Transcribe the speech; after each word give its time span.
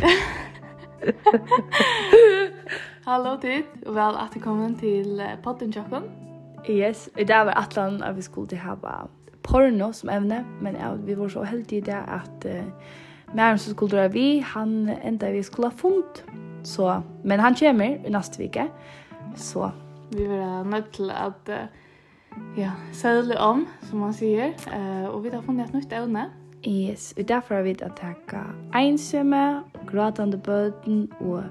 Hallå 3.08 3.36
tid, 3.40 3.62
og 3.86 3.94
vel 3.94 4.16
at 4.20 4.34
du 4.34 4.40
kommer 4.40 4.72
til 4.80 5.22
podden 5.44 5.72
tjokken. 5.72 6.02
Yes, 6.68 7.10
i 7.18 7.24
dag 7.24 7.46
var 7.46 7.60
atlan 7.60 8.02
at 8.02 8.16
vi 8.16 8.22
skulle 8.22 8.56
hava 8.56 9.08
porno 9.42 9.92
som 9.92 10.08
evne, 10.12 10.44
men 10.60 10.76
ja, 10.76 10.94
vi 10.94 11.18
var 11.18 11.28
så 11.28 11.42
heldige 11.42 11.80
i 11.80 11.84
det 11.84 12.04
at 12.08 12.46
uh, 12.46 12.64
med 13.34 13.58
som 13.58 13.74
skulle 13.74 13.96
dra 13.96 14.06
vi, 14.08 14.38
han 14.38 14.88
enda 15.04 15.30
vi 15.30 15.42
skulle 15.42 15.68
ha 15.68 15.76
funnet. 15.76 16.24
Så, 16.64 17.00
men 17.24 17.40
han 17.40 17.54
kommer 17.54 18.06
i 18.06 18.10
neste 18.10 18.38
vike, 18.38 18.68
så. 19.36 19.70
Vi 20.12 20.28
var 20.28 20.64
nødt 20.64 20.92
til 20.92 21.10
at 21.10 21.48
uh, 21.48 21.54
ja, 22.58 22.70
sædle 22.92 23.38
om, 23.38 23.68
som 23.82 23.98
man 23.98 24.12
sier, 24.12 24.52
uh, 24.68 25.14
og 25.14 25.24
vi 25.24 25.30
har 25.32 25.42
funnet 25.42 25.68
et 25.68 25.74
nytt 25.74 25.92
evne. 25.92 26.30
Yes, 26.68 27.14
og 27.18 27.28
derfor 27.28 27.54
har 27.54 27.62
vi 27.62 27.70
at 27.70 27.96
takka 27.96 28.42
einsømme, 28.76 29.62
gråtande 29.88 30.36
bøten 30.38 31.06
og 31.20 31.42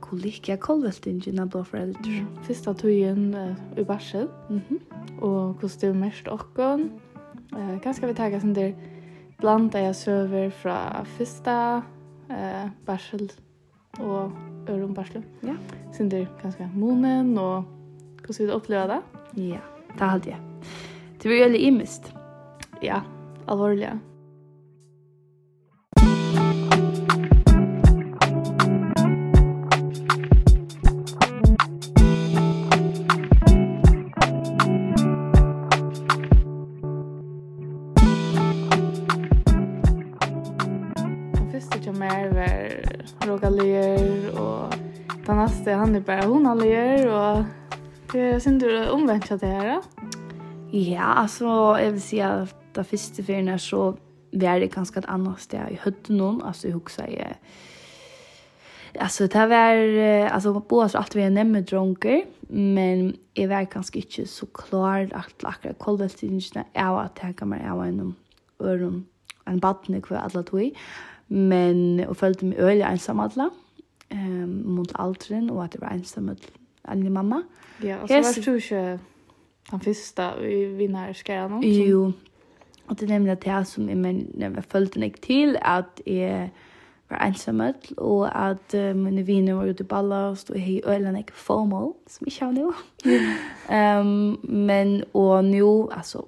kolikja 0.00 0.56
kolveltingen 0.56 1.42
av 1.42 1.50
blåforeldre. 1.52 2.22
Mm. 2.22 2.38
Fyrsta 2.46 2.72
tøyen 2.78 3.34
uh, 3.34 3.80
i 3.80 3.84
barsel, 3.84 4.28
mm 4.50 4.62
-hmm. 4.68 4.80
og 5.20 5.52
hvordan 5.52 5.80
det 5.80 5.88
er 5.88 5.92
mest 5.92 6.28
okkon. 6.28 6.90
Uh, 7.52 7.80
Ganske 7.82 8.06
vi 8.06 8.14
takka 8.14 8.40
sånn 8.40 8.54
der 8.54 8.72
blanda 9.38 9.78
jeg 9.78 9.94
søver 9.94 10.50
fra 10.50 11.04
fyrsta 11.04 11.82
uh, 12.30 12.70
barsel 12.86 13.30
og 14.00 14.32
øron 14.68 14.94
barsel. 14.94 15.22
Ja. 15.42 15.48
Yeah. 15.48 15.58
Sånn 15.92 16.08
der 16.08 16.26
ganske 16.42 16.70
monen 16.74 17.38
og 17.38 17.64
hvordan 18.24 18.46
vi 18.46 18.52
opplever 18.52 18.86
det. 18.86 19.00
Ja, 19.36 19.60
det 19.92 20.00
hadde 20.00 20.30
jeg. 20.30 20.40
Det 21.22 21.30
var 21.30 21.36
jo 21.36 21.44
veldig 21.44 21.60
imist. 21.60 22.14
Ja, 22.82 23.00
alvorlig, 23.48 23.82
ja. 23.82 24.13
bara 46.06 46.26
honalier 46.26 47.06
och 47.06 47.44
det 48.12 48.20
är 48.20 48.40
synd 48.40 48.60
du 48.60 48.88
omvänt 48.88 49.40
det 49.40 49.46
här. 49.46 49.82
Ja, 50.70 51.02
alltså 51.02 51.44
jag 51.80 51.90
vill 51.90 52.02
säga 52.02 52.28
att 52.28 52.74
det 52.74 52.84
första 52.84 53.22
för 53.22 53.42
när 53.42 53.58
så 53.58 53.96
var 54.32 54.60
det 54.60 54.66
ganska 54.66 55.00
ett 55.00 55.06
annat 55.06 55.40
ställe 55.40 55.70
i 55.70 55.78
hötten 55.82 56.16
någon 56.16 56.42
alltså 56.42 56.68
jag 56.68 56.74
huxar 56.74 57.08
jag 57.08 57.34
Alltså 59.02 59.26
det 59.26 59.46
var 59.46 59.76
alltså 60.28 60.60
på 60.60 60.88
så 60.88 60.98
allt 60.98 61.14
vi 61.14 61.22
är 61.22 61.60
dronker 61.60 62.24
men 62.48 63.16
är 63.34 63.48
var 63.48 63.62
ganska 63.62 63.98
inte 63.98 64.26
så 64.26 64.46
klar 64.46 65.10
att 65.12 65.42
lackra 65.42 65.72
kolvetingen 65.72 66.40
är 66.72 67.00
att 67.00 67.16
ta 67.16 67.32
kan 67.32 67.48
man 67.48 67.58
är 67.58 67.84
en 67.84 68.14
öron 68.58 69.06
en 69.44 69.58
badne 69.58 70.00
kvar 70.00 70.16
alla 70.16 70.42
två 70.42 70.70
men 71.26 72.04
och 72.08 72.16
följde 72.16 72.46
mig 72.46 72.58
öliga 72.58 72.88
ensam 72.88 73.20
alla. 73.20 73.42
Mm 73.42 73.63
ehm 74.14 74.62
mot 74.74 74.90
aldrin 74.94 75.50
och 75.50 75.64
att 75.64 75.72
det 75.72 75.80
var 75.80 75.88
ensam 75.88 76.36
med 76.82 77.12
mamma. 77.12 77.42
Ja, 77.78 77.98
och 78.00 78.08
så 78.08 78.14
var 78.14 78.34
det 78.34 78.70
ju 78.70 78.98
den 79.70 79.80
första 79.80 80.36
vi 80.40 80.64
vinner 80.64 81.14
skär 81.14 81.48
någon. 81.48 81.62
Jo. 81.64 82.12
Och 82.86 82.96
det 82.96 83.06
nämnde 83.06 83.32
att 83.32 83.46
jag 83.46 83.66
som 83.66 83.90
i 83.90 83.94
men 83.94 84.26
när 84.34 84.50
jag 84.50 84.64
följde 84.64 85.00
mig 85.00 85.12
till 85.12 85.58
att 85.62 86.00
är 86.04 86.50
var 87.08 87.18
ensamma 87.18 87.74
och 87.96 88.46
att 88.46 88.74
uh, 88.74 88.94
mina 88.94 89.22
vänner 89.22 89.54
var 89.54 89.64
ute 89.66 89.82
i 89.82 89.86
ballast 89.86 90.50
och 90.50 90.58
hej 90.58 90.82
ölen 90.84 91.16
jag 91.16 91.30
FOMO 91.30 91.96
som 92.06 92.26
jag 92.40 92.54
nu. 92.54 92.72
Ehm 93.68 94.36
men 94.42 95.04
och 95.12 95.44
nu 95.44 95.62
alltså 95.92 96.26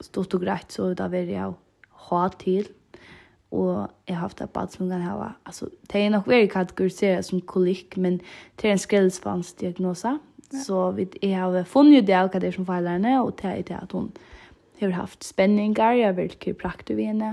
stort 0.00 0.34
och 0.34 0.40
grejt 0.40 0.72
så 0.72 0.94
där 0.94 1.08
vill 1.08 1.28
jag 1.28 1.54
ha 1.90 2.28
till 2.28 2.66
og 3.50 3.88
jeg 4.08 4.16
har 4.16 4.26
haft 4.26 4.40
et 4.44 4.50
bad 4.52 4.72
som 4.74 4.90
kan 4.90 5.02
hava. 5.02 5.30
Altså, 5.46 5.70
det 5.92 6.00
er 6.00 6.10
nok 6.12 6.26
veldig 6.28 6.50
kategoriseret 6.52 7.24
som 7.24 7.40
kolikk, 7.40 7.96
men 7.96 8.20
det 8.60 8.68
er 8.68 8.74
en 8.76 8.82
skrellsvansdiagnose. 8.82 10.18
Ja. 10.52 10.64
Så 10.64 10.90
vi, 10.96 11.06
jeg 11.22 11.38
har 11.38 11.64
funnet 11.68 12.06
det 12.08 12.16
av 12.16 12.28
hva 12.32 12.40
det 12.40 12.50
er 12.50 12.58
som 12.58 12.68
feiler 12.68 12.98
henne, 12.98 13.14
og 13.22 13.36
det 13.40 13.48
er 13.48 13.62
det 13.70 13.78
at 13.78 13.92
hun 13.92 14.12
har 14.80 14.94
haft 15.00 15.24
spenninger, 15.24 15.96
jeg 15.96 16.06
har 16.10 16.18
vært 16.18 16.38
kiropraktor 16.40 16.98
ved 16.98 17.12
henne, 17.12 17.32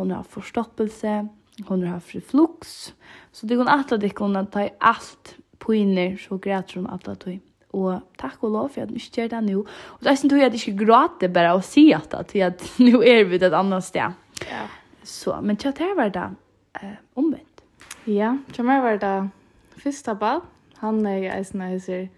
hun 0.00 0.10
har 0.10 0.24
forstoppelse, 0.28 1.20
hun 1.68 1.84
har 1.84 1.98
haft 1.98 2.14
reflux, 2.14 2.92
så 3.32 3.46
det 3.46 3.56
kan 3.56 3.68
att 3.68 4.00
det 4.00 4.16
kan 4.16 4.46
ta 4.46 4.68
alt 4.80 5.36
på 5.58 5.74
inner, 5.74 6.16
så 6.16 6.38
græter 6.38 6.80
hun 6.80 6.90
atle 6.90 7.14
tog. 7.16 7.40
Og 7.72 8.00
takk 8.18 8.42
og 8.42 8.50
lov 8.50 8.68
for 8.74 8.82
at 8.82 8.90
du 8.90 8.96
ikke 8.98 9.20
gjør 9.20 9.28
det 9.28 9.42
nå. 9.46 9.60
Og 9.60 10.02
det 10.02 10.10
er 10.10 10.18
sånn 10.18 10.32
at 10.34 10.40
jeg 10.42 10.58
ikke 10.58 10.84
gråter 10.84 11.30
bare 11.30 11.52
å 11.54 11.62
si 11.62 11.92
at 11.94 12.10
det, 12.32 12.42
at 12.42 12.64
nå 12.82 13.02
er 13.06 13.28
vi 13.28 13.38
et 13.38 13.52
annet 13.52 13.86
sted. 13.86 14.16
Ja. 14.48 14.64
Så, 15.02 15.40
men 15.42 15.56
tja, 15.56 15.72
det 15.72 15.94
var 15.96 16.10
det 16.10 16.34
eh, 16.82 16.98
omvendt. 17.14 17.62
Ja, 18.04 18.38
tja, 18.52 18.62
mer 18.62 18.80
var 18.80 18.98
det 18.98 19.28
första 19.76 20.14
ball. 20.14 20.40
Han 20.74 21.06
är 21.06 21.18
i 21.18 21.26
eisen 21.26 21.60
av 21.60 21.70
disse 21.70 22.08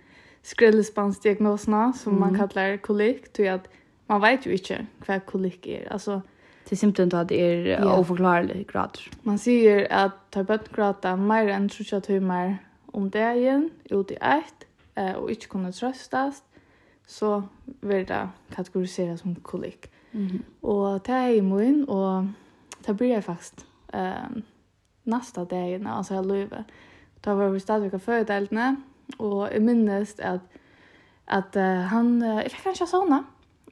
skrillespansdiagnosene, 0.42 1.92
som 1.92 2.12
mm. 2.16 2.20
man 2.20 2.48
kallar 2.48 2.76
kolik. 2.76 3.32
Tror 3.32 3.46
jag 3.46 3.54
att 3.54 3.68
man 4.06 4.20
vet 4.20 4.46
ju 4.46 4.52
inte 4.52 4.86
vad 5.06 5.26
kolik 5.26 5.66
är. 5.66 5.92
Alltså, 5.92 6.22
det 6.68 6.74
är 6.74 6.76
simpelt 6.76 7.14
att 7.14 7.28
det 7.28 7.40
är 7.40 7.66
ja. 7.66 7.98
oförklarlig 7.98 8.68
grad. 8.72 8.98
Man 9.22 9.38
säger 9.38 9.92
att 9.92 10.30
tar 10.30 10.42
bort 10.42 10.76
grata 10.76 11.16
mer 11.16 11.48
enn 11.48 11.68
30 11.68 12.00
timer 12.00 12.58
om 12.86 13.10
dagen 13.10 13.70
ut 13.84 14.10
i 14.10 14.14
ett 14.14 14.66
eh, 14.94 15.12
och 15.12 15.30
inte 15.30 15.46
kunne 15.46 15.72
tröstas 15.72 16.42
så 17.06 17.42
vil 17.80 18.06
det 18.06 18.28
kategoriserat 18.54 19.20
som 19.20 19.34
kolik. 19.34 19.90
Mm 20.12 20.28
-hmm. 20.28 20.40
Och 20.60 21.00
det 21.00 21.12
er 21.12 21.28
i 21.28 21.42
mun 21.42 21.84
och 21.84 22.24
det 22.86 23.08
jeg 23.08 23.24
faktisk 23.24 23.66
um, 23.94 24.42
neste 25.04 25.44
dagen 25.44 25.86
altså 25.86 26.14
jeg 26.14 26.24
löve. 26.26 26.64
Da 27.24 27.34
var 27.34 27.48
vi 27.48 27.58
stadigvæk 27.58 27.94
av 27.94 28.00
fördeltna 28.00 28.76
og 29.18 29.52
jeg 29.52 29.62
minnes 29.62 30.14
at, 30.18 30.40
at 31.26 31.56
uh, 31.56 31.62
han 31.62 32.22
uh, 32.22 32.42
jag 32.42 32.50
fick 32.50 32.62
kanske 32.62 32.86
såna 32.86 33.24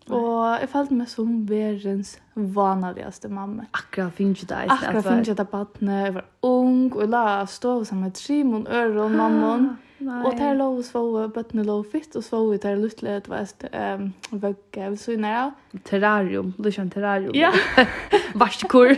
och 0.09 0.61
jag 0.61 0.71
följde 0.71 0.95
mig 0.95 1.07
som 1.07 1.47
världens 1.47 2.21
vanligaste 2.35 3.29
mamma. 3.29 3.67
Akkurat 3.71 4.15
finns 4.15 4.41
det 4.41 4.63
inte. 4.63 4.75
Akkurat 4.75 5.07
finns 5.07 5.37
det 5.37 5.45
på 5.45 5.57
att 5.57 5.77
jeg 5.81 6.13
var 6.13 6.25
ung 6.41 6.93
och 6.93 7.09
la 7.09 7.47
stå 7.47 7.85
sammen 7.85 8.05
med 8.05 8.15
Trimon, 8.15 8.67
Øre 8.67 9.03
og 9.03 9.11
mamma. 9.11 9.77
Og 10.01 10.33
der 10.39 10.55
lå 10.55 10.79
och 10.79 10.85
svåg 10.85 11.33
bøttene 11.33 11.65
lå 11.65 11.83
fitt 11.83 12.17
och 12.17 12.25
svåg 12.25 12.63
der 12.63 12.77
luttelig 12.77 13.23
det 13.23 13.29
var 13.29 13.95
um, 13.95 14.15
vøgge, 14.31 14.91
vi 14.91 14.97
så 14.97 15.17
nær. 15.17 15.51
Terrarium, 15.85 16.55
det 16.59 16.73
känns 16.73 16.95
terrarium. 16.95 17.35
Ja. 17.35 17.53
Varskur. 18.35 18.97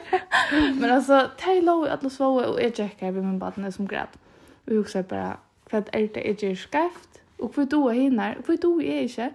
Men 0.80 0.90
alltså 0.90 1.12
där 1.12 1.58
alle 1.58 1.90
alla 1.90 2.26
og 2.26 2.62
jeg 2.62 2.78
jag 2.78 2.90
her 2.98 3.10
ved 3.10 3.22
min 3.22 3.38
badne 3.38 3.72
som 3.72 3.88
grät. 3.88 4.18
Vi 4.64 4.76
huxade 4.76 5.04
bara 5.04 5.38
för 5.66 5.78
att 5.78 5.88
er 5.92 6.06
det 6.06 6.42
är 6.42 6.54
skäft 6.54 7.20
och 7.38 7.54
för 7.54 7.64
då 7.64 7.90
hinner 7.90 8.34
du 8.46 8.80
er 8.80 9.00
ikke, 9.00 9.30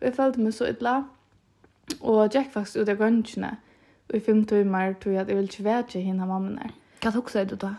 og 0.00 0.06
jeg 0.06 0.14
følte 0.14 0.40
meg 0.40 0.54
så 0.54 0.64
illa. 0.64 1.04
Och 2.00 2.34
Jack 2.34 2.52
faktisk 2.52 2.76
ut 2.76 2.88
av 2.88 2.96
grönskene. 2.96 3.56
og 4.08 4.16
i 4.16 4.20
fem 4.20 4.44
timer 4.44 4.92
tror 4.92 5.12
jeg 5.12 5.20
at 5.20 5.28
jeg 5.28 5.36
vil 5.36 5.44
ikke 5.44 5.64
være 5.64 5.82
til 5.82 6.02
henne 6.02 6.26
mamma 6.26 6.48
när. 6.48 6.70
Kan 7.00 7.12
du 7.12 7.18
också 7.18 7.32
säga 7.32 7.44
då? 7.44 7.74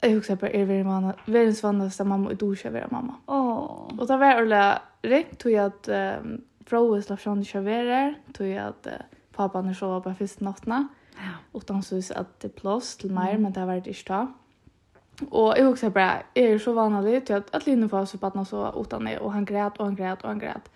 Jag 0.00 0.10
huxar 0.10 0.36
på 0.36 0.46
er 0.46 0.64
vi 0.64 0.84
mamma. 0.84 1.14
Världens 1.26 1.62
vanligaste 1.62 2.04
mamma 2.04 2.30
och 2.30 2.36
duscha 2.36 2.70
vara 2.70 2.88
mamma. 2.90 3.14
Åh. 3.26 3.98
Och 3.98 4.06
då 4.06 4.16
var 4.16 4.44
det 4.44 4.78
rätt 5.02 5.38
tog 5.38 5.52
jag 5.52 5.66
att 5.66 5.88
um, 5.88 6.40
Frohe 6.66 7.02
slapp 7.02 7.20
från 7.20 7.40
att 7.40 7.46
köra 7.46 8.14
Tog 8.32 8.46
jag 8.46 8.66
att 8.66 8.86
uh, 9.38 9.62
när 9.62 9.74
sov 9.74 10.00
på 10.00 10.14
första 10.14 10.44
natten. 10.44 10.88
Ja. 11.16 11.30
Och 11.52 11.84
så 12.04 12.14
att 12.14 12.40
det 12.40 12.48
plås 12.48 12.96
till 12.96 13.10
mig, 13.10 13.30
mm. 13.30 13.42
men 13.42 13.52
det 13.52 13.66
var 13.66 13.72
det 13.74 13.88
inte 13.88 14.12
då. 14.12 14.32
Och 15.30 15.58
jag 15.58 15.64
huxar 15.64 15.90
på 15.90 15.98
er 15.98 16.22
är 16.34 16.58
så 16.58 16.72
vanligt 16.72 17.26
till 17.26 17.34
att, 17.34 17.54
att 17.54 17.66
Linus 17.66 17.90
får 17.90 18.04
så 18.04 18.18
på 18.18 18.26
att 18.26 18.48
så 18.48 18.82
utan 18.82 19.04
mig. 19.04 19.18
Och 19.18 19.32
han 19.32 19.44
grät 19.44 19.78
och 19.78 19.84
han 19.84 19.96
grät 19.96 20.22
och 20.22 20.28
han 20.28 20.38
grät. 20.38 20.70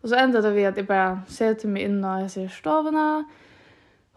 Och 0.00 0.08
så 0.08 0.14
ändrade 0.14 0.50
vi 0.50 0.66
att 0.66 0.76
jag 0.76 0.86
bara 0.86 1.20
ser 1.28 1.54
till 1.54 1.68
mig 1.68 1.82
innan 1.82 2.20
jag 2.20 2.30
ser 2.30 2.48
stavarna. 2.48 3.24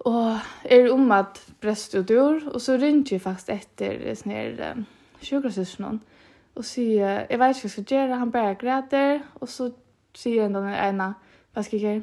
Och 0.06 0.40
är 0.64 0.86
er 0.86 0.92
om 0.92 1.12
at 1.12 1.52
brest 1.62 1.96
og 1.96 2.08
dør, 2.08 2.40
og 2.54 2.62
så 2.62 2.78
ringde 2.78 3.12
jeg 3.12 3.22
faktisk 3.22 3.50
etter 3.50 4.16
sån 4.16 4.32
her 4.32 4.72
um, 4.72 4.86
sjukhussystern 5.22 6.02
Og 6.56 6.66
sier, 6.66 7.26
jeg 7.30 7.40
vet 7.40 7.56
ikke 7.56 7.62
hva 7.62 7.64
jeg 7.64 7.72
skal 7.72 7.84
gjøre, 7.84 8.18
han 8.18 8.32
bare 8.32 8.56
græter, 8.56 9.20
og 9.36 9.50
så 9.50 9.72
säger 10.14 10.44
den 10.44 10.54
där 10.54 10.90
ena 10.90 11.14
vad 11.54 11.66
ska 11.66 11.78
jag 11.78 11.94
göra 11.94 12.02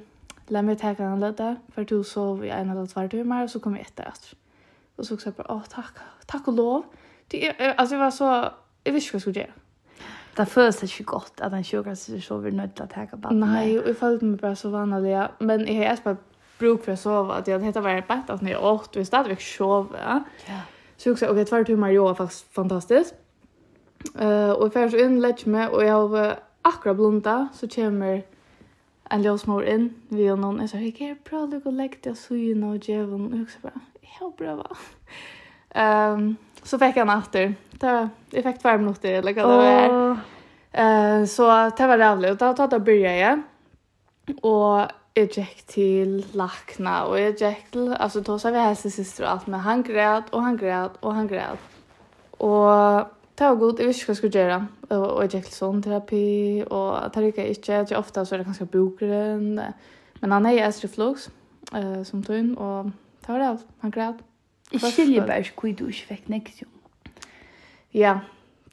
Lär 0.48 0.62
mig 0.62 0.76
ta 0.76 0.94
kan 0.94 1.20
lite 1.20 1.56
for 1.74 1.82
du 1.84 2.02
sov 2.04 2.44
i 2.44 2.48
en 2.48 2.70
eller 2.70 2.86
två 2.86 3.08
timmar 3.08 3.42
og 3.42 3.50
så 3.50 3.58
kom 3.58 3.76
jeg 3.76 3.86
etter 3.86 4.08
efter. 4.08 4.36
Og 4.96 5.04
så 5.04 5.16
sa 5.16 5.28
jeg 5.28 5.34
bare, 5.34 5.50
åh 5.50 5.64
takk, 5.68 6.00
takk 6.26 6.48
og 6.48 6.54
lov. 6.54 6.84
Det 7.30 7.48
är, 7.48 7.74
altså, 7.78 7.94
jeg 7.94 8.00
var 8.00 8.10
så, 8.10 8.50
jeg 8.84 8.94
visste 8.94 9.10
hva 9.10 9.16
jeg 9.16 9.20
skulle 9.20 9.40
gjøre. 9.40 9.52
Det 10.36 10.48
føles 10.48 10.82
ikke 10.82 11.04
godt 11.04 11.40
at 11.40 11.52
en 11.52 11.64
sjukhussystern 11.64 12.20
sover 12.20 12.50
nødt 12.50 12.74
til 12.74 12.84
å 12.84 12.88
ta 12.88 13.04
på. 13.12 13.34
Nei, 13.34 13.78
og 13.78 13.86
jeg 13.86 13.96
følte 13.96 14.24
meg 14.24 14.40
bare 14.40 14.56
så 14.56 14.70
vanlig, 14.70 15.28
men 15.40 15.66
jeg 15.68 15.88
har 15.88 16.00
bare 16.04 16.16
bruk 16.58 16.84
för 16.84 16.92
att 16.92 17.00
sova. 17.00 17.34
Att 17.34 17.46
jag 17.46 17.60
hade 17.60 17.80
var 17.80 18.08
bättre 18.08 18.34
att 18.34 18.42
när 18.42 18.50
åt 18.50 18.64
åt 18.64 18.96
och 18.96 19.06
stadigt 19.06 19.42
sova. 19.42 20.24
Ja. 20.46 20.60
Så 20.96 21.08
jag 21.08 21.12
också, 21.12 21.24
okej, 21.24 21.32
okay, 21.32 21.44
tvärtom 21.44 21.64
timmar 21.64 21.90
yoga 21.90 22.14
faktiskt 22.14 22.54
fantastiskt. 22.54 23.14
Uh, 24.20 24.50
och 24.50 24.72
för 24.72 24.88
så 24.88 24.96
in 24.96 25.20
lägger 25.20 25.50
mig 25.50 25.68
och 25.68 25.84
jag 25.84 26.08
har 26.08 26.36
akkurat 26.62 26.96
blunda 26.96 27.48
så 27.54 27.68
kommer 27.68 28.22
en 29.10 29.22
låsmor 29.22 29.64
in 29.64 29.94
vi 30.08 30.16
vid 30.16 30.38
någon 30.38 30.60
är 30.60 30.66
så 30.66 30.76
här, 30.76 30.90
kan 30.90 31.06
jag 31.06 31.18
bra 31.30 31.46
du 31.46 31.70
lägga 31.70 31.96
det 32.02 32.14
så 32.14 32.36
ju 32.36 32.54
nå 32.54 32.76
jävon 32.76 33.26
Och 33.26 33.34
jag 33.34 33.42
också 33.42 33.58
bara, 33.62 33.80
jag 34.20 34.32
bra 34.32 34.54
va? 34.54 34.76
ehm 35.70 36.36
så 36.62 36.78
fick 36.78 36.96
jag 36.96 37.18
efter. 37.18 37.54
Det 37.70 38.08
effekt 38.32 38.64
var 38.64 38.78
mot 38.78 39.02
det 39.02 39.12
eller 39.12 39.44
vad 39.44 39.64
det 39.64 39.66
är. 39.66 41.20
Eh 41.20 41.24
så 41.24 41.70
det 41.76 41.86
var 41.86 41.98
jävligt 41.98 42.42
och 42.42 42.54
då 42.56 42.66
då 42.66 42.78
började 42.78 43.18
jag. 43.18 43.42
Och 44.42 44.86
jag 45.18 45.38
gick 45.38 45.62
till 45.66 46.26
lakna 46.32 47.04
och 47.04 47.20
jag 47.20 47.40
gick 47.40 47.70
till, 47.70 47.92
alltså 47.92 48.20
då 48.20 48.38
sa 48.38 48.50
vi 48.50 48.58
hälsosyster 48.58 49.24
och 49.24 49.30
allt 49.30 49.46
men 49.46 49.60
han 49.60 49.82
grät 49.82 50.30
och 50.30 50.42
han 50.42 50.56
grät 50.56 50.92
och 51.00 51.14
han 51.14 51.28
grät. 51.28 51.58
Och 52.30 52.68
det 53.34 53.44
var 53.44 53.54
god, 53.54 53.80
jag 53.80 53.86
visste 53.86 54.04
vad 54.06 54.10
jag 54.10 54.16
skulle 54.16 54.42
göra. 54.42 54.66
Och 54.88 55.24
jag 55.24 55.34
gick 55.34 55.44
till 55.44 55.54
sån 55.54 55.82
terapi 55.82 56.64
och 56.70 56.96
det 57.14 57.22
gick 57.22 57.38
jag 57.38 57.48
inte, 57.48 57.72
jag 57.72 57.92
är 57.92 57.98
ofta 57.98 58.26
så 58.26 58.34
är 58.34 58.38
det 58.38 58.44
ganska 58.44 58.64
bokren. 58.64 59.60
Men 60.20 60.32
han 60.32 60.46
är 60.46 60.52
i 60.52 60.58
äldre 60.58 60.88
flux 60.88 61.30
eh, 61.74 62.02
som 62.02 62.22
tog 62.22 62.36
in 62.36 62.54
och 62.56 62.84
det 63.26 63.32
var 63.32 63.38
det 63.38 63.48
allt, 63.48 63.66
han 63.80 63.90
grät. 63.90 64.16
Jeg 64.72 64.80
skiljer 64.80 65.26
bare 65.26 65.38
ikke 65.38 65.52
hur 65.62 65.72
du 65.72 65.86
inte 65.86 66.06
fick 66.08 66.28
nexium. 66.28 66.70
Ja, 67.94 68.18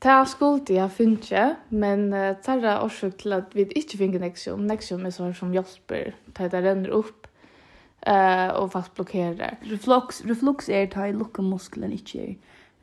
Det 0.03 0.27
skulle 0.27 0.61
jag 0.67 0.91
finna, 0.91 1.55
men 1.69 2.13
uh, 2.13 2.35
er 2.47 2.83
orsak 2.83 3.17
til 3.17 3.33
at 3.33 3.55
vi 3.55 3.65
ikke 3.75 3.97
finner 3.97 4.19
Nexium. 4.19 4.65
Nexium 4.67 5.05
er 5.05 5.13
sånn 5.15 5.33
som 5.33 5.53
hjälper, 5.53 6.13
det 6.37 6.53
renner 6.53 6.91
opp 6.93 7.27
uh, 8.07 8.51
og 8.59 8.71
fast 8.71 8.93
blokkerer. 8.93 9.57
Reflux, 9.63 10.21
reflux 10.25 10.69
är 10.69 10.97
att 10.97 11.15
lucka 11.15 11.41
muskelen 11.41 11.91
ikke 11.91 12.19
är 12.19 12.35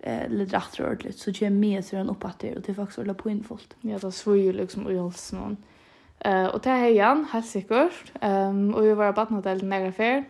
eh 0.05 0.31
rett 0.31 0.81
og 0.81 0.87
ordentlig, 0.87 1.15
så 1.15 1.33
kommer 1.33 1.59
med 1.61 1.85
sig 1.85 1.99
den 1.99 2.11
opp 2.11 2.25
att 2.25 2.39
det 2.39 2.57
och 2.57 2.63
det 2.63 2.75
faktiskt 2.75 2.99
hålla 2.99 3.15
på 3.15 3.31
infullt. 3.31 3.77
Ja, 3.81 3.99
det 3.99 4.13
svor 4.13 4.37
jo 4.37 4.53
liksom 4.53 4.87
och 4.87 4.93
hälsa 4.93 5.37
någon. 5.37 5.57
Eh 6.25 6.47
og 6.47 6.65
det 6.65 6.73
er 6.73 6.87
igen, 6.87 7.25
helt 7.25 7.47
sikkert. 7.47 8.13
Ehm 8.23 8.59
um, 8.69 8.75
og 8.75 8.83
vi 8.83 8.97
var 8.97 9.13
på 9.13 9.35
något 9.35 9.45
helt 9.45 9.63
nära 9.63 9.93
för. 9.93 10.25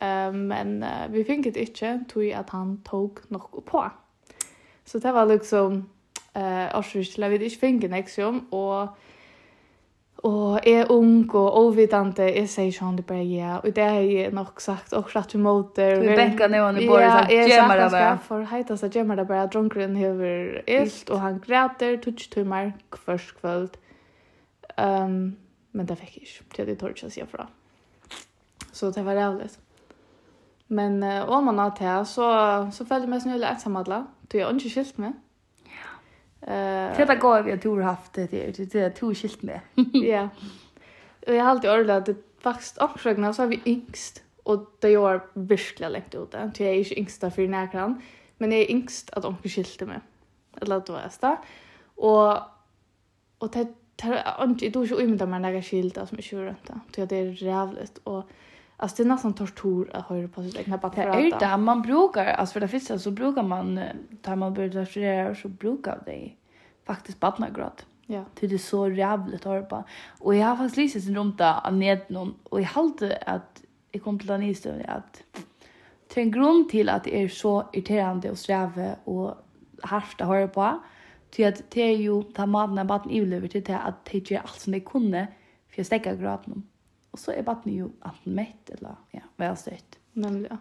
Ehm 0.00 0.48
men 0.48 0.82
uh, 0.82 1.12
vi 1.12 1.24
fick 1.24 1.44
det 1.44 1.56
ikke, 1.56 2.04
tog 2.08 2.24
at 2.24 2.50
han 2.50 2.80
tok 2.84 3.30
nok 3.30 3.64
på. 3.66 3.84
Så 4.84 4.98
det 4.98 5.12
var 5.12 5.26
liksom 5.26 5.88
eh 6.38 6.78
årsvis 6.78 7.14
til 7.14 7.26
at 7.26 7.30
vi 7.30 7.44
ikke 7.44 7.66
finne 7.66 7.92
nexium, 7.92 8.46
og 8.52 8.88
Og 10.18 10.60
jeg 10.66 10.80
er 10.80 10.88
ung 10.90 11.34
og 11.34 11.56
ovidante, 11.56 12.24
jeg 12.26 12.48
sier 12.50 12.72
sånn 12.74 12.96
det 12.98 13.04
bare 13.06 13.22
ja, 13.22 13.58
og 13.62 13.70
det 13.76 13.84
har 13.84 14.00
jeg 14.02 14.32
nok 14.34 14.58
sagt 14.60 14.92
og 14.98 15.12
rett 15.14 15.28
til 15.30 15.38
måter. 15.44 16.00
Vi 16.02 16.16
benka 16.18 16.48
nå 16.50 16.58
han 16.64 16.80
i 16.80 16.88
bordet, 16.88 17.06
ja, 17.06 17.20
jeg 17.30 17.52
gjemmer 17.52 17.78
det 17.78 17.90
bare. 17.92 18.00
Ja, 18.02 18.16
for 18.24 18.48
heita 18.50 18.76
seg 18.80 18.98
gjemmer 18.98 19.20
det 19.20 19.28
bare, 19.28 19.46
drunkeren 19.46 19.94
hever 19.94 20.58
ilt, 20.66 21.12
og 21.14 21.22
han 21.22 21.38
græter, 21.44 22.00
tutsi 22.02 22.26
tummer, 22.34 22.72
kvørs 22.90 23.30
kvöld. 23.38 23.78
Um, 24.74 25.36
men 25.72 25.86
det 25.86 26.00
fikk 26.02 26.18
jeg 26.18 26.26
ikke, 26.26 26.50
det 26.56 26.68
jeg 26.74 26.80
tør 26.82 26.96
ikke 26.96 27.12
å 27.12 27.14
si 27.14 27.26
fra. 27.30 27.46
Så 28.74 28.90
det 28.90 29.06
var 29.06 29.22
rævlig. 29.22 29.52
Men 30.74 30.98
uh, 30.98 31.30
om 31.30 31.46
man 31.46 31.62
har 31.62 31.78
til, 31.78 31.94
så, 32.10 32.26
så 32.74 32.82
følte 32.82 33.06
jeg 33.06 33.14
meg 33.14 33.22
snulig 33.22 33.46
etsamhadla, 33.52 34.02
til 34.26 34.42
jeg 34.42 34.58
ikke 34.58 34.74
skilt 34.74 34.98
meg. 35.06 35.14
Eh. 36.40 36.96
Trätta 36.96 37.14
går 37.14 37.42
vi 37.42 37.52
att 37.52 37.62
du 37.62 37.68
har 37.68 37.80
haft 37.80 38.12
det 38.12 38.26
det 38.56 38.72
det 38.72 38.90
två 38.90 39.14
skilt 39.14 39.42
med. 39.42 39.60
Ja. 39.92 40.28
Och 41.26 41.34
jag 41.34 41.44
har 41.44 41.50
alltid 41.50 41.70
ordat 41.70 41.98
att 41.98 42.06
det 42.06 42.16
faktiskt 42.40 42.78
omsjögna 42.78 43.32
så 43.34 43.42
har 43.42 43.46
vi 43.46 43.60
yngst 43.64 44.22
och 44.42 44.76
det 44.80 44.90
gör 44.90 45.20
verkligen 45.34 45.92
lätt 45.92 46.14
ut 46.14 46.30
det. 46.30 46.50
Jag 46.58 46.68
är 46.68 46.74
inte 46.74 46.98
yngsta 46.98 47.30
för 47.30 47.48
närkran, 47.48 48.02
men 48.36 48.52
jag 48.52 48.60
är 48.60 48.70
yngst 48.70 49.10
att 49.10 49.24
onkel 49.24 49.50
skilte 49.50 49.86
med. 49.86 50.00
Eller 50.60 50.76
att 50.76 50.86
det 50.86 50.92
var 50.92 51.00
ästa. 51.00 51.36
Och 51.94 52.38
och 53.38 53.50
det 53.50 53.68
tar 53.96 54.44
inte 54.44 54.68
du 54.68 54.86
så 54.86 55.00
ymda 55.00 55.26
med 55.26 55.42
några 55.42 55.62
skilda 55.62 56.06
som 56.06 56.18
är 56.18 56.22
20 56.22 56.42
runt. 56.42 56.70
Det 56.94 57.12
är 57.12 57.42
jävligt 57.42 57.98
och 58.04 58.30
Alltså 58.80 58.96
det 58.96 59.06
är 59.06 59.08
nästan 59.08 59.34
tortur 59.34 59.90
att 59.96 60.06
höra 60.06 60.28
på 60.28 60.42
sitt 60.42 60.56
egna 60.56 60.78
bara 60.78 60.92
prata. 60.92 61.10
Det 61.10 61.30
är 61.30 61.50
det. 61.50 61.56
Man 61.56 61.82
brukar, 61.82 62.26
alltså 62.26 62.52
för 62.52 62.60
det 62.60 62.68
första 62.68 62.98
så 62.98 63.10
brukar 63.10 63.42
man, 63.42 63.80
tar 64.22 64.36
man 64.36 64.54
börjar 64.54 64.84
studera 64.84 65.34
så 65.34 65.48
brukar 65.48 66.02
det 66.06 66.30
faktiskt 66.86 67.20
badna 67.20 67.48
Ja. 67.50 67.84
Ja. 68.06 68.24
Det 68.40 68.52
är 68.52 68.58
så 68.58 68.88
jävligt 68.88 69.40
att 69.40 69.44
höra 69.44 69.62
på. 69.62 69.84
Och 70.18 70.34
jag 70.34 70.46
har 70.46 70.56
faktiskt 70.56 70.76
lyssnat 70.76 71.04
sin 71.04 71.16
rumta 71.16 71.58
av 71.58 71.74
någon 72.08 72.34
Och 72.42 72.60
jag 72.60 72.66
halte 72.66 73.16
att 73.26 73.62
jag 73.92 74.02
kom 74.02 74.18
till 74.18 74.28
den 74.28 74.42
historien 74.42 74.90
att 74.90 75.22
det 76.14 76.20
är 76.20 76.24
en 76.24 76.30
grund 76.30 76.68
till 76.68 76.88
att 76.88 77.04
det 77.04 77.22
är 77.22 77.28
så 77.28 77.68
irriterande 77.72 78.30
och 78.30 78.38
sträva 78.38 78.94
och 79.04 79.34
harft 79.82 80.20
att 80.20 80.26
höra 80.28 80.48
på. 80.48 80.80
Till 81.30 81.46
att 81.46 81.70
det 81.70 81.82
är 81.82 81.96
ju, 81.96 82.22
ta 82.22 82.46
maten 82.46 82.78
av 82.78 82.86
bara 82.86 83.10
i 83.10 83.34
över 83.34 83.48
till 83.48 83.64
det 83.64 83.78
att 83.78 84.04
det 84.04 84.30
är 84.30 84.38
allt 84.38 84.60
som 84.60 84.72
det 84.72 84.80
kunde 84.80 85.26
för 85.68 85.82
att 85.82 85.86
stäcka 85.86 86.14
gråten. 86.14 86.62
Og 87.18 87.22
så 87.22 87.32
er 87.34 87.42
barnet 87.42 87.74
jo 87.74 87.88
enten 88.06 88.34
mett 88.38 88.70
eller 88.70 88.94
ja, 89.10 89.24
velstøtt. 89.42 89.96
Nemlig, 90.14 90.52
ja. 90.52 90.58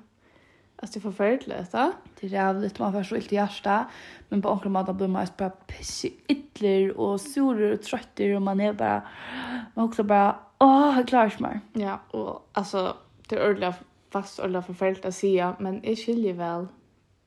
Alltså 0.79 0.99
det 0.99 1.05
är 1.05 1.11
förfärligt, 1.11 1.73
va? 1.73 1.93
Det 2.19 2.27
är 2.27 2.31
jävligt, 2.31 2.79
man 2.79 2.93
får 2.93 3.03
så 3.03 3.15
illt 3.15 3.33
i 3.33 3.35
hjärsta. 3.35 3.85
Men 4.29 4.41
på 4.41 4.49
omkring 4.49 4.71
maten 4.71 4.97
blir 4.97 5.07
man 5.07 5.27
bara 5.37 5.49
pissig 5.49 6.23
ytler 6.27 6.97
och 6.97 7.21
sur 7.21 7.73
och 7.73 7.81
trött 7.81 8.19
och 8.35 8.41
man 8.41 8.59
är 8.59 8.73
bara... 8.73 9.01
Man 9.73 9.85
också 9.85 10.03
bara, 10.03 10.35
åh, 10.59 10.93
jag 10.97 11.07
klarar 11.07 11.35
mer. 11.39 11.61
Ja, 11.73 11.99
och 12.11 12.49
alltså 12.51 12.97
det 13.29 13.35
är 13.35 13.49
ordentligt, 13.49 13.87
fast 14.09 14.39
ordentligt 14.39 14.65
förfärligt 14.65 15.05
att 15.05 15.15
säga. 15.15 15.55
Men 15.59 15.81
jag 15.83 15.97
skiljer 15.97 16.33
väl 16.33 16.67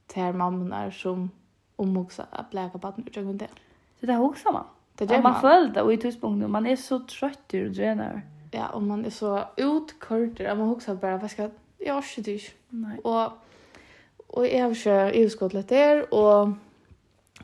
till 0.06 0.32
mammorna 0.32 0.91
som 0.91 1.31
omhuxar 1.77 2.27
att 2.31 2.55
läka 2.55 2.79
barnet 2.79 3.09
utifrån 3.09 3.38
det. 3.38 3.49
Det 4.00 4.06
där 4.06 4.17
huxar 4.17 4.53
man. 4.53 4.65
Det 4.94 5.05
är 5.05 5.09
det 5.09 5.23
man. 5.23 5.32
Man 5.32 5.41
följer 5.41 5.75
det 5.75 5.82
och 5.82 5.93
i 5.93 5.97
tidspunkten, 5.97 6.50
man 6.50 6.67
är 6.67 6.77
så 6.77 6.99
trött 6.99 7.55
och 7.55 7.71
dränare. 7.71 8.11
Mm 8.11 8.40
ja, 8.50 8.69
och 8.69 8.82
man 8.82 9.05
är 9.05 9.11
så 9.11 9.44
utkörd 9.56 10.41
att 10.41 10.58
man 10.58 10.69
också 10.69 10.94
bara 10.94 11.17
vad 11.17 11.31
ska 11.31 11.50
jag 11.79 11.99
orkar 11.99 12.23
det 12.23 12.32
inte. 12.32 12.52
Nej. 12.69 12.99
Och 12.99 13.32
och 14.32 14.47
jag 14.47 14.64
har 14.64 14.75
kört 14.75 15.14
i 15.14 15.20
utskottet 15.20 15.69
där 15.69 16.14
och 16.14 16.49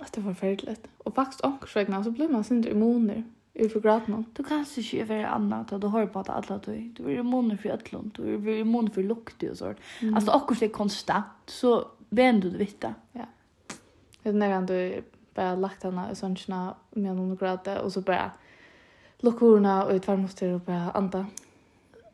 att 0.00 0.12
det 0.12 0.20
var 0.20 0.34
förfärligt. 0.34 0.86
Och 0.98 1.14
faktiskt 1.14 1.44
ångsvägna 1.44 2.04
så 2.04 2.10
blir 2.10 2.28
man 2.28 2.44
sin 2.44 2.68
immuner 2.68 3.24
ur 3.54 3.68
för 3.68 3.80
graden. 3.80 4.26
Du 4.36 4.42
kan 4.42 4.66
ikke 4.76 5.08
være 5.08 5.28
annet, 5.28 5.72
annat 5.72 5.82
du 5.82 5.86
har 5.88 6.06
på 6.06 6.20
att 6.20 6.28
alle 6.28 6.60
du 6.66 6.92
du 6.96 7.08
er 7.08 7.20
immun 7.20 7.58
for 7.58 7.68
ødlund, 7.68 8.12
du 8.12 8.50
er 8.50 8.60
immun 8.60 8.90
for 8.90 9.02
lukt 9.02 9.44
og 9.50 9.56
sånt. 9.56 9.78
Mm. 10.02 10.14
Altså, 10.14 10.30
akkurat 10.30 10.60
det 10.60 10.68
er 10.68 10.72
konstant 10.72 11.50
så 11.50 11.84
vet 12.10 12.42
du 12.42 12.50
vitta. 12.50 12.94
Ja. 13.14 13.26
Det 14.24 14.32
när 14.32 14.62
du 14.62 15.02
bara 15.34 15.54
lagt 15.54 15.82
henne 15.82 16.10
i 16.12 16.14
sånt 16.14 16.48
med 16.48 17.16
någon 17.16 17.36
grad 17.36 17.68
och 17.84 17.92
så 17.92 18.00
bara 18.00 18.30
lukke 19.24 19.46
ordene 19.46 19.74
og 19.84 19.96
i 19.96 20.02
tvær 20.02 20.20
måtte 20.20 20.48
og 20.54 20.62
bare 20.66 20.92
anda. 20.98 21.24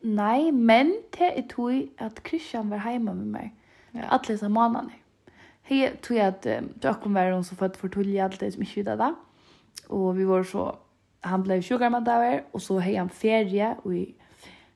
Nei, 0.02 0.50
men 0.50 0.94
det 1.14 1.30
er 1.30 1.44
tog 1.50 1.74
at 2.02 2.20
Christian 2.26 2.70
var 2.70 2.82
hjemme 2.90 3.14
med 3.14 3.26
meg. 3.36 3.52
Ja. 3.94 4.08
Alle 4.10 4.26
disse 4.28 4.48
månedene. 4.48 4.98
Hei, 5.62 5.84
tog 6.02 6.16
jeg 6.16 6.26
at 6.26 6.46
um, 6.58 6.72
dere 6.82 7.12
var 7.14 7.34
hun 7.34 7.44
som 7.46 7.58
født 7.58 7.76
for 7.78 7.92
tullig 7.92 8.18
alt 8.22 8.40
det 8.40 8.52
som 8.52 8.62
ikke 8.62 8.80
videre 8.80 8.98
da. 8.98 9.12
Og 9.94 10.16
vi 10.16 10.26
var 10.26 10.42
så, 10.42 10.72
han 11.24 11.44
ble 11.46 11.60
sjukker 11.62 11.92
med 11.92 12.06
det 12.06 12.18
var, 12.18 12.42
og 12.52 12.62
så 12.62 12.80
hei 12.82 12.96
han 12.98 13.10
ferie 13.10 13.76
og 13.84 13.94
i 13.94 14.02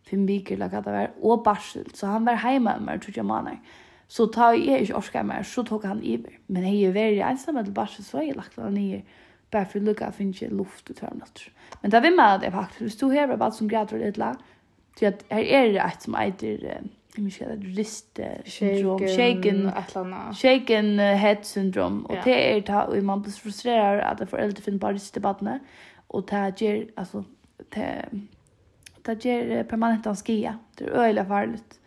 fem 0.06 0.23
viker 0.28 0.54
eller 0.54 0.71
hva 0.71 0.85
det 0.85 0.95
var, 0.95 1.11
og 1.23 1.42
barsel. 1.45 1.88
Så 1.95 2.06
han 2.06 2.26
var 2.26 2.38
hjemme 2.38 2.76
med 2.78 2.87
meg, 2.87 3.02
tror 3.02 3.18
jeg 3.18 3.26
måneder. 3.26 3.83
Så 4.09 4.28
tar 4.30 4.54
jeg 4.54 4.85
ikke 4.85 5.00
orsker 5.00 5.26
mer, 5.26 5.42
så 5.42 5.64
tok 5.66 5.88
han 5.90 6.02
iver. 6.06 6.38
Men 6.47 6.62
hei 6.62 6.85
er 6.87 6.95
veldig 6.95 7.25
ensam 7.26 7.59
med 7.59 7.75
barsel, 7.75 8.06
så 8.06 8.21
har 8.21 8.28
jeg 8.28 8.38
lagt 8.38 8.61
han 8.62 8.75
nye. 8.78 9.02
Mm 9.02 9.25
for 9.53 9.79
å 9.79 9.83
lucka 9.83 10.12
finns 10.12 10.43
ikke 10.43 10.55
luft 10.55 10.91
och 10.91 10.97
törnat. 10.97 11.41
Men 11.83 11.91
där 11.91 12.07
er 12.07 12.11
man 12.11 12.35
att 12.35 12.41
det 12.41 12.50
faktiskt 12.50 12.81
hvis 12.81 12.97
du 12.97 13.11
här 13.11 13.37
bara 13.37 13.50
som 13.50 13.69
grader 13.69 13.99
litt 13.99 14.17
la. 14.17 14.37
Så 14.99 15.07
att 15.07 15.25
här 15.29 15.41
är 15.41 15.73
det 15.73 15.79
ett 15.79 16.03
som 16.03 16.15
heter 16.15 16.81
Jag 17.17 17.23
minns 17.23 17.41
inte, 17.41 17.57
rist 17.57 18.21
syndrom, 18.45 18.99
shaken, 18.99 19.73
shaken 20.35 20.99
head 20.99 21.37
syndrom. 21.43 22.07
Och 22.07 22.17
det 22.25 22.57
är 22.57 22.61
det 22.61 22.75
og 22.75 22.97
och 22.97 23.05
man 23.05 23.23
blir 23.23 23.33
frustrerad 23.33 24.21
att 24.21 24.31
föräldrar 24.31 24.62
finner 24.62 24.79
bara 24.79 24.93
rist 24.93 25.17
i 25.17 25.21
badne. 25.21 25.61
Och 26.07 26.26
det 26.31 26.61
gjør, 26.61 26.87
altså, 26.97 27.19
alltså, 27.19 27.25
det, 27.75 28.09
det 29.03 29.25
ger 29.25 29.62
permanent 29.62 30.07
en 30.07 30.17
skia. 30.17 30.59
Det 30.79 30.85
är 30.85 30.91
öjliga 30.91 31.25
farligt 31.25 31.81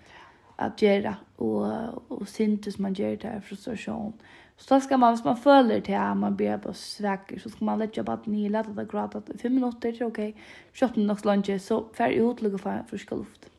att 0.55 0.81
göra. 0.81 1.15
Och, 1.35 1.67
och 2.07 2.27
sintes 2.27 2.77
man 2.77 2.93
gör 2.93 3.15
det 3.15 3.27
här 3.27 3.39
frustration. 3.39 4.13
Så 4.59 4.79
ska 4.79 4.97
man, 4.97 5.13
hvis 5.13 5.23
man 5.25 5.37
føler 5.37 5.79
til 5.79 5.95
at 5.95 6.17
man 6.17 6.35
blir 6.37 6.57
på 6.59 6.73
svekker, 6.75 7.39
så 7.39 7.49
skal 7.49 7.65
man 7.65 7.79
lette 7.79 8.03
på 8.03 8.11
att 8.11 8.25
ni 8.27 8.49
lätta 8.49 8.73
det 8.75 8.89
grad 8.91 9.15
at 9.15 9.31
fem 9.41 9.51
minutter, 9.51 9.93
så 9.93 10.05
okej, 10.05 10.33
okay, 10.33 10.41
kjøtt 10.73 10.97
nok 10.97 11.23
lunge, 11.25 11.59
så 11.59 11.85
fer 11.93 12.11
ut 12.11 12.41
lukka 12.41 12.57
för 12.57 12.83
friska 12.89 13.15
luft. 13.15 13.49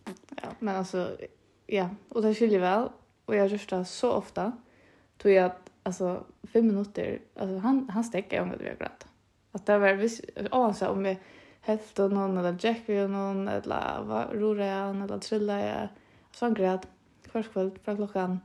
Ja, 0.42 0.48
men 0.58 0.76
alltså, 0.76 1.16
ja, 1.66 1.88
och 2.08 2.22
det 2.22 2.34
skiljer 2.34 2.60
väl, 2.60 2.88
och 3.24 3.36
jag 3.36 3.48
gör 3.48 3.78
det 3.78 3.84
så 3.84 4.12
ofta, 4.12 4.52
tror 5.18 5.34
jag 5.34 5.46
att, 5.46 5.70
alltså, 5.82 6.24
fem 6.52 6.66
minutter, 6.66 7.18
alltså, 7.36 7.58
han, 7.58 7.88
han 7.88 8.04
stäcker 8.04 8.42
om 8.42 8.50
det 8.50 8.56
blir 8.56 8.76
glatt. 8.78 9.06
Att 9.52 9.66
det 9.66 9.78
var, 9.78 9.92
visst, 9.92 10.24
oavsett 10.52 10.88
om 10.88 11.02
vi 11.02 11.18
helt 11.60 11.98
och 11.98 12.12
någon, 12.12 12.38
eller 12.38 12.56
Jack 12.60 12.82
vi 12.86 13.04
och 13.04 13.10
någon, 13.10 13.48
eller 13.48 14.28
rora 14.32 14.66
jag, 14.66 14.96
eller 14.96 15.18
trilla 15.18 15.60
jag, 15.60 15.88
så 16.32 16.44
han 16.44 16.54
grad, 16.54 16.86
kvarskvöld, 17.30 17.78
fra 17.84 17.96
klockan 17.96 18.40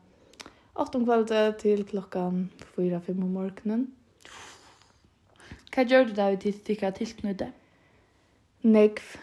8 0.76 0.98
om 0.98 1.06
kvalitet 1.06 1.60
till 1.60 1.86
klockan 1.86 2.50
4-5 2.76 3.24
om 3.24 3.32
morgonen. 3.32 3.86
Hva 5.72 5.86
gjør 5.88 6.10
du 6.10 6.12
da 6.18 6.26
vi 6.34 6.40
tid 6.44 6.58
til 6.68 6.82
å 6.84 6.90
tilknytte? 6.92 7.48
Nekv. 8.68 9.14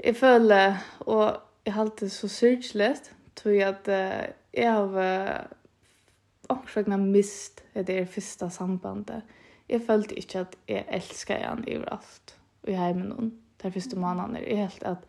Jeg 0.00 0.16
føler, 0.16 0.78
og 1.04 1.42
jeg 1.66 1.74
har 1.74 1.84
alltid 1.84 2.14
så 2.14 2.30
syrkjelest, 2.32 3.12
tror 3.36 3.52
jeg 3.52 3.68
at 3.68 3.90
jeg 4.56 4.72
har 4.72 5.52
ångsvegna 6.52 6.96
mist 6.96 7.60
det 7.76 8.08
første 8.08 8.48
sambandet. 8.50 9.20
Jeg 9.68 9.84
følte 9.86 10.16
ikke 10.16 10.46
at 10.46 10.56
jeg 10.68 10.86
elsker 10.88 11.44
han 11.44 11.62
i 11.68 11.76
alt, 11.76 12.36
og 12.64 12.72
jeg 12.72 12.80
har 12.80 12.96
med 12.96 13.12
noen. 13.12 13.30
De 13.62 13.70
første 13.70 14.00
månedene. 14.00 14.40
Jeg 14.42 14.64
helt 14.64 14.82
at 14.82 15.04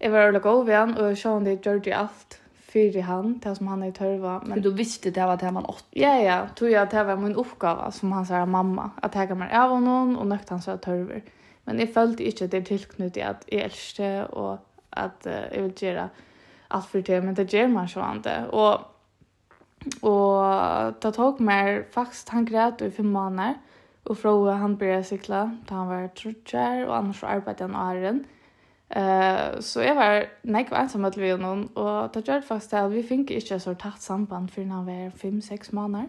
jeg 0.00 0.12
var 0.12 0.26
veldig 0.26 0.42
god 0.42 0.66
ved 0.66 0.74
han, 0.74 0.98
og 0.98 1.08
jeg 1.08 1.22
så 1.22 1.38
om 1.38 1.46
det 1.46 1.60
gjør 1.62 1.78
det 1.86 1.94
alt 1.96 2.40
för 2.72 3.00
han, 3.00 3.38
det 3.38 3.56
som 3.56 3.66
han 3.66 3.82
er 3.82 3.88
i 3.88 3.92
tørva. 3.96 4.40
Men 4.46 4.62
du 4.62 4.70
visste 4.70 5.10
det 5.10 5.24
var 5.24 5.36
det 5.36 5.52
man 5.52 5.64
åtte? 5.64 5.88
Ja, 5.96 6.14
ja. 6.20 6.48
Tror 6.56 6.70
jag 6.70 6.82
att 6.82 6.90
det 6.90 7.04
var 7.04 7.16
min 7.16 7.36
oppgave 7.36 7.92
som 7.92 8.12
han 8.12 8.26
sa 8.26 8.46
mamma. 8.46 8.90
Att 9.02 9.14
jeg 9.14 9.28
kan 9.28 9.42
av 9.42 9.70
honom 9.70 10.16
och 10.18 10.26
nøkta 10.26 10.54
han 10.54 10.62
så 10.62 10.76
tørver. 10.76 11.20
Men 11.64 11.78
jeg 11.78 11.88
følte 11.94 12.24
ikke 12.24 12.44
inte 12.44 12.56
det 12.56 12.66
tillknutet 12.66 13.22
att 13.22 13.44
jag 13.52 13.70
det, 13.96 14.24
och 14.24 14.58
att 14.90 15.26
uh, 15.26 15.32
jeg 15.32 15.62
vil 15.62 15.72
gjøre 15.72 16.08
alt 16.70 16.86
for 16.86 17.00
det. 17.00 17.24
Men 17.24 17.34
det 17.34 17.52
gör 17.52 17.68
man 17.68 17.88
så 17.88 18.04
det. 18.24 18.46
Och, 18.48 18.80
och 20.02 20.92
det 21.02 21.12
tog 21.12 21.40
mig 21.40 21.84
faktisk, 21.90 22.28
han 22.28 22.44
græt 22.44 22.82
i 22.82 22.90
fem 22.90 23.06
månader. 23.06 23.54
Och 24.04 24.18
frågade 24.18 24.56
han 24.56 24.76
började 24.76 25.04
cykla. 25.04 25.56
da 25.68 25.74
han 25.74 25.88
var 25.88 26.08
trutjar 26.08 26.86
och 26.86 26.96
annars 26.96 27.24
arbetade 27.24 27.72
han 27.72 27.96
åren. 27.96 28.24
Eh 28.88 29.60
så 29.60 29.80
jag 29.80 29.94
var 29.94 30.26
näck 30.42 30.70
var 30.70 30.78
ensam 30.78 31.00
med 31.00 31.14
vi 31.16 31.36
någon 31.36 31.66
och 31.66 32.12
det 32.12 32.28
gjorde 32.28 32.42
faktiskt 32.42 32.74
att 32.74 32.92
vi 32.92 33.02
fick 33.02 33.30
inte 33.30 33.60
så 33.60 33.74
tätt 33.74 34.00
samband 34.00 34.50
för 34.50 34.64
när 34.64 34.84
vi 34.84 35.04
var 35.04 35.10
5 35.10 35.42
6 35.42 35.72
månader. 35.72 36.08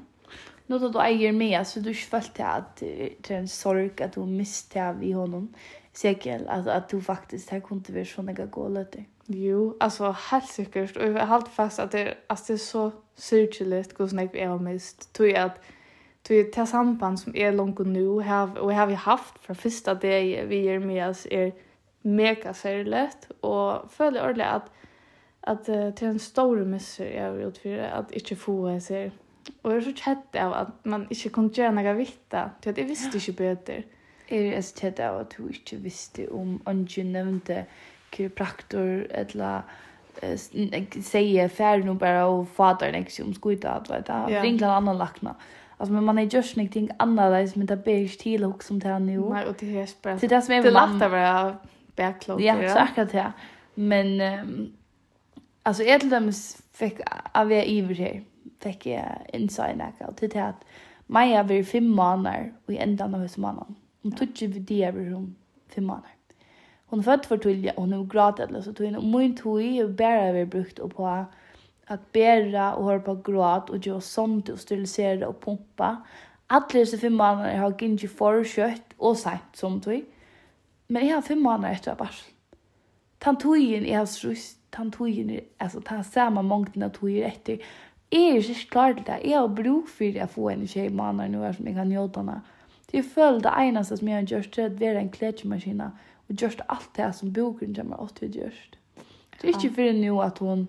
Nå 0.68 0.78
då 0.78 0.90
då 0.90 1.02
äger 1.02 1.32
med 1.32 1.68
så 1.68 1.80
du 1.80 1.94
följt 1.94 2.40
att 2.40 2.76
det 2.76 3.32
är 3.32 3.38
en 3.38 3.48
sorg 3.48 3.92
att 4.04 4.14
du 4.14 4.26
miste 4.26 4.96
vi 5.00 5.12
honom. 5.12 5.54
Säkert 5.94 6.42
att 6.48 6.68
att 6.68 6.90
du 6.90 7.02
faktiskt 7.02 7.50
har 7.50 7.60
kunde 7.60 7.94
vi 7.94 8.06
såna 8.06 8.34
gå 8.34 8.68
lite. 8.70 9.04
Jo, 9.26 9.78
alltså 9.80 10.16
helt 10.32 10.50
säkert 10.50 10.98
och 10.98 11.08
jag 11.08 11.26
har 11.26 11.42
fast 11.42 11.80
att 11.80 11.92
det 11.92 12.18
att 12.28 12.48
det 12.48 12.54
är 12.54 12.58
så 12.58 12.92
sorgligt 13.16 14.00
hur 14.00 14.08
snägg 14.08 14.30
vi 14.34 14.44
har 14.44 14.60
mist. 14.60 15.14
Tror 15.14 15.30
jag 15.30 15.44
att 15.44 15.60
jag 16.28 16.54
ta 16.54 16.66
samband 16.66 17.20
som 17.20 17.36
är 17.36 17.52
långt 17.52 17.80
och 17.80 17.88
nu, 17.88 18.08
har, 18.08 18.60
och 18.60 18.74
har 18.74 18.88
vi 18.88 18.94
haft 18.94 19.40
från 19.42 19.56
första 19.56 19.96
deg 19.96 20.48
vi 20.48 20.68
är 20.68 20.80
med 20.80 21.10
oss 21.10 21.28
er 21.30 21.54
mega 22.10 22.54
særligt 22.54 23.32
og 23.42 23.90
føler 23.92 24.22
ordentlig 24.22 24.46
at 24.46 24.62
at 25.44 25.70
uh, 25.70 25.94
till 25.96 26.08
en 26.08 26.20
stor 26.20 26.56
misser 26.56 27.06
jeg 27.06 27.24
har 27.24 27.38
gjort 27.38 27.58
för 27.58 27.82
at 27.82 28.06
ikke 28.14 28.36
få 28.36 28.68
jeg 28.70 28.82
ser 28.82 29.10
Og 29.64 29.72
jeg 29.72 29.78
er 29.78 29.84
så 29.84 29.94
kjett 29.96 30.36
av 30.36 30.54
at 30.54 30.86
man 30.86 31.08
inte 31.10 31.30
kunde 31.30 31.54
göra 31.54 31.72
några 31.72 31.94
vitta 31.94 32.50
til 32.62 32.70
at 32.70 32.78
jeg 32.78 32.90
visste 32.90 33.18
ikke 33.18 33.34
bedre. 33.34 33.84
Er 34.30 34.52
det 34.52 34.66
så 34.66 34.76
kjett 34.82 35.00
av 35.00 35.20
at 35.20 35.34
du 35.38 35.48
ikke 35.48 35.78
visste 35.78 36.28
om 36.32 36.62
Angie 36.66 37.04
nevnte 37.04 37.66
kiropraktor 38.12 39.06
eller 39.10 39.62
säga 41.02 41.50
färd 41.50 41.86
nu 41.86 41.94
bara 41.94 42.26
och 42.26 42.48
fader 42.50 42.92
nästa 42.92 43.24
om 43.24 43.34
skjuta 43.34 43.70
att 43.70 43.90
vet 43.90 44.08
jag 44.08 44.44
ringla 44.44 44.76
annan 44.76 44.98
lackna 44.98 45.36
Alltså 45.78 45.94
men 45.94 46.04
man 46.04 46.18
är 46.18 46.36
just 46.36 46.56
någonting 46.56 46.90
annorlunda 46.98 47.52
som 47.52 47.62
inte 47.62 47.76
ber 47.76 48.18
till 48.18 48.44
och 48.44 48.64
som 48.64 48.82
till 48.82 48.90
nu. 48.90 49.20
Nei, 49.20 49.46
og 49.46 49.56
det 49.60 49.78
är 49.78 49.90
bara. 50.04 50.16
Det 50.16 50.28
där 50.28 50.42
som 50.42 50.54
är 50.54 50.72
mamma. 50.72 50.88
Det 50.88 50.94
låter 50.94 51.10
bara 51.10 51.58
backlog. 52.00 52.42
Ja, 52.42 52.70
så 52.70 52.80
akkurat 52.80 53.12
det. 53.12 53.34
Men 53.74 54.22
um, 54.22 54.74
alltså 55.64 55.84
ett 55.84 56.04
av 56.04 56.10
dem 56.10 56.32
fick 56.74 57.00
av 57.34 57.52
jag 57.52 57.66
iver 57.66 57.96
här. 57.96 58.24
Fick 58.60 58.86
jag 58.86 59.06
insight 59.34 59.78
näka 59.78 60.08
och 60.08 60.18
till 60.18 60.40
att 60.40 60.66
Maja 61.08 61.44
var 61.44 61.64
fem 61.64 61.88
månader 61.88 62.54
och 62.66 62.74
i 62.74 62.78
ändan 62.78 63.16
av 63.16 63.22
husmannen. 63.22 63.76
Hon 64.04 64.12
tog 64.12 64.28
inte 64.28 64.48
vid 64.48 64.62
det 64.62 64.84
över 64.84 65.12
hon 65.12 65.36
fem 65.76 65.86
månader. 65.86 66.10
Hon 66.86 67.04
född 67.04 67.26
för 67.26 67.38
tulja 67.38 67.74
och 67.76 67.88
hon 67.88 68.10
gråt 68.10 68.40
eller 68.40 68.62
så 68.62 68.74
tog 68.74 68.86
hon 68.86 68.96
och 68.96 69.04
min 69.04 69.38
tog 69.38 69.62
ju 69.62 69.88
bara 69.88 70.32
vi 70.32 70.46
brukt 70.46 70.80
och 70.80 70.96
på 70.96 71.26
att 71.86 72.12
bära 72.12 72.76
och 72.76 72.86
höra 72.86 73.00
på 73.00 73.16
gråt 73.16 73.70
och 73.70 73.88
göra 73.88 74.02
sånt 74.02 74.50
och 74.50 74.60
sterilisera 74.60 75.28
och 75.28 75.42
pumpa. 75.42 75.98
Alla 76.48 76.66
dessa 76.72 76.98
fem 76.98 77.14
månader 77.14 77.58
har 77.58 77.84
inte 77.84 78.08
förkött 78.08 78.94
och 78.98 79.18
sagt 79.18 79.58
som 79.58 79.82
tog. 79.82 80.04
Men 80.90 81.06
jeg 81.06 81.14
har 81.14 81.26
fem 81.26 81.42
måneder 81.42 81.78
etter 81.78 81.98
barsel. 82.00 82.32
Tantoyen 83.22 83.86
er 83.86 84.06
strust, 84.08 84.58
tantoyen 84.72 85.30
er, 85.36 85.44
altså, 85.60 85.82
ta 85.86 86.00
samme 86.08 86.42
mångden 86.46 86.86
av 86.88 86.94
toyer 86.96 87.28
etter. 87.28 87.60
Jeg 88.10 88.30
er 88.30 88.40
ikke 88.40 88.70
klar 88.72 88.96
til 88.98 89.06
det. 89.06 89.20
Jeg 89.28 89.38
har 89.38 89.52
bruk 89.54 89.90
for 89.92 90.24
å 90.24 90.30
få 90.34 90.48
en 90.50 90.66
tjej 90.68 90.90
måneder 90.90 91.30
nå 91.34 91.52
som 91.54 91.68
jeg 91.68 91.78
kan 91.78 91.92
gjøre 91.94 92.24
henne. 92.24 92.40
Det 92.90 92.98
er 92.98 93.06
følt 93.06 93.44
det 93.46 93.54
eneste 93.62 94.00
som 94.00 94.10
jeg 94.10 94.18
har 94.18 94.30
gjort, 94.32 94.56
det 94.56 94.64
er 94.64 94.72
å 94.72 94.80
være 94.80 95.04
en 95.04 95.12
kledjemaskina 95.14 95.92
og 96.30 96.36
gjort 96.42 96.64
alt 96.74 96.90
det 96.98 97.10
som 97.20 97.34
bokeren 97.34 97.76
kommer 97.78 98.02
åt 98.02 98.16
til 98.18 98.32
å 98.32 98.40
gjøre. 98.40 98.80
Det 99.40 99.46
er 99.46 99.54
ikke 99.54 99.76
for 99.76 100.00
nå 100.00 100.16
at 100.26 100.42
hun 100.42 100.64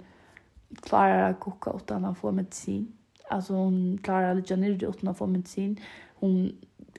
klarar 0.82 1.30
att 1.30 1.40
koka 1.40 1.72
utan 1.76 2.04
å 2.04 2.14
få 2.14 2.32
medicin. 2.32 2.92
Alltså 3.30 3.54
hon 3.54 3.98
klarar 4.02 4.30
att 4.30 4.36
ligga 4.36 4.56
ner 4.56 4.70
utan 4.70 5.08
att 5.08 5.18
få 5.18 5.26
medicin. 5.26 5.80
Hon 6.14 6.52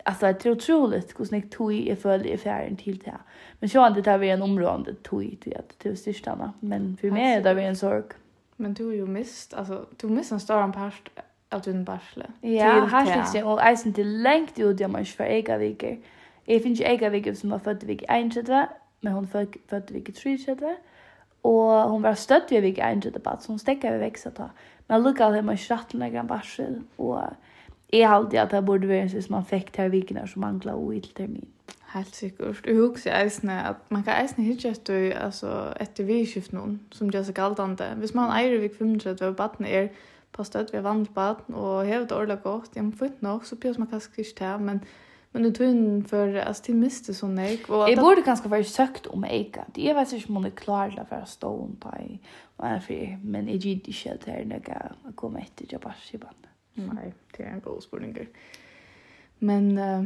alltså 0.03 0.25
det 0.25 0.45
är 0.45 0.51
otroligt 0.51 1.19
hur 1.19 1.25
snick 1.25 1.49
tog 1.49 1.73
jag 1.73 2.25
i 2.25 2.37
färden 2.37 2.75
till 2.75 2.97
det 2.97 3.11
här. 3.11 3.19
Men 3.59 3.69
så 3.69 3.89
det 3.89 4.01
där 4.01 4.17
vi 4.17 4.29
en 4.29 4.41
område 4.41 4.93
tog 4.93 5.37
till 5.41 5.57
att 5.57 5.75
det 5.77 5.95
största 5.95 6.53
men 6.59 6.97
för 6.97 7.11
mig 7.11 7.33
är 7.33 7.55
det 7.55 7.63
en 7.63 7.75
sorg. 7.75 8.03
Men 8.55 8.73
du 8.73 8.85
har 8.85 8.93
ju 8.93 9.07
mist 9.07 9.53
alltså 9.53 9.85
du 9.97 10.07
missar 10.07 10.35
en 10.35 10.39
stor 10.39 10.71
part 10.71 11.09
av 11.49 11.61
din 11.61 11.83
barsle. 11.83 12.25
Ja, 12.41 12.87
här 12.91 13.05
finns 13.05 13.31
det 13.31 13.43
och 13.43 13.61
isen 13.71 13.93
till 13.93 14.21
längt 14.21 14.59
ut 14.59 14.79
jag 14.79 14.91
man 14.91 15.05
för 15.05 15.23
ega 15.23 15.57
veckor. 15.57 15.97
Jag 16.45 16.63
finns 16.63 16.81
ju 16.81 16.83
ega 16.83 17.09
veckor 17.09 17.33
som 17.33 17.49
var 17.49 17.59
född 17.59 17.83
vecka 17.83 18.29
31 18.33 18.69
men 18.99 19.13
hon 19.13 19.27
född 19.27 19.55
född 19.67 19.91
vecka 19.91 20.11
33 20.11 20.75
och 21.41 21.89
hon 21.89 22.01
var 22.01 22.13
stödd 22.13 22.43
vid 22.49 22.61
vecka 22.61 22.99
31 23.01 23.23
så 23.41 23.51
hon 23.51 23.59
stäcker 23.59 23.91
vi 23.91 23.97
växa 23.97 24.31
ta. 24.31 24.49
Men 24.87 25.03
lucka 25.03 25.29
hemma 25.29 25.53
i 25.53 25.57
skrattna 25.57 26.09
gran 26.09 26.27
barsel 26.27 26.81
och 26.95 27.19
Jeg 27.93 28.09
halte 28.09 28.39
at 28.39 28.51
det 28.51 28.65
borde 28.65 28.87
være 28.87 29.01
en 29.01 29.09
som 29.21 29.35
man 29.35 29.45
fikk 29.45 29.73
til 29.73 29.91
vikene 29.91 30.27
som 30.27 30.41
mangler 30.41 30.73
og 30.73 30.93
til 30.93 31.13
termin. 31.15 31.47
Helt 31.93 32.15
sikkert. 32.15 32.61
Jeg 32.65 32.75
husker 32.75 33.15
eisene 33.23 33.57
at 33.67 33.75
man 33.89 34.03
kan 34.03 34.21
eisene 34.21 34.45
hitje 34.45 34.71
etter, 34.71 35.11
altså, 35.19 35.73
etter 35.79 36.07
vi 36.07 36.25
skift 36.25 36.53
noen, 36.53 36.79
som 36.91 37.09
gjør 37.11 37.27
seg 37.27 37.35
galdende. 37.35 37.89
Hvis 37.99 38.15
man 38.15 38.31
eier 38.31 38.61
vik 38.63 38.77
35 38.79 39.27
og 39.27 39.35
baden 39.35 39.67
er 39.67 39.89
på 40.31 40.43
støtt 40.47 40.71
ved 40.73 40.85
vannbaden 40.87 41.55
og 41.55 41.85
hever 41.85 42.05
det 42.07 42.17
ordentlig 42.17 42.43
godt, 42.43 42.75
ja, 42.75 42.81
men 42.81 42.93
fint 42.93 43.21
nok, 43.21 43.45
så 43.45 43.55
blir 43.59 43.75
man 43.79 43.91
kanskje 43.91 44.23
ikke 44.23 44.37
til, 44.39 44.67
men 44.67 44.83
Men 45.33 45.43
du 45.43 45.51
tog 45.51 46.09
för 46.09 46.35
att 46.35 46.63
till 46.63 46.75
miste 46.75 47.13
sån 47.13 47.39
Og 47.67 47.89
Jag 47.89 47.99
borde 47.99 48.21
ganska 48.21 48.49
vara 48.49 48.63
sökt 48.63 49.07
om 49.07 49.23
eka. 49.23 49.65
Det 49.75 49.93
vet 49.93 50.13
inte 50.13 50.27
om 50.27 50.35
hon 50.35 50.45
är 50.45 50.49
klar 50.49 50.89
där 50.89 51.03
för 51.03 51.15
att 51.15 51.29
stå 51.29 51.47
om 51.47 51.75
på 51.75 51.89
i. 51.99 52.19
Men 53.23 53.47
jag 53.47 53.55
gick 53.55 53.87
inte 53.87 54.09
helt 54.09 54.25
här 54.25 54.45
när 54.45 54.61
jag 55.05 55.15
kom 55.15 55.35
efter 55.35 55.65
jag 55.69 55.81
bara 55.81 55.93
skibande. 55.93 56.50
Nei, 56.75 57.11
det 57.37 57.45
er 57.45 57.55
en 57.55 57.63
god 57.63 57.81
spurning. 57.81 58.17
Men 59.39 59.71
uh, 59.77 60.05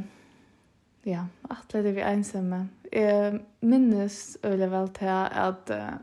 ja, 1.05 1.25
atle 1.49 1.83
det 1.85 1.95
vi 1.97 2.05
ensamme. 2.05 2.65
Jeg 2.91 3.39
minnes 3.61 4.37
øyelig 4.43 4.71
vel 4.71 4.89
til 4.95 5.11
at 5.45 5.71
uh, 5.71 5.97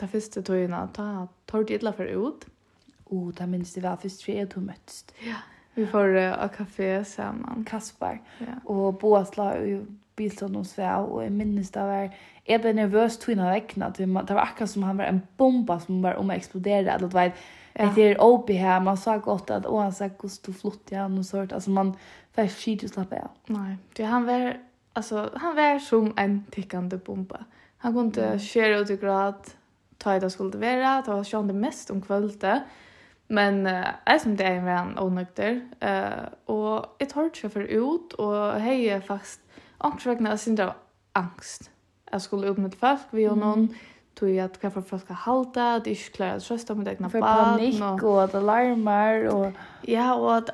det 0.00 0.08
første 0.12 0.42
togene, 0.42 0.86
da 0.96 1.26
tar 1.48 1.62
de 1.62 1.74
idla 1.74 1.92
for 1.96 2.04
ut. 2.04 2.48
Og 3.06 3.18
oh, 3.18 3.34
da 3.34 3.46
minnes 3.46 3.72
det 3.74 3.82
var 3.82 4.00
først 4.02 4.24
tre 4.24 4.44
du 4.44 4.60
møttes. 4.60 5.04
Ja, 5.26 5.42
vi 5.74 5.86
får 5.86 6.16
uh, 6.16 6.32
av 6.42 6.50
kafé 6.56 7.04
sammen. 7.04 7.64
Kaspar. 7.64 8.18
Ja. 8.40 8.58
Og 8.64 8.98
Båsla 8.98 9.52
og 9.60 9.86
Bilton 10.16 10.56
og 10.56 10.66
Svev, 10.66 11.12
og 11.12 11.22
jeg 11.22 11.32
minnes 11.32 11.70
det 11.70 11.82
var 11.82 12.08
jeg 12.46 12.62
ble 12.62 12.72
nervøs 12.76 13.18
tog 13.18 13.34
inn 13.34 13.42
av 13.42 13.52
vekkene, 13.56 13.90
det 13.98 14.06
var 14.36 14.44
akkurat 14.44 14.70
som 14.70 14.84
han 14.86 15.00
var 15.00 15.10
en 15.10 15.22
bomba 15.38 15.80
som 15.82 15.98
var 16.04 16.20
om 16.20 16.30
å 16.30 16.36
eksplodere, 16.36 16.94
eller 16.94 17.10
du 17.10 17.16
vet, 17.16 17.40
Ja. 17.78 17.92
Det 17.94 18.02
är 18.02 18.20
OP 18.20 18.50
här, 18.50 18.80
man 18.80 18.96
sa 18.96 19.18
gott 19.18 19.50
att 19.50 19.66
åh, 19.66 19.82
han 19.82 19.92
sa 19.92 20.08
kost 20.08 20.44
du 20.44 20.52
flott 20.52 20.82
ja, 20.88 21.08
någon 21.08 21.24
sort. 21.24 21.52
Alltså 21.52 21.70
man 21.70 21.96
får 22.34 22.46
skit 22.46 22.84
att 22.84 22.90
slappa 22.90 23.16
av. 23.16 23.30
Nej, 23.46 23.76
det 23.92 24.04
han 24.04 24.26
var 24.26 24.56
alltså 24.92 25.30
han 25.34 25.56
var 25.56 25.78
som 25.78 26.12
en 26.16 26.44
tickande 26.50 26.96
bomba. 26.96 27.44
Han 27.78 27.94
kunde 27.94 28.26
mm. 28.26 28.38
köra 28.38 28.78
ut 28.78 28.90
i 28.90 28.96
grad, 28.96 29.34
ta 29.98 30.18
det 30.18 30.30
skulle 30.30 30.58
vara, 30.58 31.02
ta 31.02 31.24
sjön 31.24 31.46
det 31.46 31.54
mest 31.54 31.90
om 31.90 32.02
kvällte. 32.02 32.62
Men 33.28 33.66
uh, 33.66 33.86
jeg 34.06 34.20
som 34.20 34.36
det 34.36 34.46
er 34.46 34.58
en 34.58 34.64
vän 34.64 34.98
onykter. 34.98 35.60
Eh 35.80 35.90
uh, 35.90 36.28
och 36.46 36.86
jeg 37.00 37.08
tar 37.08 37.24
ikke 37.24 37.50
för 37.50 37.60
ut 37.60 38.12
och 38.12 38.60
hej 38.60 39.00
fast 39.00 39.40
angstvägna 39.78 40.36
syndrom 40.36 40.72
angst. 41.12 41.70
Jag 42.12 42.22
skulle 42.22 42.48
ut 42.48 42.58
med 42.58 42.74
folk 42.74 43.00
vi 43.10 43.28
och 43.28 43.38
någon 43.38 43.58
mm 43.58 43.74
tog 44.18 44.38
att 44.38 44.60
kaffa 44.60 44.82
folk 44.82 45.10
halda, 45.10 45.74
at 45.74 45.80
att 45.80 45.86
inte 45.86 46.02
klara 46.02 46.32
att 46.32 46.44
trösta 46.44 46.74
med 46.74 46.88
egna 46.88 47.08
barn. 47.08 47.10
För 47.10 47.20
panik 47.20 48.02
och 48.02 48.24
att 48.24 48.34
alarmar 48.34 49.24
och... 49.24 49.52
Ja, 49.82 50.14
och 50.14 50.36
att 50.36 50.50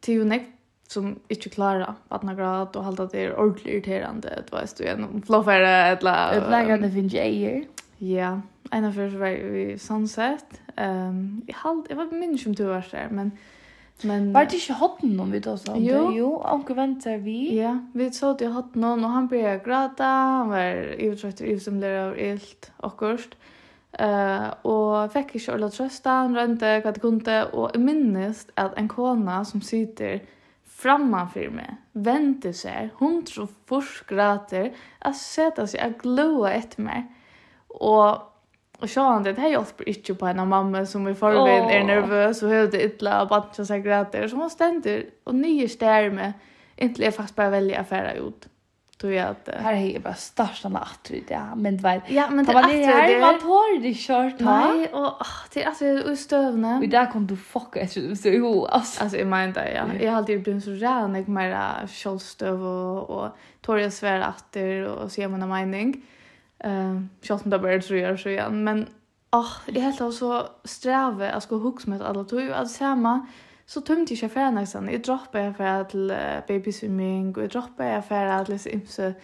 det 0.00 0.12
är 0.12 0.16
ju 0.16 0.24
näkt 0.24 0.52
som 0.88 1.18
inte 1.28 1.48
klarar 1.48 1.94
barnagrad 2.08 2.76
og 2.76 2.84
halda 2.84 3.06
det 3.06 3.24
är 3.24 3.38
ordentligt 3.38 3.74
irriterande. 3.74 4.42
Det 4.50 4.74
du 4.78 4.84
er 4.84 4.96
noen 4.96 5.22
flåfære, 5.22 5.96
eller... 5.96 6.38
Ett 6.38 6.50
lägre 6.50 6.76
det 6.76 6.90
finns 6.90 7.14
ju 7.14 7.66
Ja, 7.98 8.40
en 8.72 8.84
av 8.84 8.92
först 8.92 9.16
var 9.16 9.28
vi 9.28 9.78
sunset. 9.78 10.60
Um, 10.76 11.42
jeg, 11.48 11.54
halt, 11.56 11.86
jeg 11.88 11.96
var 11.96 12.12
minns 12.12 12.46
om 12.46 12.54
du 12.54 12.64
var 12.64 12.86
der, 12.92 13.08
men... 13.10 13.32
Men 14.04 14.32
var 14.32 14.44
det 14.44 14.58
ikke 14.60 14.74
hotten 14.76 15.20
om 15.20 15.30
vi 15.32 15.38
då 15.40 15.56
så? 15.56 15.76
Jo, 15.76 16.10
jo, 16.12 16.42
onkel 16.44 16.76
väntar 16.76 17.16
vi. 17.16 17.56
Ja, 17.56 17.78
vi 17.92 18.10
såg 18.10 18.38
det 18.38 18.46
hotten 18.46 18.80
någon 18.80 19.04
och 19.04 19.10
han 19.10 19.28
började 19.28 19.64
gråta. 19.64 20.04
Han 20.04 20.48
var 20.48 20.74
uttrött 20.98 21.40
och 21.40 21.46
utsimlerad 21.46 22.08
av 22.08 22.18
ilt 22.18 22.72
och 22.76 22.98
kurst. 22.98 23.36
Uh, 24.00 24.52
og 24.68 25.12
fikk 25.14 25.38
ikke 25.38 25.54
ordentlig 25.54 25.72
trøsta, 25.72 26.14
han 26.26 26.34
rønte 26.36 26.72
hva 26.84 26.90
det 26.92 27.00
kunne, 27.00 27.36
og 27.56 27.70
jeg 27.72 27.80
minnes 27.80 28.42
at 28.60 28.74
en 28.76 28.90
kona 28.92 29.38
som 29.48 29.62
sitter 29.64 30.18
frammanfyr 30.76 31.54
meg, 31.54 31.78
venter 31.94 32.52
seg, 32.52 32.90
hun 33.00 33.22
tror 33.24 33.48
først 33.70 34.04
grater, 34.10 34.74
at 35.00 35.16
seta 35.16 35.64
seg 35.64 35.80
og 35.86 35.96
gloa 36.02 36.52
etter 36.58 36.84
meg. 36.84 37.06
Og 37.80 38.20
Och 38.78 38.90
så 38.90 39.00
han 39.00 39.22
det 39.22 39.38
här 39.38 39.48
hjälper 39.48 39.88
inte 39.88 40.14
på 40.14 40.26
en 40.26 40.48
mamma 40.48 40.86
som 40.86 41.08
i 41.08 41.14
förväg 41.14 41.76
är 41.76 41.84
nervös 41.84 42.42
och 42.42 42.48
hövde 42.48 42.84
ytla 42.84 43.22
och 43.22 43.28
bara 43.28 43.64
så 43.64 43.76
gråter. 43.76 44.28
Så 44.28 44.36
hon 44.36 44.50
ständer 44.50 45.04
och 45.24 45.34
nyer 45.34 45.68
stär 45.68 46.10
med 46.10 46.32
egentligen 46.76 47.12
fast 47.12 47.36
bara 47.36 47.50
välja 47.50 47.80
affära 47.80 48.12
ut. 48.12 48.48
Tror 49.00 49.12
jag 49.12 49.28
att 49.28 49.48
här 49.62 49.72
är 49.72 49.80
ju 49.80 49.98
bara 49.98 50.14
största 50.14 50.68
natt 50.68 51.10
ut 51.10 51.24
ja, 51.28 51.54
men 51.54 51.76
det 51.76 51.82
var 51.82 52.00
Ja, 52.08 52.30
men 52.30 52.44
det 52.44 52.52
var 52.52 52.62
det 52.62 52.86
här 52.86 53.20
man 53.20 53.40
tar 53.40 53.80
det 53.82 53.94
kört. 53.94 54.40
Nej, 54.40 54.88
och 54.92 55.26
det 55.52 55.62
är 55.62 55.68
alltså 55.68 55.84
ustövna. 55.84 56.78
Och 56.78 56.88
där 56.88 57.12
kom 57.12 57.26
du 57.26 57.36
fucka 57.36 57.80
efter 57.80 58.14
så 58.14 58.28
jo 58.28 58.64
alltså. 58.66 59.02
Alltså 59.02 59.18
i 59.18 59.24
mind 59.24 59.54
där 59.54 59.72
ja. 59.74 60.04
Jag 60.04 60.10
har 60.10 60.18
alltid 60.18 60.42
blivit 60.42 60.64
så 60.64 60.70
rädd 60.70 61.10
när 61.10 61.18
jag 61.18 61.28
mera 61.28 61.88
kjolstöv 61.88 62.66
och 62.66 63.10
och 63.10 63.36
tar 63.60 63.76
jag 63.76 63.92
svär 63.92 64.28
efter 64.28 64.84
och 64.84 65.12
ser 65.12 65.28
man 65.28 65.42
en 65.42 65.48
mening. 65.48 65.84
Mm 65.84 66.02
Eh, 66.58 67.00
jag 67.20 67.40
som 67.40 67.50
där 67.50 67.58
började 67.58 67.82
så 67.82 68.22
så 68.22 68.28
igen, 68.28 68.64
men 68.64 68.86
åh, 69.32 69.52
det 69.66 69.80
helt 69.80 70.00
av 70.00 70.10
så 70.10 70.48
sträve 70.64 71.32
att 71.32 71.42
ska 71.42 71.56
hooks 71.56 71.86
med 71.86 72.02
alla 72.02 72.24
tog 72.24 72.50
att 72.50 72.70
samma 72.70 73.26
så 73.66 73.80
tömte 73.80 74.14
jag 74.14 74.32
för 74.32 74.50
nästan. 74.50 74.88
Jag 74.92 75.02
droppade 75.02 75.44
jag 75.44 75.56
för 75.56 75.84
till 75.84 76.14
babyswimming 76.48 77.36
och 77.36 77.42
jag 77.42 77.50
droppade 77.50 77.90
jag 77.90 78.04
för 78.04 78.26
att 78.26 78.48
läsa 78.48 78.70
imse 78.70 79.14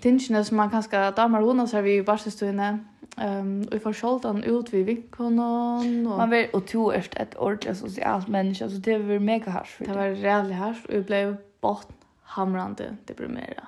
tinchna 0.00 0.44
som 0.44 0.56
man 0.56 0.70
kanske 0.70 1.10
damer 1.10 1.40
hon 1.40 1.68
så 1.68 1.80
vi 1.80 2.02
bara 2.02 2.18
så 2.18 2.46
inne. 2.46 2.78
Ehm 3.16 3.62
vi 3.72 3.78
får 3.78 3.92
skoltan 3.92 4.44
ut 4.44 4.72
vi 4.72 4.82
vinkonon 4.82 6.06
och 6.06 6.18
man 6.18 6.30
vill 6.30 6.46
och 6.52 6.66
två 6.66 6.92
är 6.92 7.08
ett 7.16 7.34
ordentligt 7.34 7.78
socialt 7.78 8.28
människa 8.28 8.68
så 8.68 8.76
det 8.76 8.98
var 8.98 9.18
mega 9.18 9.50
harsh. 9.50 9.82
Det 9.84 9.92
var 9.92 10.08
rejält 10.08 10.54
harsh 10.54 10.84
och 10.88 10.94
jag 10.94 11.04
blev 11.04 11.36
bort 11.60 11.88
hamrande 12.22 12.96
deprimerad. 13.04 13.66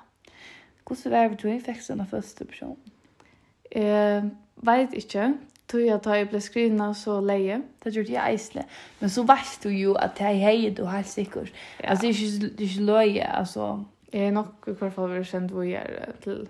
Hur 0.89 0.95
så 0.95 1.09
var 1.09 1.29
det 1.29 1.37
du 1.41 1.59
fick 1.59 1.81
såna 1.81 2.05
första 2.05 2.45
person? 2.45 2.77
Jeg 3.75 4.29
vet 4.55 4.93
ikke, 4.93 5.33
tog 5.71 5.83
jeg 5.85 6.01
tar 6.03 6.19
jeg 6.19 6.29
ble 6.29 6.41
skrivna 6.43 6.91
så 6.97 7.19
leie. 7.23 7.61
Det 7.83 7.93
gjorde 7.95 8.13
jeg 8.13 8.33
eisle. 8.33 8.63
Men 8.99 9.09
så 9.09 9.23
vet 9.23 9.59
du 9.63 9.69
jo 9.69 9.95
at 9.99 10.19
jeg 10.19 10.39
heier 10.41 10.75
du 10.75 10.85
helt 10.85 11.09
sikkert. 11.09 11.51
Ja. 11.83 11.89
Altså, 11.89 12.07
det 12.07 12.09
er 12.09 12.19
ikke, 12.19 12.47
det 12.47 12.65
er 12.65 12.69
ikke 12.69 12.89
løye, 12.89 13.27
altså. 13.37 13.67
Jeg 14.13 14.27
er 14.27 14.31
nok 14.31 14.67
i 14.67 14.71
hvert 14.71 14.93
fall 14.93 15.13
vært 15.13 15.29
kjent 15.31 15.51
hvor 15.55 15.63
jeg 15.63 15.85
er 15.87 16.17
til 16.23 16.47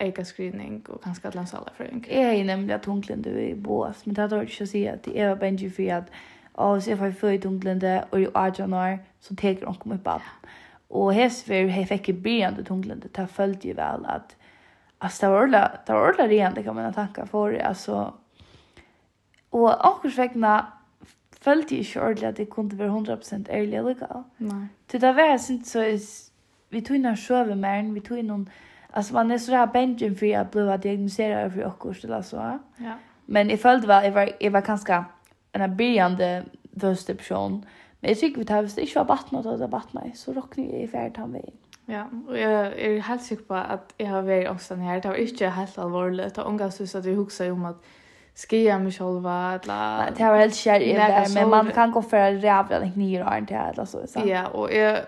egen 0.00 0.24
screening 0.24 0.76
og 0.88 1.00
kanskje 1.04 1.28
at 1.28 1.34
lands 1.34 1.54
alle 1.54 1.72
føring. 1.76 2.04
Jeg 2.10 2.38
er 2.38 2.44
nemlig 2.44 2.74
at 2.74 2.82
tunglende 2.82 3.48
i 3.50 3.54
bås, 3.54 4.06
men 4.06 4.16
det 4.16 4.32
er 4.32 4.44
ikke 4.46 4.64
å 4.64 4.70
si 4.70 4.84
at 4.88 5.08
jeg 5.14 5.28
var 5.28 5.40
benji 5.40 5.68
for 5.70 5.96
at 5.96 6.12
og 6.60 6.82
så 6.82 6.90
jeg 6.90 7.00
var 7.00 7.10
før 7.10 7.28
i 7.28 7.38
tunglende, 7.38 8.04
og 8.10 8.20
i 8.20 8.26
18 8.34 8.54
januar 8.58 8.98
så 9.20 9.34
teker 9.36 9.66
hun 9.66 9.78
kom 9.80 9.92
opp 9.92 10.08
av. 10.08 10.26
Og 10.90 11.12
hesver, 11.14 11.70
jeg 11.70 11.88
fikk 11.88 12.08
i 12.08 12.12
begynnende 12.12 12.64
tunglende, 12.66 13.08
det 13.16 13.28
følte 13.30 13.68
jeg 13.68 13.76
vel 13.78 14.04
at 14.10 14.34
alltså 15.00 15.26
det 15.26 15.32
var 15.32 15.42
ordla 15.42 15.72
det 15.86 15.92
var 15.92 16.08
ordla 16.08 16.28
rent 16.28 16.54
det 16.54 16.62
kan 16.62 16.74
man 16.74 16.94
tänka 16.94 17.26
för 17.26 17.58
alltså 17.58 18.14
och 19.50 19.86
också 19.86 20.08
vägna 20.08 20.66
följde 21.40 21.74
ju 21.74 21.78
inte 21.78 22.00
ordla 22.00 22.28
att 22.28 22.36
det 22.36 22.46
kunde 22.46 22.76
vara 22.76 22.88
100% 22.88 23.46
ärlig 23.50 23.84
lika. 23.84 24.24
Nej. 24.36 24.66
Det 24.86 24.98
där 24.98 25.12
var 25.12 25.38
sen 25.38 25.64
så 25.64 25.80
vi 26.68 26.82
tog 26.82 27.00
några 27.00 27.16
sjöver 27.16 27.54
med 27.54 27.94
vi 27.94 28.00
tog 28.00 28.24
någon 28.24 28.50
alltså 28.90 29.14
man 29.14 29.30
är 29.30 29.38
så 29.38 29.50
där 29.50 29.66
benjen 29.66 30.16
för 30.16 30.36
att 30.36 30.50
bli 30.50 30.60
diagnoserad 30.60 30.80
diagnostisera 30.80 31.50
för 31.50 31.86
och 31.86 32.04
eller 32.04 32.22
så. 32.22 32.58
Ja. 32.76 32.94
Men 33.26 33.50
i 33.50 33.56
följde 33.56 33.86
var 33.86 34.02
jag 34.02 34.12
var 34.12 34.30
jag 34.40 34.50
var 34.50 34.60
ganska 34.60 35.04
en 35.52 35.76
börjande 35.76 36.44
vösteption. 36.70 37.66
Men 38.00 38.10
jag 38.10 38.18
tycker 38.18 38.38
vi 38.38 38.44
tar 38.44 38.62
visst 38.62 38.78
inte 38.78 38.98
var 38.98 39.04
vattnet 39.04 39.46
och 39.46 39.52
det 39.52 39.58
var 39.58 39.68
vattnet 39.68 40.18
så 40.18 40.32
rockning 40.32 40.72
i 40.72 40.88
färdigt 40.88 41.16
han 41.16 41.32
vägen. 41.32 41.59
Ja, 41.90 42.04
og 42.28 42.36
jeg 42.38 42.72
er 42.76 43.00
helt 43.02 43.22
sikker 43.22 43.44
på 43.48 43.54
at 43.54 43.94
jeg 43.98 44.08
har 44.08 44.22
vært 44.22 44.50
ångsten 44.50 44.80
her. 44.80 45.00
Det 45.00 45.10
var 45.10 45.16
ikke 45.18 45.50
helt 45.50 45.78
alvorlig. 45.78 46.24
Det 46.24 46.36
var 46.36 46.50
ångest 46.52 46.94
at 46.94 47.06
jeg 47.06 47.16
husker 47.16 47.52
om 47.52 47.64
at 47.64 47.74
skia 48.40 48.78
mig 48.78 48.92
själva 48.92 49.60
eller 49.62 50.10
det 50.16 50.24
var 50.24 50.38
helt 50.38 50.54
skär 50.54 50.80
i 50.80 50.92
det 50.92 51.26
men 51.34 51.48
man 51.48 51.70
kan 51.70 51.90
gå 51.90 52.02
för 52.02 52.16
att 52.16 52.44
rävla 52.44 52.78
den 52.78 52.92
knir 52.92 53.26
och 53.26 53.36
inte 53.36 53.54
eller 53.54 53.84
så 53.84 54.06
så 54.06 54.20
ja 54.26 54.46
och 54.46 54.72
jag 54.72 54.98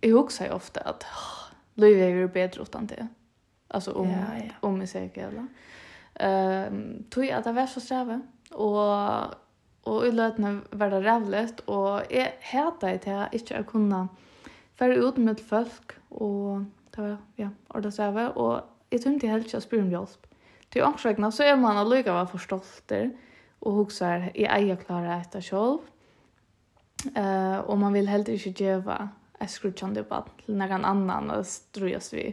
jag 0.00 0.10
huxar 0.10 0.52
ofta 0.52 0.80
att 0.80 1.06
Louis 1.74 2.02
är 2.02 2.08
ju 2.08 2.28
bättre 2.28 2.62
utan 2.62 2.86
det 2.86 3.08
alltså 3.68 3.92
om 3.92 4.08
ja, 4.08 4.16
ja. 4.38 4.68
om 4.68 4.80
jag 4.80 4.88
säger 4.88 5.18
eller 5.18 5.46
ehm 6.14 7.04
tog 7.10 7.24
jag 7.24 7.38
att 7.38 7.44
det 7.44 7.52
var 7.52 7.66
så 7.66 7.80
sträva 7.80 8.20
och 8.50 9.24
och 9.82 10.06
i 10.06 10.12
lötna 10.12 10.60
var 10.70 10.90
det 10.90 11.00
rävligt 11.00 11.60
och 11.60 12.00
jag 12.10 12.28
hatar 12.40 12.88
det 12.88 13.28
inte 13.32 13.56
att 13.58 13.66
kunna 13.66 14.08
fer 14.78 14.96
ut 14.98 15.18
med 15.18 15.40
folk 15.40 15.96
og 16.10 16.64
det 16.94 17.02
var 17.02 17.16
ja, 17.38 17.48
orda 17.74 17.90
sæve 17.90 18.30
og 18.32 18.62
jeg 18.92 19.02
tømte 19.02 19.30
helt 19.30 19.48
ikke 19.48 19.58
å 19.58 19.64
spørre 19.64 19.82
om 19.82 19.90
hjelp. 19.90 20.28
Til 20.70 20.84
ångsregna 20.86 21.30
så 21.34 21.46
er 21.46 21.56
man 21.58 21.78
allikevel 21.80 22.28
for 22.30 22.42
stolter 22.42 23.10
og 23.64 23.80
hugsar 23.80 24.28
i 24.34 24.46
eier 24.46 24.78
klare 24.78 25.18
etter 25.20 25.42
selv, 25.42 25.82
Uh, 27.04 27.68
og 27.68 27.78
man 27.78 27.92
vil 27.92 28.08
helt 28.08 28.28
ikke 28.28 28.52
gjøre 28.52 29.08
et 29.42 29.50
skrutjande 29.50 30.02
bad 30.08 30.30
til 30.44 30.56
noen 30.56 30.86
annan 30.88 31.30
og 31.34 31.44
strøyes 31.44 32.12
vi. 32.14 32.30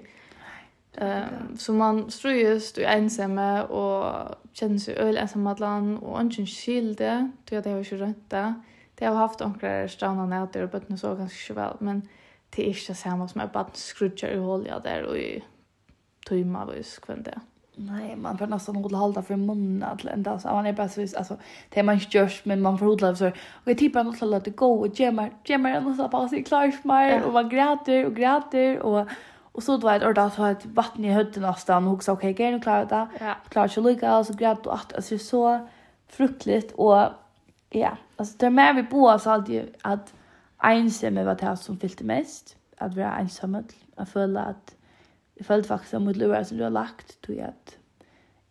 Um, 0.95 1.57
så 1.59 1.73
man 1.75 2.05
strøyes 2.11 2.71
du 2.71 2.81
ensemme 2.83 3.63
och 3.63 4.35
känner 4.53 4.77
sig 4.77 4.95
öl 4.95 5.17
ensam 5.17 5.47
allan 5.47 5.97
och 5.97 6.21
inte 6.21 6.45
skilde 6.45 7.31
till 7.45 7.57
att 7.57 7.63
det 7.63 7.71
har 7.71 7.83
ju 7.83 7.97
rønt 7.97 8.31
det. 8.31 8.53
Det 8.95 9.05
har 9.05 9.15
haft 9.15 9.41
omkring 9.41 9.89
stavna 9.89 10.25
nætter 10.25 10.63
og 10.63 10.69
bøttene 10.69 10.97
så 10.97 11.15
ganska 11.15 11.53
väl 11.53 11.77
men 11.79 12.07
det 12.55 12.63
er 12.63 12.73
ikke 12.73 12.95
samme 12.95 13.27
som 13.29 13.41
jeg 13.41 13.51
bare 13.51 13.79
skrutjer 13.79 14.35
i 14.35 14.43
hålet 14.43 14.83
der 14.83 15.07
og 15.07 15.17
i 15.19 15.39
tøyma 16.27 16.65
hvis 16.69 16.99
kvendt 17.03 17.25
det. 17.25 17.39
Nej, 17.75 18.15
man 18.15 18.37
får 18.37 18.47
nästan 18.47 18.75
hålla 18.75 18.97
hålla 18.97 19.21
för 19.21 19.35
munnen 19.35 19.83
att 19.83 20.05
ända 20.05 20.39
så 20.39 20.47
man 20.47 20.65
är 20.65 20.73
bara 20.73 20.89
så 20.89 21.01
alltså 21.01 21.37
det 21.69 21.79
är 21.79 21.83
man 21.83 21.97
görs 21.97 22.45
men 22.45 22.61
man 22.61 22.77
får 22.77 22.85
hålla 22.85 23.15
så 23.15 23.31
och 23.65 23.77
typ 23.77 23.93
bara 23.93 24.03
låta 24.03 24.39
det 24.39 24.49
gå 24.49 24.79
och 24.79 24.99
gemma 24.99 25.29
gemma 25.45 25.79
och 25.79 25.95
så 25.95 26.07
bara 26.07 26.29
sig 26.29 26.43
klar 26.43 26.71
smär 26.71 27.23
och 27.23 27.33
man 27.33 27.49
gråter 27.49 28.05
och 28.05 28.15
gråter 28.15 28.79
och 28.79 29.07
och 29.53 29.63
så 29.63 29.77
då 29.77 29.89
ett 29.89 30.03
ordar 30.03 30.29
så 30.29 30.45
ett 30.45 30.65
vatten 30.65 31.05
i 31.05 31.11
hötten 31.11 31.43
nästan 31.43 31.87
och 31.87 32.03
så 32.03 32.13
okej 32.13 32.31
okay, 32.31 32.51
nu 32.51 32.59
klarar 32.59 32.85
det. 32.85 33.07
Ja. 33.19 33.35
Klarar 33.49 33.67
sig 33.67 33.83
lika 33.83 34.17
och 34.17 34.25
så 34.25 34.33
grät 34.33 34.67
och 34.67 34.73
att 34.73 34.93
alltså 34.93 35.17
så 35.17 35.67
fruktligt 36.07 36.71
och 36.71 37.07
ja, 37.69 37.97
alltså 38.15 38.37
det 38.37 38.45
är 38.45 38.49
mer 38.49 38.73
vi 38.73 38.83
bor, 38.83 39.17
så 39.17 39.29
alltid 39.29 39.75
att 39.81 40.13
ensamme 40.63 41.25
var 41.25 41.33
det 41.33 41.57
som 41.59 41.79
fyllde 41.79 42.03
mest. 42.03 42.57
Att 42.77 42.95
vara 42.95 43.19
ensamme. 43.19 43.63
Jag 43.97 44.07
føle 44.07 44.39
at 44.39 44.75
jeg 45.37 45.45
følte 45.45 45.67
faktisk 45.67 45.93
at 45.93 46.01
mot 46.01 46.17
lurar 46.17 46.43
som 46.43 46.57
du 46.57 46.63
har 46.63 46.69
lagt. 46.69 47.17
Tog 47.23 47.35
jeg 47.35 47.47
at 47.47 47.77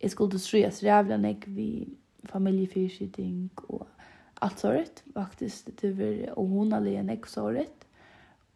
jeg 0.00 0.10
skulle 0.10 0.38
ströja 0.38 0.70
så 0.70 0.86
jävla 0.86 1.16
nek 1.16 1.44
vid 1.46 1.86
familjefyrskydning 2.24 3.50
och 3.56 3.88
allt 4.34 4.58
såret. 4.58 5.02
faktisk, 5.14 5.68
det 5.80 5.98
var 5.98 6.38
onanlig 6.38 7.02
nek 7.02 7.26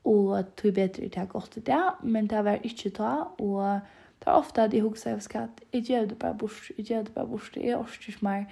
og 0.05 0.38
at 0.38 0.57
tog 0.57 0.75
bedre 0.75 1.09
til 1.09 1.21
å 1.21 1.23
att 1.23 1.29
gått 1.29 1.67
det. 1.67 1.90
Men 2.03 2.27
det 2.27 2.45
var 2.45 2.59
ikke 2.64 2.90
ta. 2.90 3.25
og 3.38 3.81
det 4.19 4.27
var 4.27 4.38
ofta 4.38 4.64
att 4.64 4.73
jag 4.73 4.83
hugsade 4.83 5.17
att 5.17 5.62
jeg 5.73 5.83
gjør 5.83 6.07
det 6.07 6.19
bare 6.19 6.35
bort. 6.35 6.71
jeg 6.79 6.87
gjør 6.87 7.03
det 7.03 7.14
bare 7.14 7.27
bort. 7.27 7.57
jeg 7.57 7.64
Jag 7.64 7.87
ikke 8.09 8.19
mer. 8.25 8.45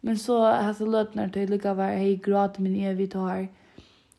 Men 0.00 0.18
så 0.18 0.40
har 0.40 0.76
jag 0.78 0.88
lötnar 0.88 1.28
till 1.28 1.52
att 1.52 1.64
jag 1.64 1.74
var 1.74 1.90
jeg 1.90 2.22
gråt 2.22 2.58
min 2.58 2.84
evig 2.84 3.10
tar, 3.10 3.36
Jag 3.36 3.48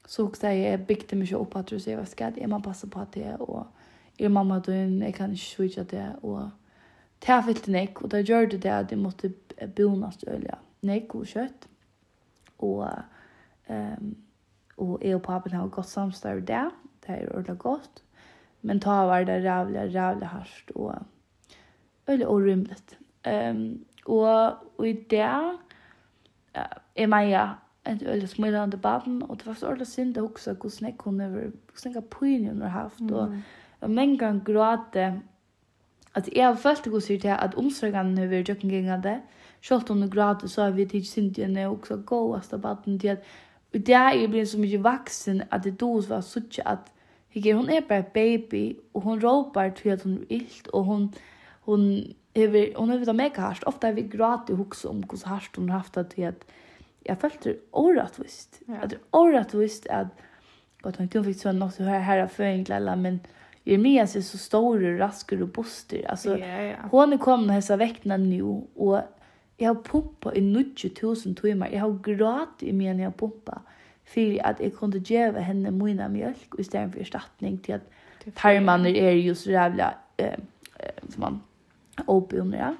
så 0.09 0.25
husker 0.25 0.49
jeg, 0.49 0.63
jeg 0.63 0.85
bygde 0.87 1.17
meg 1.17 1.27
ikke 1.27 1.37
opp 1.37 1.55
at 1.59 1.69
du 1.69 1.77
sier, 1.77 1.99
jeg 1.99 2.09
skal, 2.09 2.37
jeg 2.41 2.49
må 2.49 2.57
passe 2.65 2.87
på 2.89 3.01
at 3.03 3.11
det, 3.13 3.35
og 3.45 3.67
jeg 4.19 4.31
mamma 4.33 4.57
døgn, 4.65 5.03
jeg 5.05 5.13
kan 5.13 5.35
ikke 5.35 5.45
switcha 5.45 5.83
det, 5.91 6.07
og 6.25 6.49
det 7.21 7.29
har 7.29 7.43
fyllt 7.45 7.69
nek, 7.69 8.01
og 8.01 8.11
da 8.11 8.23
gjør 8.25 8.49
det 8.49 8.63
det 8.63 8.71
at 8.73 8.91
jeg 8.95 8.99
måtte 8.99 9.29
bonast 9.77 10.25
øyla, 10.27 10.57
nek 10.89 11.13
og 11.15 11.29
kjøtt, 11.29 11.69
og 12.65 12.87
um, 13.69 14.09
og 14.79 15.01
jeg 15.03 15.17
og 15.17 15.23
papen 15.25 15.51
har 15.51 15.71
gått 15.75 15.91
samstår 15.91 16.41
det, 16.47 16.65
det 17.03 17.15
er 17.15 17.31
ordentlig 17.33 17.57
godt, 17.59 18.03
men 18.63 18.79
ta 18.81 19.01
var 19.07 19.27
det 19.27 19.41
rævlig, 19.43 19.89
rævlig 19.93 20.27
hardt, 20.33 20.71
og 20.75 20.95
øyla 22.09 22.25
orimligt. 22.25 22.97
Um, 23.27 23.85
og, 24.05 24.55
og 24.77 24.87
i 24.87 24.93
det, 25.11 25.31
uh, 26.57 26.77
er 26.95 27.11
meg, 27.11 27.35
en 27.91 28.07
öle 28.07 28.27
smilande 28.27 28.77
baden, 28.77 29.23
og 29.23 29.37
det 29.37 29.47
var 29.47 29.53
så 29.53 29.67
ordentlig 29.67 29.87
synd 29.87 30.17
att 30.17 30.23
också 30.23 30.55
hur 30.61 30.69
snäck 30.69 30.99
hon 30.99 31.21
över 31.21 31.51
snäcka 31.75 32.01
poäng 32.01 32.47
hon 32.47 32.61
har 32.61 32.69
haft. 32.69 33.01
Og 33.01 33.21
och 33.21 33.33
jag 33.81 33.89
mängde 33.89 34.41
gråte 34.45 35.21
at 36.15 36.29
jeg 36.35 36.47
har 36.47 36.55
följt 36.55 36.87
hur 36.87 36.99
sig 36.99 37.19
till 37.19 37.29
att 37.29 37.55
omsorgen 37.55 38.15
nu 38.15 38.27
vill 38.27 38.45
jag 38.47 38.63
gänga 38.63 38.97
det 38.97 39.21
Sjølt 39.61 39.89
om 39.89 40.01
du 40.01 40.07
gråter, 40.07 40.47
så 40.47 40.61
har 40.61 40.71
vi 40.71 40.85
tid 40.85 41.03
synd 41.03 41.35
syndene 41.35 41.67
og 41.67 41.79
også 41.79 41.97
gåast 42.05 42.53
av 42.53 42.59
baden 42.59 42.99
til 42.99 43.07
at 43.07 43.23
Og 43.73 43.79
det 43.87 43.95
er 43.95 44.15
jeg 44.17 44.29
blir 44.29 44.45
så 44.45 44.57
mye 44.57 44.83
vaksen 44.83 45.43
at 45.51 45.63
det 45.63 45.75
dos 45.79 46.09
var 46.09 46.21
sånn 46.25 46.49
at 46.65 46.89
Hikker, 47.29 47.55
hun 47.55 47.69
er 47.69 47.83
bare 47.85 48.03
baby, 48.13 48.79
og 48.93 49.01
hun 49.01 49.19
råpar 49.21 49.69
til 49.77 49.89
at 49.89 50.01
hun 50.03 50.15
er 50.17 50.31
illt, 50.33 50.67
og 50.73 50.83
hun, 50.83 51.03
hun, 51.67 51.83
hever, 52.35 52.71
hun 52.77 52.89
hever 52.89 53.05
det 53.05 53.15
mega 53.15 53.41
hardt. 53.41 53.67
Ofta 53.69 53.87
er 53.87 53.91
vi 53.91 54.07
gratis 54.09 54.57
hukse 54.57 54.89
om 54.89 55.03
hvordan 55.03 55.29
hardt 55.29 55.55
hun 55.55 55.69
har 55.69 55.77
haft 55.77 55.95
det 55.95 56.07
til 56.15 56.21
at 56.21 56.45
jag 57.03 57.19
følte 57.21 57.49
det 57.49 57.59
orättvist. 57.71 58.61
Ja. 58.67 58.75
Att 58.81 58.89
det 58.89 58.97
orättvist 59.11 59.87
att 59.87 60.07
gott 60.81 60.97
han 60.97 61.03
inte 61.03 61.23
fick 61.23 61.41
så 61.41 61.51
något 61.51 61.73
så 61.73 61.83
här 61.83 61.99
här 61.99 62.27
för 62.27 62.43
enkla 62.43 62.75
alla 62.75 62.95
men 62.95 63.19
Jeremias 63.63 64.15
är 64.15 64.21
så 64.21 64.37
stor 64.37 64.83
och 64.83 64.99
rask 64.99 65.31
och 65.31 65.39
robust. 65.39 65.93
Alltså 66.07 66.37
ja, 66.37 66.61
ja. 66.61 66.75
hon 66.91 67.17
kom 67.17 67.43
och 67.43 67.53
hälsa 67.53 67.77
väckna 67.77 68.17
nu 68.17 68.43
och 68.75 69.01
jag 69.57 69.75
har 69.75 69.83
pumpat 69.83 70.37
i 70.37 70.41
90 70.41 70.91
000 71.01 71.35
timmar. 71.35 71.69
Jag 71.69 71.79
har 71.79 71.99
grått 72.03 72.63
i 72.63 72.73
mig 72.73 72.93
när 72.93 73.03
jag 73.03 73.17
pumpar 73.17 73.61
för 74.05 74.45
att 74.45 74.59
jag 74.59 74.75
kunde 74.75 74.97
ge 74.97 75.31
henne 75.31 75.71
mina 75.71 76.09
mjölk 76.09 76.53
och 76.53 76.59
istället 76.59 76.93
för 76.93 76.99
ersättning 76.99 77.57
till 77.57 77.75
att 77.75 78.35
tarmarna 78.35 78.89
är 78.89 79.11
ju 79.11 79.35
så 79.35 79.51
jävla 79.51 79.93
eh, 80.17 80.39
som 81.09 81.21
man 81.21 81.41
opiumra. 82.05 82.75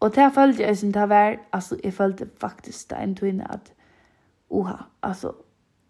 Og 0.00 0.14
det 0.14 0.30
følte 0.34 0.62
jeg 0.62 0.76
som 0.78 0.92
det 0.92 1.08
var, 1.08 1.36
altså, 1.52 1.76
jeg 1.84 1.92
følte 1.92 2.28
faktisk 2.40 2.90
det 2.90 2.98
en 3.02 3.14
tøyne 3.16 3.52
at, 3.52 3.72
uha, 4.50 4.76
altså, 5.02 5.32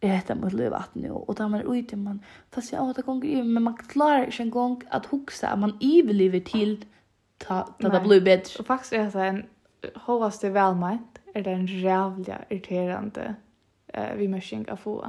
jeg 0.03 0.17
heter 0.17 0.35
mot 0.35 0.53
løyvatt 0.53 0.97
nå, 0.97 1.25
og 1.29 1.39
da 1.39 1.49
man 1.49 1.61
er 1.61 1.67
ute, 1.69 1.97
man 1.97 2.21
tar 2.55 2.63
seg 2.63 2.79
av 2.79 2.95
det 2.97 3.05
i, 3.27 3.41
men 3.43 3.63
man 3.63 3.77
klarer 3.77 4.29
ikke 4.29 4.43
en 4.43 4.51
gong 4.55 4.83
at 4.95 5.07
hukse 5.11 5.47
at 5.47 5.59
man 5.59 5.75
iverlever 5.81 6.41
til 6.41 6.85
ta, 7.41 7.65
ta 7.81 7.91
det 7.91 8.03
blir 8.03 8.23
bedre. 8.25 8.61
Og 8.63 8.67
faktisk 8.67 8.93
er 8.93 9.11
det 9.11 9.27
en 9.29 9.43
hovaste 10.07 10.55
velmeint, 10.55 11.21
er 11.35 11.43
det 11.43 11.53
en 11.53 11.69
rævlig 11.69 12.37
irriterende 12.51 13.35
uh, 13.99 14.19
vimørsing 14.19 14.69
av 14.71 14.77
få. 14.77 15.03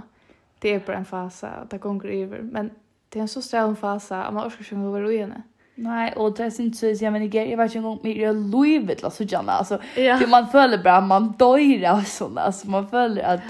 Det 0.62 0.74
er 0.74 0.80
bare 0.80 0.98
en 0.98 1.06
fase, 1.06 1.48
det 1.72 1.82
gonger 1.82 2.10
iver, 2.10 2.42
men 2.44 2.74
det 3.14 3.20
er 3.20 3.22
en 3.22 3.32
så 3.32 3.42
strævlig 3.42 3.78
fase, 3.78 4.16
at 4.16 4.34
man 4.34 4.46
orsker 4.46 4.66
ikke 4.66 4.90
å 4.90 4.98
være 4.98 5.14
uenig. 5.14 5.38
Mm 5.38 5.59
Nej, 5.82 6.14
och 6.16 6.36
det 6.36 6.52
syns 6.52 6.80
så 6.80 6.86
jag 6.86 7.14
men 7.14 7.30
jag 7.30 7.58
vet 7.58 7.76
inte 7.76 7.88
om 7.88 8.00
mig 8.04 8.24
är 8.24 8.34
Louis 8.34 9.02
la 9.02 9.10
så 9.10 9.24
gärna 9.24 9.52
alltså 9.52 9.80
ja. 9.96 10.18
det 10.18 10.28
man 10.28 10.48
följer 10.48 10.84
bara 10.84 11.02
man 11.02 11.32
dör 11.32 11.90
av 11.92 12.02
såna 12.02 12.42
alltså 12.42 12.70
man 12.70 12.88
följer 12.88 13.24
att 13.24 13.42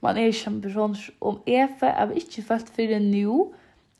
man 0.00 0.16
är 0.16 0.46
en 0.46 0.62
person 0.62 0.96
om 1.18 1.38
Efe 1.46 1.86
har 1.86 2.12
inte 2.12 2.42
fast 2.42 2.70
för 2.70 2.82
det 2.82 2.98
nu 2.98 3.28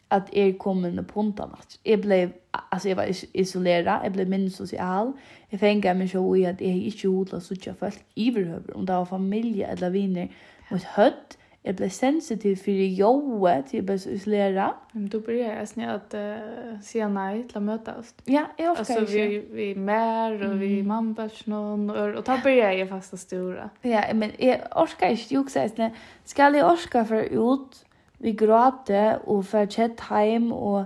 att 0.08 0.34
är 0.34 0.58
kommer 0.58 0.96
på 0.96 1.02
ponta 1.02 1.46
natt. 1.46 1.78
Jag 1.82 2.00
blev 2.00 2.32
alltså 2.50 2.88
jag 2.88 2.96
var 2.96 3.08
isolerad, 3.32 4.00
jag 4.04 4.12
blev 4.12 4.28
mindre 4.28 4.50
social. 4.50 5.12
Jag 5.48 5.60
fängade 5.60 5.98
mig 5.98 6.08
så 6.08 6.36
i 6.36 6.46
att 6.46 6.60
jag 6.60 6.70
inte 6.70 7.08
odlar 7.08 7.40
så 7.40 7.54
tjocka 7.54 7.74
folk 7.74 8.04
överhuvud 8.16 8.70
om 8.74 8.86
det 8.86 8.92
var 8.92 9.04
familj 9.04 9.62
eller 9.62 9.90
vänner 9.90 10.28
mot 10.70 10.82
hött 10.82 11.38
jeg 11.64 11.76
ble 11.76 11.90
sensitiv 11.90 12.56
for 12.56 12.64
för 12.64 12.72
joet, 12.72 13.74
jag 13.74 13.84
blev 13.84 13.98
så 13.98 14.10
isolera. 14.10 14.74
Men 14.92 15.08
du 15.08 15.20
började 15.20 15.58
jag 15.58 15.68
snälla 15.68 15.94
att 15.94 16.14
uh, 16.14 16.80
säga 16.80 17.08
nej 17.08 17.48
till 17.48 17.56
att 17.56 17.62
mötas. 17.62 18.14
Ja, 18.24 18.46
jag 18.56 18.72
orkar 18.72 18.80
Alltså 18.80 19.16
vi, 19.16 19.38
vi 19.50 19.70
är 19.70 19.74
mer 19.74 20.32
och 20.32 20.44
mm. 20.44 20.58
vi 20.58 20.80
är 20.80 20.82
mambarsnån 20.82 21.90
och, 21.90 22.08
och 22.08 22.24
då 22.24 22.38
började 22.42 22.74
jag 22.74 22.88
fasta 22.88 23.16
stora. 23.16 23.70
Ja, 23.82 24.04
men 24.14 24.30
jeg 24.38 24.60
orkar 24.76 25.10
ikke, 25.10 25.34
jo 25.34 25.40
också 25.40 25.68
snälla, 25.68 25.94
ska 26.24 26.56
jag 26.56 26.72
orka 26.72 27.04
för 27.04 27.22
ut, 27.22 27.84
vi 28.18 28.32
gråter 28.32 29.18
og 29.28 29.44
for 29.46 29.66
kjett 29.66 30.00
heim, 30.00 30.52
og 30.52 30.84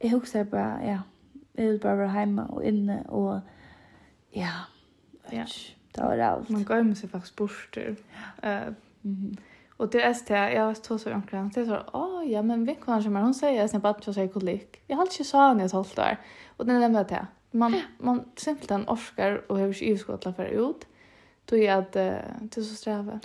jeg 0.00 0.10
husker 0.10 0.44
bare, 0.44 0.80
ja, 0.84 0.98
jeg 1.54 1.68
vil 1.68 1.78
bare 1.78 1.98
være 1.98 2.08
hemma 2.08 2.42
og 2.48 2.64
inne 2.64 3.02
og 3.08 3.40
ja, 4.34 4.50
ja. 5.32 5.44
det 5.94 6.02
var 6.02 6.18
alt. 6.18 6.50
Man 6.50 6.64
går 6.64 6.82
med 6.82 6.94
sig 6.94 7.10
faktiskt 7.10 7.36
bort. 7.36 7.76
Ja. 7.76 7.90
Uh, 8.42 8.74
mm 9.02 9.14
-hmm. 9.14 9.36
Och 9.76 9.90
det 9.90 10.02
är 10.02 10.16
det 10.26 10.52
jag 10.52 10.66
var 10.66 10.74
så 10.74 10.98
så 10.98 11.10
Det 11.54 11.60
Det 11.60 11.66
så 11.66 11.82
åh 11.92 12.24
ja 12.26 12.42
men 12.42 12.64
vi 12.64 12.74
kan 12.74 13.02
som 13.02 13.16
hon 13.16 13.34
säger 13.34 13.68
sen 13.68 13.80
bara 13.80 14.00
så 14.00 14.12
säger 14.14 14.28
kolik. 14.28 14.82
Jag 14.86 14.96
har 14.96 15.02
inte 15.02 15.24
sa 15.24 15.54
när 15.54 15.60
jag 15.60 15.70
sålt 15.70 15.96
där. 15.96 16.18
Och 16.56 16.66
den 16.66 16.80
nämnde 16.80 17.04
det. 17.08 17.26
Man 17.50 17.80
man 17.98 18.24
simpelthen 18.36 18.84
orskar 18.88 19.50
och 19.50 19.58
hur 19.58 19.82
ju 19.82 19.98
skotla 19.98 20.32
för 20.32 20.44
ut. 20.44 20.86
Då 21.44 21.56
är 21.56 21.72
att 21.72 21.92
det 21.92 22.22
så 22.62 22.74
sträva. 22.74 23.20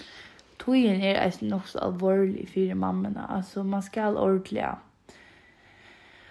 Tojen 0.58 1.02
är 1.02 1.26
alltså 1.26 1.46
nog 1.46 1.68
så 1.68 1.80
allvarlig 1.80 2.50
för 2.50 2.76
mammorna. 2.76 3.26
Alltså 3.30 3.64
man 3.64 3.84
ska 3.84 4.06
ordentligt 4.06 4.76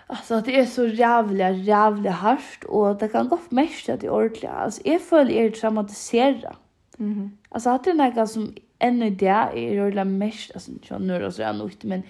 Alltså 0.06 0.40
det 0.40 0.60
är 0.60 0.66
så 0.66 0.86
jävla 0.86 1.50
jävla 1.50 2.10
hårt 2.10 2.64
och 2.64 2.96
det 2.96 3.08
kan 3.08 3.28
gå 3.28 3.38
mest 3.48 3.88
att 3.88 4.00
det 4.00 4.10
ordentligt. 4.10 4.50
Alltså 4.50 4.80
jag 4.84 5.02
följer 5.02 5.50
traumatiserad. 5.50 6.56
Mhm. 6.96 7.12
Mm 7.12 7.38
alltså 7.48 7.70
att 7.70 7.84
det 7.84 7.90
är 7.90 7.94
något 7.94 8.30
som 8.30 8.54
än 8.78 9.02
i 9.02 9.10
det 9.10 9.26
är 9.26 9.90
det 9.90 10.04
mest 10.04 10.50
alltså 10.54 10.70
jag 10.82 11.00
nu 11.00 11.20
då 11.20 11.30
så 11.30 11.42
jag 11.42 11.56
nog 11.56 11.72
men 11.82 12.02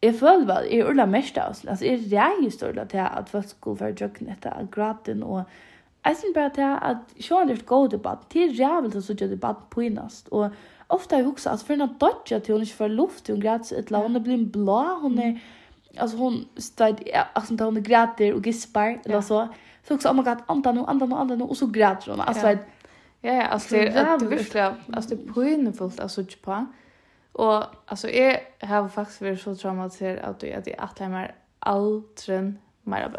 jag 0.00 0.18
föll 0.18 0.46
väl 0.46 0.66
är 0.70 0.94
det 0.94 1.06
mest 1.06 1.38
alltså 1.38 1.70
alltså 1.70 1.84
är 1.84 1.98
det 1.98 2.44
ju 2.44 2.50
står 2.50 2.72
det 2.72 2.98
här 2.98 3.18
att 3.18 3.32
vad 3.32 3.48
skulle 3.48 3.76
för 3.76 3.94
jag 3.98 4.14
knäta 4.14 4.50
att 4.50 4.70
graden 4.70 5.22
och 5.22 5.42
jag 6.02 6.16
syns 6.16 6.34
bara 6.34 6.48
det 6.48 6.78
att 6.82 7.14
jag 7.14 7.36
har 7.36 7.44
det 7.44 7.66
god 7.66 7.90
debatt 7.90 8.20
det 8.20 8.32
till 8.32 8.58
jävligt 8.58 9.04
så 9.04 9.12
jag 9.18 9.30
debatt 9.30 9.70
på 9.70 9.82
inast 9.82 10.28
och 10.28 10.50
ofta 10.86 11.18
jag 11.18 11.28
också 11.28 11.50
alltså 11.50 11.66
för 11.66 11.76
när 11.76 11.86
dodge 11.86 12.44
till 12.44 12.54
hon 12.54 12.62
inte 12.62 12.74
får 12.74 12.88
luft 12.88 13.28
hon 13.28 13.40
grads 13.40 13.72
ett 13.72 13.90
land 13.90 14.22
blir 14.22 14.46
blå 14.46 14.98
hon 15.02 15.18
är 15.18 15.40
alltså 15.98 16.16
hon 16.16 16.44
stod 16.56 17.10
alltså 17.32 17.64
hon 17.64 17.82
gråter 17.82 18.34
och 18.34 18.46
gispar 18.46 19.00
eller 19.04 19.20
så 19.20 19.48
så 19.88 19.94
också 19.94 20.08
oh 20.08 20.14
my 20.14 20.22
god 20.22 20.38
andan 20.46 20.74
nu 20.74 20.84
andan 20.86 21.08
nu 21.08 21.16
andan 21.16 21.38
nu 21.38 21.44
och 21.44 21.56
så 21.56 21.66
gråter 21.66 22.10
hon 22.10 22.20
alltså 22.20 22.50
ja. 22.50 22.56
Ja, 23.20 23.32
ja, 23.32 23.46
alltså 23.46 23.74
det 23.74 23.88
är 23.88 24.18
verkligen 24.18 24.74
alltså 24.92 25.14
det 25.14 25.34
pinefullt 25.34 26.00
alltså 26.00 26.24
typ 26.24 26.42
på. 26.42 26.66
Och 27.32 27.64
alltså 27.86 28.10
jag 28.10 28.40
har 28.60 28.88
faktiskt 28.88 29.20
varit 29.20 29.40
så 29.40 29.54
traumatiserad 29.54 30.24
att 30.24 30.42
jag 30.42 30.52
att 30.52 30.66
jag 30.66 30.76
att 30.78 31.00
jag 31.00 31.10
mer 31.10 31.34
aldrig 31.58 32.52
mer 32.82 33.02
av 33.02 33.12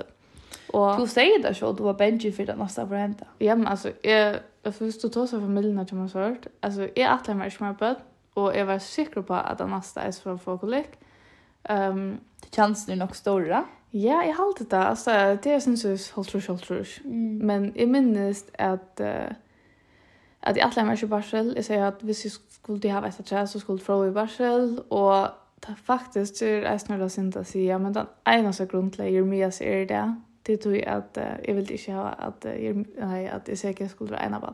Och 0.74 1.02
du 1.02 1.08
säger 1.08 1.44
det 1.44 1.54
så 1.54 1.72
du 1.74 1.84
var 1.84 1.94
Benji 1.94 2.32
för 2.32 2.46
det 2.46 2.56
nästa 2.56 2.88
för 2.88 2.96
hända. 2.96 3.26
Ja, 3.38 3.56
men 3.56 3.68
alltså 3.68 3.92
jag 4.02 4.38
först 4.72 5.02
du 5.02 5.10
tar 5.10 5.28
så 5.28 5.40
familjen 5.40 5.80
att 5.80 5.92
har 6.00 6.08
sårt. 6.08 6.48
Alltså 6.60 6.82
jag 6.96 7.12
att 7.12 7.28
jag 7.28 7.38
mer 7.38 7.50
smör 7.50 7.96
och 8.34 8.56
jag 8.56 8.66
var 8.66 8.80
säker 8.80 9.22
på 9.22 9.34
att 9.34 9.58
den 9.58 9.70
nästa 9.70 10.02
är 10.02 10.12
för 10.12 10.38
folk 10.38 10.64
och. 10.64 10.98
Ehm 11.64 12.18
det 12.42 12.56
känns 12.56 12.88
nu 12.88 12.96
nog 12.96 13.16
stora. 13.16 13.66
Ja, 13.90 14.24
jag 14.24 14.34
har 14.34 14.46
alltid 14.46 14.68
det. 14.68 14.78
Alltså 14.78 15.38
det 15.44 15.62
syns 15.62 15.86
ju 15.86 15.98
hållt 16.14 16.30
tror 16.30 16.44
hållt 16.48 16.62
tror. 16.62 16.88
Men 17.44 17.74
jag 17.76 17.90
minns 17.90 18.46
att 18.58 19.02
uh, 19.02 19.08
att 20.40 20.58
jag 20.58 20.72
alla 20.72 20.86
människor 20.86 21.08
i 21.08 21.10
Barsel, 21.10 21.54
jag 21.56 21.66
säger 21.66 21.84
att 21.84 22.04
hvis 22.04 22.26
jag 22.26 22.32
skulle 22.32 22.94
ha 22.94 23.08
ett 23.08 23.26
träd 23.26 23.50
så 23.50 23.60
skulle 23.60 23.80
jag 23.88 24.08
i 24.08 24.12
Barsel 24.12 24.80
och 24.80 25.28
det 25.60 25.76
faktiskt 25.84 26.42
är 26.42 26.62
det 26.62 26.80
snarare 26.80 27.10
synd 27.10 27.38
att 27.38 27.48
säga 27.48 27.80
men 27.80 27.94
den 27.94 28.06
enaste 28.24 28.66
grundlägger 28.66 29.24
med 29.24 29.54
sig 29.54 29.82
är 29.82 29.86
det 29.86 30.16
det 30.48 30.58
tror 30.58 30.76
jag 30.76 30.88
att 30.88 31.18
jag 31.44 31.54
vill 31.54 31.72
inte 31.72 31.92
ha 31.92 32.08
att 32.08 32.46
jag, 32.46 32.86
nej, 32.98 33.30
att 33.30 33.48
jag 33.48 33.58
säkert 33.58 33.92
skulle 33.92 34.12
være 34.12 34.22
en 34.22 34.34
av 34.34 34.42
dem. 34.42 34.54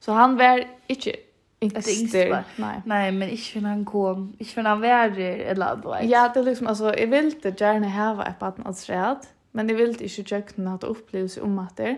Så 0.00 0.12
han 0.12 0.36
var 0.36 0.64
inte 0.86 1.12
Inte. 1.60 2.44
Nej. 2.56 2.82
Nej, 2.84 3.12
men 3.12 3.28
ich 3.30 3.56
wenn 3.56 3.64
han 3.64 3.84
kom, 3.84 4.36
ich 4.38 4.56
wenn 4.56 4.66
han 4.66 4.80
var 4.80 5.18
eller 5.18 5.76
då. 5.76 5.96
Ja, 6.02 6.30
det 6.34 6.40
är 6.40 6.44
liksom 6.44 6.66
alltså 6.66 6.94
jag 6.98 7.06
vill 7.06 7.24
inte 7.24 7.54
gärna 7.58 7.88
ha 7.88 8.26
ett 8.26 8.38
barn 8.38 8.62
att 8.64 8.82
träd, 8.82 9.16
men 9.50 9.68
jag 9.68 9.76
vill 9.76 9.90
inte 9.90 10.08
kökna 10.08 10.74
att 10.74 10.84
upplevelse 10.84 11.40
om 11.40 11.58
att 11.58 11.76
det. 11.76 11.96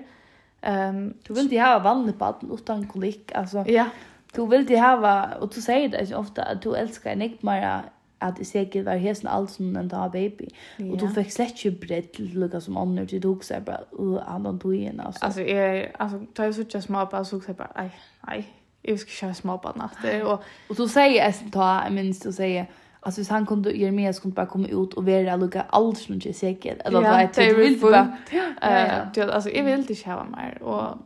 Ehm 0.63 1.15
du 1.27 1.35
vill 1.35 1.53
ju 1.53 1.61
ha 1.61 1.79
vanligt 1.79 2.19
bad 2.19 2.35
utan 2.53 2.87
kolik 2.87 3.33
alltså. 3.35 3.65
Ja. 3.69 3.87
Du 4.35 4.47
vill 4.47 4.71
ju 4.71 4.77
ha 4.77 5.35
och 5.41 5.53
du 5.55 5.61
säger 5.61 5.89
det 5.89 6.15
ofta 6.15 6.43
att 6.43 6.63
du 6.63 6.77
älskar 6.77 7.13
en 7.13 7.37
mer 7.41 7.83
att 8.19 8.37
det 8.37 8.45
säkert 8.45 8.87
var 8.87 8.97
hesen 8.97 9.29
allt 9.29 9.51
som 9.51 9.73
den 9.73 9.89
dag 9.89 10.13
baby. 10.13 10.49
Och 10.79 10.99
du 10.99 11.09
fick 11.09 11.33
slett 11.33 11.65
ju 11.65 11.71
bredd 11.71 12.19
lucka 12.19 12.61
som 12.61 12.77
annor 12.77 13.07
till 13.07 13.21
du 13.21 13.29
också 13.29 13.55
bara 13.67 13.79
och 13.91 14.31
annan 14.31 14.59
du 14.59 14.77
igen 14.77 15.01
alltså. 15.01 15.25
Alltså 15.25 15.41
är 15.41 15.93
alltså 15.99 16.21
tar 16.35 16.45
jag 16.45 16.55
så 16.55 16.61
just 16.61 16.87
små 16.87 17.07
bara 17.07 17.25
så 17.25 17.41
så 17.41 17.53
bara 17.53 17.73
nej 17.77 17.91
nej. 18.27 18.49
Jag 18.83 19.01
ska 19.01 19.11
köra 19.11 19.35
små 19.35 19.59
på 19.59 19.73
natten 19.77 20.27
och 20.27 20.43
och 20.69 20.77
du 20.77 20.89
säger 20.89 21.29
att 21.29 21.53
ta 21.53 21.91
minst 21.91 22.23
du 22.23 22.33
säger 22.33 22.67
Alltså 23.03 23.21
hvis 23.21 23.29
han 23.29 23.47
kunde 23.47 23.71
göra 23.73 23.93
mer 23.93 24.13
så 24.13 24.23
kunde 24.23 24.35
bara 24.35 24.47
komma 24.47 24.69
ut 24.69 24.95
och 24.95 25.05
vara 25.05 25.37
lika 25.37 25.63
alls 25.63 26.11
inte 26.11 26.29
är 26.29 26.33
säkert. 26.33 26.81
Eller 26.85 27.01
vad 27.01 27.23
jag 27.23 27.33
tänkte 27.33 27.55
vill 27.55 27.81
bara. 27.81 28.19
Ja, 28.31 29.11
ja. 29.17 29.33
Alltså 29.33 29.51
jag 29.51 29.65
vill 29.65 29.79
inte 29.79 29.95
köra 29.95 30.25
mer. 30.25 30.63
Och 30.63 30.99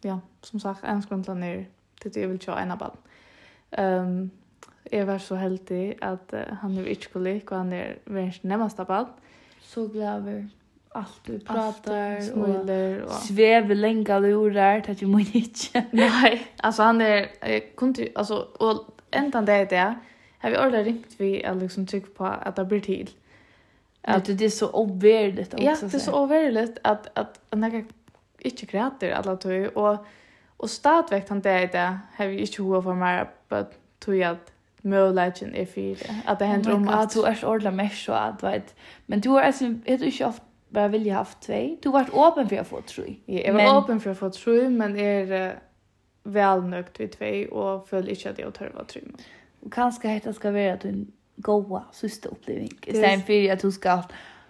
ja, 0.00 0.20
som 0.40 0.60
sagt, 0.60 0.84
en 0.84 1.02
skruntla 1.02 1.34
ner 1.34 1.66
till 2.00 2.22
jag 2.22 2.28
vill 2.28 2.40
köra 2.40 2.62
ena 2.62 2.76
ball. 2.76 2.96
Um, 3.78 4.30
jag 4.90 5.06
var 5.06 5.18
så 5.18 5.34
heldig 5.34 5.98
att 6.00 6.32
uh, 6.32 6.40
han 6.60 6.78
är 6.78 6.86
inte 6.86 7.06
kollig 7.06 7.52
och 7.52 7.58
han 7.58 7.72
är 7.72 7.98
världens 8.04 8.42
närmaste 8.42 8.84
ball. 8.84 9.06
Så 9.60 9.86
glad 9.86 10.16
över 10.16 10.48
allt 10.94 11.20
du 11.24 11.38
pratar 11.38 12.16
allt 12.16 12.32
och, 12.32 13.04
och 13.04 13.12
svever 13.12 13.74
länge 13.74 14.20
lurar 14.20 14.80
till 14.80 14.92
att 14.92 15.02
vi 15.02 15.06
mår 15.06 15.20
inte. 15.32 15.84
Nej, 15.90 16.46
alltså 16.56 16.82
han 16.82 17.00
är, 17.00 17.28
jag 17.40 17.76
kunde, 17.76 18.08
alltså, 18.14 18.34
och 18.58 19.00
ändan 19.10 19.44
det 19.44 19.52
är 19.52 19.66
det, 19.66 19.94
har 20.42 20.50
vi 20.50 20.56
ordentligt 20.56 20.86
ringt 20.86 21.14
vi 21.18 21.44
att 21.44 21.56
liksom 21.56 21.86
trycka 21.86 22.10
på 22.14 22.24
att 22.24 22.56
det 22.56 22.64
blir 22.64 22.80
till. 22.80 23.10
Att 24.02 24.24
det 24.24 24.44
är 24.44 24.48
så 24.48 24.70
ovärligt 24.72 25.54
också. 25.54 25.64
Ja, 25.64 25.76
det 25.80 25.94
är 25.94 25.98
så 25.98 26.22
ovärligt 26.22 26.78
att 26.82 27.18
att 27.18 27.40
när 27.50 27.84
inte 28.38 28.66
gråter 28.66 29.10
alla 29.10 29.36
tog 29.36 29.76
och 29.76 30.06
och 30.56 30.70
stadväckt 30.70 31.28
han 31.28 31.40
det 31.40 31.72
där 31.72 31.98
har 32.16 32.26
vi 32.26 32.40
inte 32.40 32.62
hur 32.62 32.82
för 32.82 32.94
mer 32.94 33.30
på 33.48 33.64
tog 33.98 34.16
jag 34.16 34.36
möjligheten 34.82 35.54
är 35.54 35.66
för 35.66 35.96
att 36.26 36.38
det 36.38 36.44
händer 36.44 36.74
om 36.74 36.88
att 36.88 37.14
du 37.14 37.20
er 37.20 37.34
så 37.34 37.46
ordentlig 37.46 37.76
mer 37.76 37.88
så 37.88 38.12
at, 38.12 38.42
vet 38.42 38.74
men 39.06 39.20
du 39.20 39.28
har 39.28 39.42
er 39.86 39.96
du 39.98 40.04
ikke 40.04 40.26
ofte 40.26 40.44
bare 40.72 40.88
vilja 40.88 41.14
haft 41.14 41.40
två. 41.40 41.76
Du 41.82 41.88
har 41.90 42.04
vært 42.04 42.14
åpen 42.14 42.48
for 42.48 42.60
å 42.60 42.64
få 42.64 42.80
tre. 42.86 43.16
Jag 43.26 43.54
var 43.54 43.78
öppen 43.78 44.00
för 44.00 44.10
att 44.10 44.18
få 44.18 44.30
tre 44.30 44.68
men 44.68 44.96
är 44.96 45.56
väl 46.24 46.62
nöjd 46.62 46.98
vid 46.98 47.12
två 47.12 47.56
och 47.56 47.88
följer 47.88 48.10
inte 48.10 48.30
att 48.30 48.38
jag 48.38 48.54
tar 48.54 48.70
vad 48.74 48.88
tre. 48.88 49.00
Och 49.62 49.72
kanske 49.72 50.08
hetta 50.08 50.32
ska 50.32 50.50
vara 50.50 50.72
att 50.72 50.84
en 50.84 51.12
goa 51.36 51.84
sista 51.92 52.28
upplevelse. 52.28 52.76
Istället 52.86 53.26
för 53.26 53.52
att 53.52 53.60
du 53.60 53.72
ska 53.72 54.02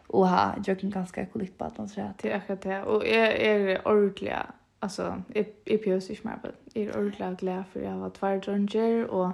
och 0.07 0.29
ha 0.29 0.55
jocken 0.64 0.90
ganska 0.90 1.27
kolik 1.27 1.59
på 1.59 1.64
att 1.64 1.79
man 1.79 1.88
tror 1.88 2.05
att 2.05 2.18
det 2.18 2.33
är 2.33 2.37
akkurat 2.37 2.61
det. 2.61 2.83
Och 2.83 3.07
jag 3.07 3.33
är 3.33 3.88
ordentliga. 3.88 4.46
alltså 4.79 5.22
jag 5.35 5.46
jag 5.64 5.83
pjörs 5.83 6.11
inte 6.11 6.29
mer 6.29 6.37
på. 6.42 6.48
Jag 6.72 6.85
är 6.85 6.98
ordentliga 6.98 7.33
glad 7.33 7.64
för 7.72 7.81
jag 7.81 7.96
var 7.96 8.11
två 8.11 8.37
drunger 8.37 9.07
och 9.07 9.31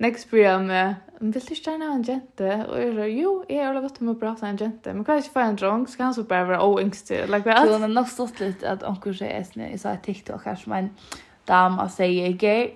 Next 0.00 0.30
blir 0.30 0.42
jag 0.42 0.62
med, 0.62 0.94
vill 1.18 1.32
du 1.32 1.40
stjärna 1.40 1.84
en 1.84 2.02
jente? 2.02 2.66
Och 2.70 2.82
jag 2.82 2.94
sa, 2.94 3.06
jo, 3.06 3.44
jag 3.48 3.64
har 3.64 3.80
gått 3.80 4.00
med 4.00 4.12
att 4.12 4.20
prata 4.20 4.46
en 4.46 4.56
jente. 4.56 4.94
Men 4.94 5.04
kan 5.04 5.14
jag 5.14 5.18
inte 5.20 5.30
få 5.30 5.40
en 5.40 5.56
drong? 5.56 5.86
Ska 5.86 6.02
han 6.02 6.14
så 6.14 6.22
bara 6.22 6.44
vara 6.44 6.66
oängstig? 6.66 7.20
Like 7.20 7.42
that. 7.42 7.66
Så 7.66 7.72
hon 7.72 7.82
har 7.82 7.88
nog 7.88 8.08
stått 8.08 8.40
lite 8.40 8.70
att 8.70 8.82
omkring 8.82 9.14
sig 9.14 9.28
är 9.28 9.44
snö. 9.44 9.70
Jag 9.70 9.80
sa 9.80 9.90
ett 9.90 10.02
TikTok 10.02 10.44
här 10.44 10.56
som 10.56 10.72
en 10.72 10.90
dam 11.44 11.78
och 11.78 11.90
säger, 11.90 12.32
gay, 12.32 12.70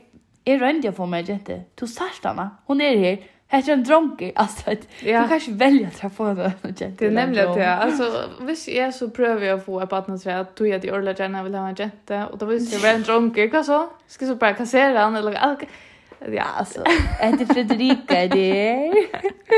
Jeg 0.47 0.61
rønner 0.61 0.93
for 0.93 1.09
meg, 1.09 1.29
jente. 1.29 1.63
Du 1.81 1.87
sørst 1.87 2.27
henne. 2.27 2.51
Hun 2.69 2.81
er 2.85 2.99
her. 3.01 3.23
Hette 3.55 3.73
en 3.73 3.85
dronker. 3.85 4.31
Altså, 4.37 4.77
ja. 5.05 5.23
du 5.23 5.29
kan 5.29 5.37
ikke 5.37 5.59
velge 5.59 5.87
at 5.87 6.03
jeg 6.03 6.13
får 6.13 6.29
henne, 6.29 6.53
jente. 6.81 6.99
Det 6.99 7.07
er 7.07 7.11
nemlig 7.11 7.41
at 7.43 7.57
jeg, 7.57 7.79
altså, 7.87 8.05
hvis 8.41 8.69
jeg 8.69 8.93
så 8.95 9.09
prøver 9.09 9.47
jeg 9.47 9.59
å 9.59 9.63
få 9.63 9.81
et 9.85 9.89
partner 9.89 10.19
til 10.21 10.35
at 10.35 10.53
du 10.59 10.65
er 10.65 10.83
de 10.83 10.93
årlige 10.93 11.23
gjerne 11.23 11.45
vil 11.45 11.57
ha 11.57 11.65
en 11.71 11.79
jente, 11.79 12.21
og 12.27 12.41
da 12.41 12.49
visste 12.51 12.77
jeg 12.77 12.85
var 12.85 12.99
en 12.99 13.07
dronker, 13.09 13.51
hva 13.53 13.63
så? 13.65 13.81
Skal 14.07 14.27
jeg 14.27 14.35
så 14.35 14.39
bare 14.41 14.59
kassere 14.59 14.99
han, 14.99 15.17
eller 15.21 15.37
hva? 15.37 15.55
Ja, 16.33 16.47
altså, 16.59 16.85
etter 17.21 17.47
Fredrika, 17.53 18.25
det 18.33 18.47
er... 18.59 18.95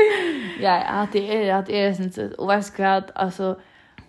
ja, 0.65 0.77
at 1.01 1.15
det 1.15 1.23
er, 1.31 1.57
at 1.57 1.67
det 1.67 1.79
er, 1.79 2.29
og 2.37 2.53
jeg 2.53 2.63
skal, 2.63 3.03
altså, 3.15 3.55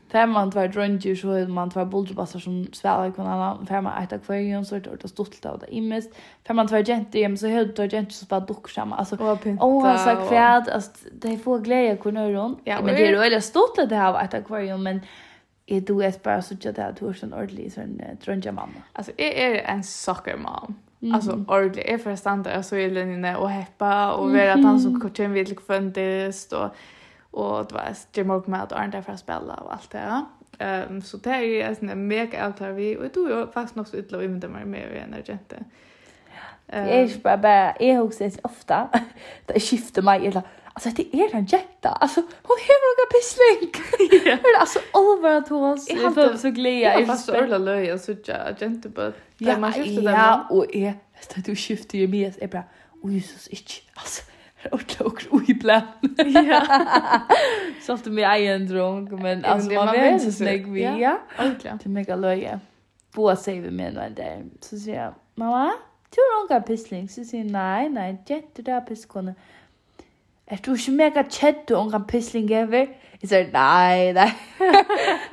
Fär 0.08 0.26
man 0.26 0.50
tvær 0.50 0.70
drönger 0.72 1.14
så 1.16 1.34
er 1.36 1.48
man 1.52 1.70
tvær 1.70 1.84
bulgebassar 1.84 2.40
som 2.40 2.62
svälar 2.72 3.10
kvann 3.12 3.26
annan. 3.28 3.66
Fär 3.66 3.80
man 3.84 3.92
eit 4.00 4.12
akvarium 4.12 4.64
så 4.64 4.76
er 4.76 4.80
det 4.80 4.92
ordet 4.92 5.10
stolt 5.10 5.46
av 5.46 5.58
det 5.60 5.68
imest. 5.70 6.10
Fär 6.46 6.54
man 6.54 6.68
tvær 6.68 6.84
jenter 6.88 7.36
så 7.36 7.46
er 7.46 7.64
det 7.76 7.92
jenter 7.92 8.12
som 8.16 8.28
bara 8.28 8.40
dock 8.40 8.68
samma. 8.68 8.96
Alltså 8.96 9.16
och 9.16 9.82
han 9.82 9.98
sa 9.98 10.28
kvad 10.28 10.68
att 10.68 11.04
det 11.22 11.36
får 11.38 11.58
glädje 11.58 11.96
kon 11.96 12.16
Ja, 12.64 12.80
Men 12.80 12.94
det 12.94 13.06
är 13.06 13.10
ju 13.10 13.22
eller 13.22 13.40
stolt 13.40 13.78
att 13.78 13.88
det 13.88 13.96
har 13.96 14.20
ett 14.20 14.34
akvarium 14.34 14.82
men 14.82 15.00
är 15.66 15.80
du 15.80 16.04
är 16.04 16.14
bara 16.22 16.42
så 16.42 16.54
att 16.54 16.76
det 16.76 16.82
har 16.82 16.92
tur 16.92 17.12
sen 17.12 17.34
ordentligt 17.34 17.74
så 17.74 17.80
en 18.30 18.54
mamma. 18.54 18.82
Alltså 18.92 19.12
är 19.16 19.32
är 19.32 19.54
en 19.54 19.84
soccer 19.84 20.36
mom. 20.36 20.74
Mm. 21.02 21.14
Alltså 21.14 21.44
ordentligt 21.48 21.86
är 21.86 21.98
förstånd 21.98 22.48
så 22.62 22.76
i 22.76 22.90
linjen 22.90 23.36
och 23.36 23.50
heppa 23.50 24.12
och 24.12 24.32
vara 24.32 24.52
att 24.52 24.64
han 24.64 24.80
som 24.80 25.00
kommer 25.00 25.14
coachen 25.14 25.32
vill 25.32 25.56
kvantist 25.56 26.52
och 26.52 26.68
och 27.38 27.66
det 27.66 27.74
var 27.74 27.94
det 28.12 28.24
morgon 28.24 28.50
med 28.50 28.62
att 28.62 28.72
Arne 28.72 29.02
för 29.02 29.12
att 29.12 29.20
spela 29.20 29.54
och 29.54 29.72
allt 29.72 29.90
det. 29.90 29.98
Ja. 29.98 30.26
Um, 30.88 31.02
så 31.02 31.16
det 31.16 31.30
är 31.30 31.40
ju 31.40 31.62
en 31.62 32.08
mega 32.08 32.46
avtar 32.46 32.70
vi 32.70 32.96
och 32.96 33.04
då 33.14 33.26
är 33.26 33.46
faktiskt 33.46 33.90
så 33.90 33.96
utlo 33.96 34.22
i 34.22 34.28
med 34.28 34.48
mig 34.48 34.64
med 34.64 35.02
en 35.08 35.14
agent. 35.14 35.52
Det 36.66 36.76
är 36.76 37.18
bara 37.22 37.36
bara 37.36 37.76
jag 37.80 38.04
också 38.04 38.30
ofta 38.42 38.88
det 39.46 39.60
skiftar 39.60 40.02
mig 40.02 40.26
eller 40.26 40.42
alltså 40.72 40.88
det 40.88 41.16
är 41.16 41.34
en 41.34 41.44
jätta. 41.44 41.88
Alltså 41.88 42.20
hon 42.20 42.56
har 42.68 42.78
några 42.88 43.06
pissling. 43.14 44.40
Hör 44.42 44.60
alltså 44.60 44.78
över 44.78 45.38
att 45.38 45.48
hon 45.48 45.78
så 45.78 45.96
jag 46.02 46.12
blev 46.14 46.36
så 46.36 46.50
glad. 46.50 46.72
Jag 46.72 47.06
var 47.06 47.16
så 47.16 47.32
ölla 47.32 47.58
löj 47.58 47.98
så 47.98 48.14
jag 48.24 48.48
agent 48.48 48.94
på. 48.94 49.12
Ja, 49.38 49.58
man 49.58 49.72
skiftar 49.72 50.02
där. 50.02 50.12
Ja, 50.12 50.46
och 50.50 50.74
är 50.74 50.94
det 51.34 51.40
du 51.46 51.56
skiftar 51.56 51.98
ju 51.98 52.08
mer 52.08 52.34
är 52.40 52.48
bara. 52.48 52.64
oj 53.02 53.14
Jesus, 53.14 53.48
inte. 53.48 53.72
Alltså, 53.94 54.22
och 55.00 55.24
och 55.30 55.48
i 55.48 55.54
plan. 55.54 55.82
Ja. 56.16 56.62
Så 57.82 57.92
att 57.92 58.06
med 58.06 58.30
egen 58.30 58.66
drunk 58.66 59.10
men 59.10 59.44
alltså 59.44 59.70
man 59.72 59.92
vet 59.92 60.22
så 60.22 60.32
snägg 60.32 60.72
vi. 60.72 60.82
Ja. 60.82 61.18
Okej. 61.38 61.72
Det 61.82 61.88
mega 61.88 62.16
löje. 62.16 62.60
Bo 63.14 63.34
vi 63.46 63.70
med 63.70 63.94
någon 63.94 64.14
dag. 64.14 64.50
Så 64.60 64.78
säger 64.78 65.04
jag, 65.04 65.14
mamma, 65.34 65.72
du 66.14 66.20
har 66.20 66.48
några 66.48 66.60
pissling. 66.60 67.08
Så 67.08 67.24
säger 67.24 67.44
nej, 67.44 67.88
nej, 67.88 68.22
jätte 68.26 68.62
där 68.62 68.80
pisskone. 68.80 69.34
Er 70.50 70.56
du 70.64 70.70
ikke 70.72 70.92
mega 70.96 71.22
kjedd 71.28 71.66
du 71.68 71.74
omgang 71.76 72.06
pissling 72.08 72.48
over? 72.56 72.86
Jeg 73.20 73.28
sier, 73.28 73.48
nei, 73.52 74.12
nei. 74.16 74.30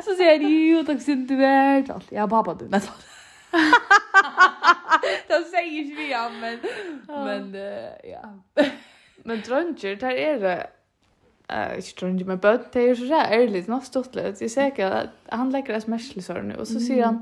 Så 0.04 0.16
sier 0.18 0.34
jeg, 0.34 0.50
jo, 0.50 0.82
takk 0.84 1.00
synd 1.06 1.30
du 1.30 1.38
er. 1.40 1.86
Ja, 2.12 2.26
pappa, 2.28 2.56
du, 2.60 2.66
men 2.68 2.84
sånn. 2.88 3.06
Det 5.28 5.40
säger 5.52 5.72
ju 5.72 5.96
vi 5.96 6.10
ja 6.12 6.30
men 6.30 6.60
men 7.08 7.56
ja. 8.04 8.24
Men 9.26 9.42
drønger, 9.46 9.96
der 10.00 10.10
er 10.10 10.40
det 10.40 10.58
eh 11.50 11.78
ikke 11.78 11.94
drønger, 12.00 12.26
men 12.26 12.40
bøtt, 12.40 12.74
det 12.74 12.90
er 12.90 12.96
så 12.96 13.06
rær 13.10 13.32
ærlig, 13.34 13.64
nå 13.70 13.80
stort 13.84 14.16
litt. 14.16 14.42
Jeg 14.42 14.52
ser 14.52 14.66
ikke 14.72 14.86
at 14.86 15.10
han 15.30 15.52
legger 15.52 15.74
det 15.74 15.84
smertelsesårene, 15.84 16.60
og 16.60 16.68
så 16.68 16.80
sier 16.82 17.06
han, 17.06 17.20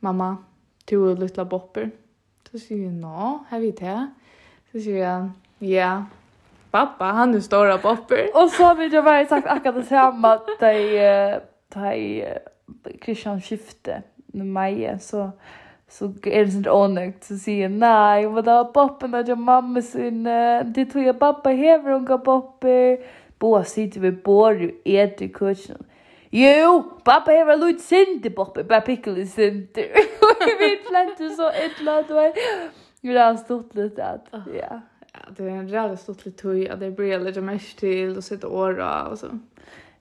mamma, 0.00 0.36
du 0.90 1.08
er 1.08 1.20
litt 1.20 1.40
bopper. 1.48 1.90
Så 2.50 2.58
sier 2.58 2.84
jag, 2.84 2.92
nå, 2.92 3.44
har 3.48 3.60
vi 3.60 3.70
det? 3.70 3.98
Så 4.72 4.82
sier 4.82 5.06
han, 5.06 5.30
ja, 5.60 6.02
pappa, 6.72 7.12
han 7.16 7.34
er 7.34 7.40
stora 7.40 7.76
bopper. 7.80 8.28
Og 8.34 8.50
så 8.50 8.74
vil 8.74 8.92
jeg 8.92 9.04
bare 9.04 9.28
sagt 9.28 9.46
akkurat 9.46 9.80
det 9.80 9.86
samme, 9.88 10.34
at 10.34 10.52
de, 10.60 11.40
de, 11.74 12.94
Christian 13.02 13.40
skifte 13.40 14.02
med 14.32 14.46
meg, 14.46 14.86
så... 15.00 15.30
So, 15.30 15.58
så 15.90 16.04
är 16.22 16.44
det 16.44 16.50
sånt 16.50 16.66
onökt 16.68 17.24
så 17.24 17.36
säger 17.36 17.68
nej 17.68 18.26
vad 18.26 18.44
då 18.44 18.64
poppen 18.74 19.14
att 19.14 19.28
jag 19.28 19.38
mamma 19.38 19.82
sin 19.82 20.24
det 20.64 20.86
tror 20.92 21.04
jag 21.04 21.18
pappa 21.18 21.50
hever 21.50 21.92
unga 21.92 22.06
går 22.06 22.18
poppe 22.18 22.98
sitter 23.64 24.00
vi 24.00 24.10
bor 24.12 24.52
ju 24.54 24.72
äter 24.84 25.28
kursen 25.28 25.84
Jo, 26.32 26.82
pappa 27.04 27.30
hever 27.30 27.56
lut 27.66 27.80
sinte 27.80 28.30
poppe, 28.30 28.64
bara 28.64 28.80
pickle 28.80 29.26
sinte. 29.26 29.80
Vi 30.60 30.76
plante 30.88 31.30
så 31.30 31.50
illa 31.52 32.02
då. 32.02 32.32
Jo, 33.00 33.12
det 33.12 33.20
har 33.20 33.36
stått 33.36 33.74
lite 33.74 34.04
att, 34.04 34.26
ja. 34.32 34.80
Ja, 35.12 35.20
det 35.36 35.44
är 35.44 35.48
en 35.48 35.68
jävligt 35.68 36.00
stort 36.00 36.24
lite 36.24 36.42
tøy, 36.42 36.68
att 36.68 36.80
det 36.80 36.90
blir 36.90 37.20
lite 37.20 37.40
mest 37.40 37.78
till 37.78 38.16
och 38.16 38.24
sitta 38.24 38.48
åra 38.48 39.06
och 39.06 39.18
så. 39.18 39.26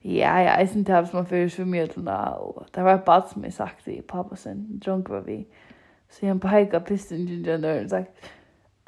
Ja, 0.01 0.41
ja, 0.41 0.59
jeg 0.59 0.69
synes 0.69 0.87
det 0.87 0.93
här 0.93 1.05
som 1.05 1.17
man 1.17 1.25
för 1.25 1.49
svimmelna 1.49 2.29
og 2.29 2.65
det 2.75 2.83
var 2.83 2.97
bare 2.97 3.23
som 3.33 3.43
jeg 3.43 3.53
sagt 3.53 3.87
i 3.87 4.01
pappa 4.01 4.35
sin, 4.35 4.79
drunk 4.85 5.09
var 5.09 5.21
vi. 5.21 5.35
Mm. 5.35 5.68
Så 6.09 6.25
jag 6.25 6.41
pekade 6.41 6.85
pisten 6.85 7.27
till 7.27 7.43
den 7.43 7.61
där 7.61 7.83
och 7.83 7.89
sagt 7.89 8.11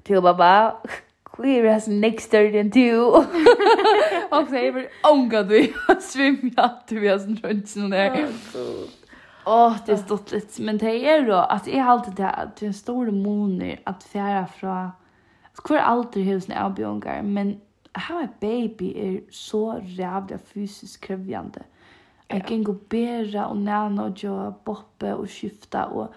till 0.03 0.21
pappa 0.21 0.77
Clear 1.23 1.73
has 1.73 1.87
next 1.87 2.31
third 2.31 2.55
and 2.55 2.73
two. 2.73 2.99
Och 4.31 4.47
så 4.47 4.55
är 4.55 4.73
det 4.73 4.89
ånga 5.11 5.43
du 5.43 5.73
svimja 6.01 6.79
du 6.87 6.99
vi 6.99 7.07
har 7.07 7.19
sån 7.19 7.37
tröntsen 7.37 7.89
där. 7.89 8.27
Åh, 9.45 9.75
det 9.85 9.91
är 9.91 9.97
stått 9.97 10.31
lite. 10.31 10.61
Men 10.61 10.77
det 10.77 11.09
är 11.09 11.27
då 11.27 11.35
att 11.35 11.67
jag 11.67 11.83
har 11.83 11.91
alltid 11.91 12.13
det 12.13 12.29
att 12.29 12.55
det 12.55 12.65
är 12.65 12.67
en 12.67 12.73
stor 12.73 13.11
måne 13.11 13.77
att 13.83 14.03
färra 14.03 14.47
från 14.47 14.89
Hvor 15.67 15.77
alltid 15.77 16.25
hos 16.25 16.49
en 16.49 16.57
avbjørngar, 16.57 17.21
men 17.21 17.61
how 17.93 18.23
a 18.23 18.27
baby 18.39 18.93
er 18.95 19.19
så 19.31 19.73
rævlig 19.97 20.39
fysisk 20.39 21.01
krevjande. 21.01 21.63
Jeg 22.29 22.45
kan 22.47 22.63
gå 22.63 22.73
bæra 22.73 23.49
og 23.49 23.57
næna 23.57 24.03
og 24.03 24.13
gjøre 24.15 24.53
boppe 24.65 25.15
og 25.15 25.27
skifta 25.29 25.83
og 25.83 26.13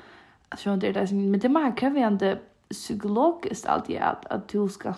alltså 0.54 0.70
jag 0.70 0.78
det 0.78 0.92
där 0.92 1.14
men 1.14 1.40
det 1.40 1.48
man 1.48 1.72
krävande 1.72 2.38
psykologiskt 2.70 3.66
alltid 3.66 4.00
att 4.00 4.26
att 4.26 4.48
du 4.48 4.68
ska 4.68 4.94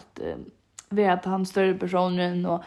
vara 0.89 1.13
att 1.13 1.25
han 1.25 1.47
större 1.47 1.75
personen 1.75 2.47
och 2.47 2.63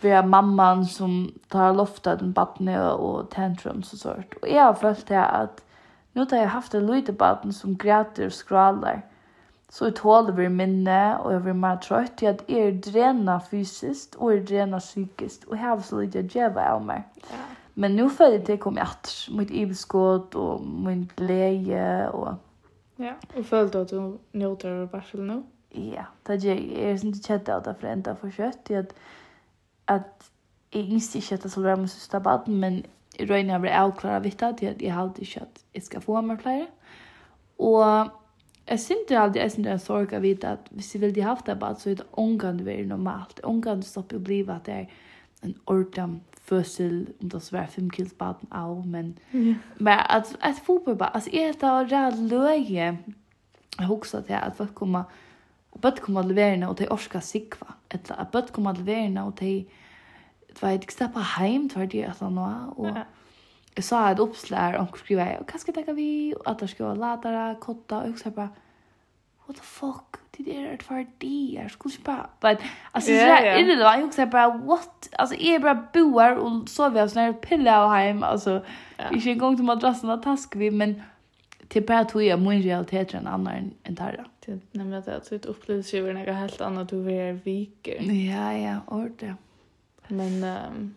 vara 0.00 0.22
mamman 0.22 0.86
som 0.86 1.32
tar 1.48 1.74
lofta 1.74 2.16
den 2.16 2.32
barnet 2.32 2.92
och 2.92 3.30
tantrums 3.30 3.92
och 3.92 3.98
sånt. 3.98 4.34
Och 4.42 4.48
jag 4.48 4.64
har 4.64 4.74
följt 4.74 5.06
det 5.06 5.24
att 5.24 5.64
nu 6.12 6.26
har 6.30 6.36
jag 6.36 6.46
haft 6.46 6.74
en 6.74 6.86
liten 6.86 7.14
baden 7.14 7.52
som 7.52 7.76
gråter 7.76 8.26
och 8.26 8.32
skrallar. 8.32 9.02
Så 9.68 9.84
jag 9.84 9.96
tål 9.96 10.28
över 10.28 10.48
minne 10.48 11.16
och 11.16 11.40
blir 11.40 11.52
mer 11.52 11.76
trött 11.76 12.16
till 12.16 12.28
att 12.28 12.42
jag 12.46 12.58
är 12.58 12.72
dräna 12.72 13.40
fysiskt 13.40 14.14
och 14.14 14.32
är 14.32 14.40
dräna 14.40 14.80
psykiskt 14.80 15.44
och 15.44 15.56
jag 15.56 15.60
har 15.60 15.80
så 15.80 16.00
lite 16.00 16.22
att 16.22 16.72
av 16.72 16.84
mig. 16.84 17.08
Ja. 17.16 17.59
Men 17.80 17.96
nu 17.96 18.10
för 18.10 18.38
det 18.38 18.56
kom 18.56 18.76
jag 18.76 18.86
att 18.86 19.28
mitt 19.30 19.50
ibskott 19.50 20.34
och 20.34 20.66
min 20.66 21.10
glädje 21.16 22.08
och 22.08 22.34
Ja, 22.96 23.14
och 23.36 23.46
följde 23.46 23.80
att 23.80 23.88
du 23.88 24.18
njuter 24.32 24.70
av 24.70 24.88
Barsel 24.88 25.22
nu? 25.22 25.42
Ja, 25.68 26.04
det 26.22 26.32
är 26.32 26.88
jag 26.88 27.04
inte 27.04 27.26
känt 27.26 27.48
av 27.48 27.62
det 27.62 27.74
för 27.80 27.86
ända 27.86 28.16
för 28.16 28.30
kött. 28.30 28.66
Jag 28.68 28.86
att 29.84 30.30
jag 30.70 30.82
inte 30.82 31.18
inte 31.18 31.34
att 31.34 31.44
jag 31.44 31.50
skulle 31.50 31.66
vara 31.66 31.76
min 31.76 31.88
sista 31.88 32.20
baden, 32.20 32.60
men 32.60 32.82
jag 33.16 33.30
röjde 33.30 33.46
när 33.46 33.54
jag 33.54 33.60
blev 33.60 33.74
avklara 33.74 34.20
vitt 34.20 34.42
att 34.42 34.62
jag 34.62 34.90
hade 34.90 35.20
inte 35.20 35.40
att 35.40 35.64
jag 35.72 35.82
ska 35.82 36.00
få 36.00 36.22
mig 36.22 36.36
fler. 36.36 36.66
Och 37.56 37.82
jag 38.64 38.80
syns 38.80 38.90
inte 38.90 39.18
alltid, 39.18 39.42
jag 39.42 39.50
syns 39.50 39.58
inte 39.58 39.70
en 39.70 39.80
sorg 39.80 40.16
av 40.16 40.22
vitt 40.22 40.44
att 40.44 40.66
hvis 40.70 40.94
jag 40.94 41.00
vill 41.00 41.22
ha 41.22 41.30
haft 41.30 41.46
det 41.46 41.56
bad 41.56 41.78
så 41.78 41.90
är 41.90 41.94
det 41.94 42.04
omgående 42.10 42.64
väldigt 42.64 42.88
normalt. 42.88 43.40
Omgående 43.40 43.86
stoppar 43.86 44.16
att 44.16 44.22
bli 44.22 44.50
att 44.50 44.64
det 44.64 44.72
är 44.72 44.92
en 45.40 45.54
ordentlig 45.64 46.29
fösel 46.50 47.06
om 47.20 47.28
det 47.28 47.40
så 47.40 47.56
var 47.56 47.66
fem 47.66 47.90
kills 47.90 48.18
barn 48.18 48.46
av 48.50 48.86
men 48.86 49.18
yeah. 49.32 49.56
men 49.78 49.98
att 50.08 50.36
att 50.40 50.58
fotboll 50.58 50.96
bara 50.96 51.08
alltså 51.08 51.30
är 51.30 51.46
det 51.52 51.60
där 51.60 51.84
rädd 51.84 52.18
löje 52.18 52.98
jag 53.78 53.86
huxar 53.86 54.22
till 54.22 54.34
att 54.34 54.56
folk 54.56 54.74
kommer 54.74 55.04
och 55.70 55.80
bött 55.80 56.00
kommer 56.00 56.22
leverna 56.22 56.68
och 56.68 56.76
de 56.76 56.88
orska 56.88 57.20
sikva. 57.20 57.66
Eller 57.88 58.20
att 58.20 58.30
bött 58.30 58.52
kommer 58.52 58.74
leverna 58.74 59.24
och 59.24 59.34
de 59.34 59.66
vet 60.60 60.82
jag 60.82 60.92
stappa 60.92 61.20
hem 61.20 61.68
tar 61.68 61.86
det 61.86 62.04
att 62.04 62.20
han 62.20 62.36
var 62.36 62.78
och 62.78 62.96
jag 63.74 63.84
sa 63.84 64.10
ett 64.10 64.18
uppslag 64.18 64.80
och 64.80 64.98
skriva 64.98 65.38
och 65.38 65.50
vad 65.52 65.60
ska 65.60 65.72
jag 65.74 65.86
ta 65.86 65.92
vi 65.92 66.34
att 66.44 66.58
det 66.58 66.68
ska 66.68 66.84
vara 66.84 66.94
ladare 66.94 67.56
kotta 67.60 68.02
och 68.02 68.18
så 68.18 68.30
bara 68.30 68.48
what 69.50 69.56
the 69.56 69.62
fuck 69.62 70.20
det 70.38 70.56
er 70.56 70.72
ett 70.72 70.82
for 70.82 71.04
de 71.20 71.56
är 71.58 71.68
skulle 71.68 71.92
spa 71.92 72.28
but 72.40 72.58
alltså 72.92 73.10
yeah, 73.10 73.38
så 73.38 73.44
där 73.44 73.58
inne 73.58 73.74
då 73.74 73.82
jag 73.82 74.04
också 74.04 74.26
bara 74.26 74.48
what? 74.48 75.08
Alltså 75.12 75.36
är 75.36 75.58
bara 75.58 75.86
boar 75.92 76.36
och 76.36 76.68
så 76.68 76.88
vi 76.88 77.00
oss 77.00 77.14
när 77.14 77.32
pilla 77.32 77.84
och 77.84 77.94
hem 77.94 78.22
alltså 78.22 78.64
vi 79.10 79.20
ska 79.20 79.34
gå 79.34 79.56
till 79.56 79.64
madrassen 79.64 80.10
att 80.10 80.22
task 80.22 80.56
vi 80.56 80.70
men 80.70 81.02
till 81.68 81.86
bara 81.86 82.04
tog 82.04 82.22
jag 82.22 82.40
min 82.40 82.62
realitet 82.62 83.14
en 83.14 83.26
annan 83.26 83.70
än 83.82 83.94
där 83.94 84.24
då 84.46 84.52
nämligen 84.72 85.16
att 85.16 85.30
det 85.30 85.46
upplevs 85.46 85.94
ju 85.94 86.12
när 86.12 86.26
jag 86.26 86.34
helt 86.34 86.60
annat 86.60 86.88
du 86.88 87.12
är 87.12 87.32
viker. 87.32 88.02
Ja 88.02 88.52
ja 88.52 88.80
orde 88.86 89.34
men 90.08 90.44
um, 90.44 90.94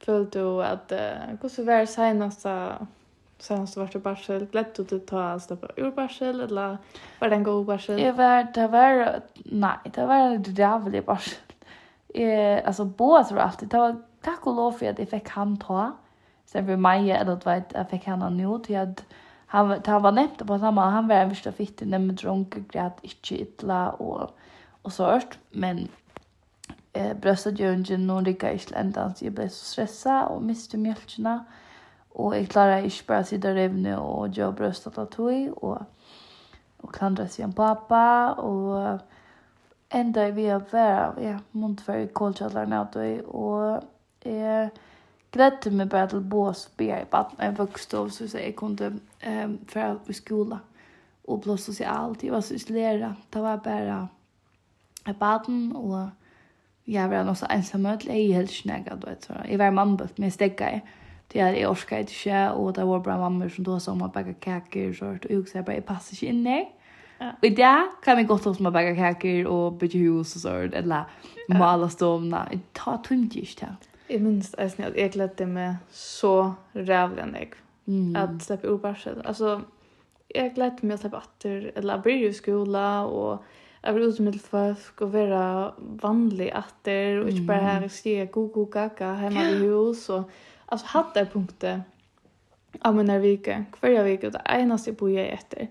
følte 0.00 0.38
du 0.38 0.64
at 0.64 0.92
uh, 0.92 1.38
hvordan 1.40 1.66
var 1.66 1.78
det 1.78 1.86
seneste 1.86 2.72
senast 3.42 3.76
vart 3.76 3.92
det 3.92 4.02
barsel. 4.02 4.46
Ble 4.50 4.64
du 4.76 4.82
til 4.84 5.00
å 5.00 5.06
ta 5.08 5.24
stoppe 5.42 5.72
ur 5.76 5.90
barsel 5.96 6.44
eller 6.46 6.78
var 7.20 7.32
den 7.32 7.44
god 7.46 7.64
barsel? 7.66 7.98
Jeg 8.00 8.14
var 8.18 8.46
det 8.54 8.68
var 8.72 9.02
nei, 9.44 9.76
det 9.94 10.06
var 10.08 10.36
det 10.38 10.54
jävligt 10.58 11.06
barsel. 11.06 11.58
Eh 12.14 12.60
altså, 12.64 12.84
båda 12.84 13.24
tror 13.24 13.38
alltid 13.40 13.68
det 13.68 13.80
var 13.80 13.96
takk 14.22 14.46
og 14.46 14.56
lov 14.56 14.72
for 14.78 14.86
at 14.86 14.98
jeg 14.98 15.10
fikk 15.10 15.28
han 15.34 15.56
ta. 15.56 15.90
Sen 16.46 16.66
for 16.66 16.76
meg, 16.76 17.08
eller 17.08 17.32
att 17.32 17.46
vet 17.46 17.72
jag 17.74 17.90
fick 17.90 18.04
han 18.04 18.36
nu 18.36 18.58
til 18.58 18.74
at 18.74 19.04
han 19.46 19.80
han 19.86 20.02
var 20.02 20.10
nevnt 20.10 20.46
på 20.46 20.58
samme, 20.58 20.80
han 20.80 21.08
var 21.08 21.14
en 21.14 21.28
värsta 21.30 21.52
fitte 21.52 21.84
nemlig 21.84 22.16
drunke, 22.16 22.64
grät 22.68 23.00
ikke 23.02 23.42
ytla, 23.42 23.90
og, 24.00 24.30
og 24.84 24.92
sårt. 24.92 25.38
Men 25.52 25.88
eh 26.94 27.14
brøstet 27.14 27.60
ju 27.60 27.72
inte 27.72 27.96
någon 27.96 28.24
rika 28.24 28.52
i 28.52 28.58
sländan 28.58 29.14
så 29.14 29.24
jeg 29.24 29.34
ble 29.34 29.48
så 29.48 29.64
stressad 29.64 30.28
och 30.28 30.42
misste 30.42 30.76
mjölkena. 30.76 31.44
Og 32.14 32.36
jeg 32.36 32.48
klarer 32.52 32.84
ikke 32.84 33.06
bare 33.08 33.24
å 33.24 33.28
sitte 33.28 33.50
og 33.52 33.56
revne 33.56 33.96
og 33.98 34.36
gjøre 34.36 34.56
brøst 34.58 34.86
og 34.90 34.96
tatoi, 34.98 35.48
og, 35.56 35.78
og 36.82 36.92
klandre 36.92 37.28
seg 37.32 37.46
om 37.48 37.54
pappa, 37.56 38.04
og 38.42 39.00
enda 39.96 40.28
vi 40.36 40.48
har 40.50 40.64
vært, 40.72 41.20
ja, 41.24 41.38
måtte 41.56 41.88
være 41.88 42.06
i 42.08 42.12
kålkjalleren 42.12 42.76
av 42.76 42.90
det, 42.94 43.10
og 43.28 44.28
jeg 44.28 44.70
gledde 45.32 45.72
meg 45.72 45.88
bare 45.90 46.12
til 46.12 46.20
bås 46.20 46.66
og 46.68 46.84
i 46.84 47.04
baden. 47.10 47.40
Jeg 47.40 47.58
vokste 47.58 47.98
av, 47.98 48.10
så 48.12 48.28
jeg 48.38 48.56
kunne 48.56 48.92
um, 49.26 49.58
være 49.74 49.98
i 50.08 50.16
skolen 50.16 50.58
og 51.24 51.40
blå 51.40 51.56
sosialt. 51.56 52.22
Jeg 52.22 52.32
var 52.32 52.40
så 52.40 52.54
isoleret. 52.54 53.14
Det 53.32 53.42
var 53.42 53.56
bare 53.64 54.08
i 55.08 55.12
baden, 55.12 55.72
og 55.76 56.10
jeg 56.86 57.10
var 57.10 57.28
også 57.28 57.46
ensam 57.50 57.80
møte. 57.80 58.12
Jeg 58.12 58.30
er 58.30 58.42
helt 58.42 58.50
snakket, 58.50 59.02
du 59.02 59.08
vet, 59.08 59.24
så 59.24 59.40
jeg 59.48 59.58
var 59.58 59.70
mannbøtt, 59.70 60.18
men 60.18 60.28
jeg 60.28 60.32
stegget 60.32 60.60
jeg 60.60 60.82
det 61.32 61.40
är 61.40 61.54
jag 61.54 61.70
orkar 61.70 61.98
inte 61.98 62.12
ske 62.12 62.48
och 62.48 62.72
det 62.72 62.84
var 62.84 63.00
bra 63.00 63.18
mammor 63.18 63.48
som 63.48 63.64
då 63.64 63.80
sa 63.80 63.92
om 63.92 64.02
att 64.02 64.12
baka 64.12 64.34
kakor 64.34 64.88
och 64.88 64.96
sånt 64.96 65.24
och 65.24 65.30
jag 65.30 65.48
sa 65.48 65.62
bara 65.62 65.74
jag 65.74 65.86
passar 65.86 66.14
inte 66.14 66.26
in 66.26 66.44
där. 66.44 66.66
Och 67.38 67.44
i 67.44 67.50
det 67.50 67.88
kan 68.04 68.16
vi 68.16 68.22
gott 68.22 68.42
som 68.42 68.66
att 68.66 68.72
baka 68.72 68.96
kakor 68.96 69.46
och 69.46 69.72
bygga 69.72 69.98
hus 70.00 70.34
och 70.34 70.40
sånt 70.40 70.74
eller 70.74 71.04
måla 71.48 71.88
stomna. 71.88 72.48
Det 72.50 72.72
tar 72.72 72.98
tungt 72.98 73.34
just 73.34 73.60
det. 73.60 73.76
Jag 74.08 74.20
minns 74.20 74.54
att 74.54 74.78
jag 74.78 75.12
glädde 75.12 75.46
mig 75.46 75.74
så 75.90 76.54
rävligen 76.72 77.36
jag. 77.38 77.54
Mm. 77.86 78.16
Att 78.16 78.42
släppa 78.42 78.68
ur 78.68 78.78
barset. 78.78 79.26
Alltså 79.26 79.60
jag 80.28 80.54
glädde 80.54 80.86
mig 80.86 80.94
att 80.94 81.00
släppa 81.00 81.16
åter 81.16 81.72
eller 81.74 81.98
börja 81.98 82.28
i 82.28 82.32
skola 82.32 83.06
och 83.06 83.44
Jag 83.84 83.92
vill 83.92 84.22
med 84.22 84.40
folk 84.40 85.00
och 85.00 85.12
vara 85.12 85.72
vanlig 85.78 86.54
åter 86.56 87.16
och 87.16 87.30
inte 87.30 87.42
bara 87.42 87.60
här 87.60 87.84
och 87.84 87.90
skriva 87.90 88.24
go 88.24 88.46
go 88.46 88.64
gaga 88.64 89.12
hemma 89.12 89.42
i 89.42 89.54
hus 89.54 90.08
och 90.08 90.30
alltså 90.66 90.86
hade 90.86 91.20
jag 91.20 91.32
punkter 91.32 91.82
av 92.80 92.94
mina 92.94 93.18
veckor, 93.18 93.64
kvarje 93.72 94.02
vecka 94.02 94.26
och 94.26 94.32
det 94.32 94.42
enaste 94.46 94.90
jag 94.90 94.96
bojade 94.96 95.28
efter 95.28 95.68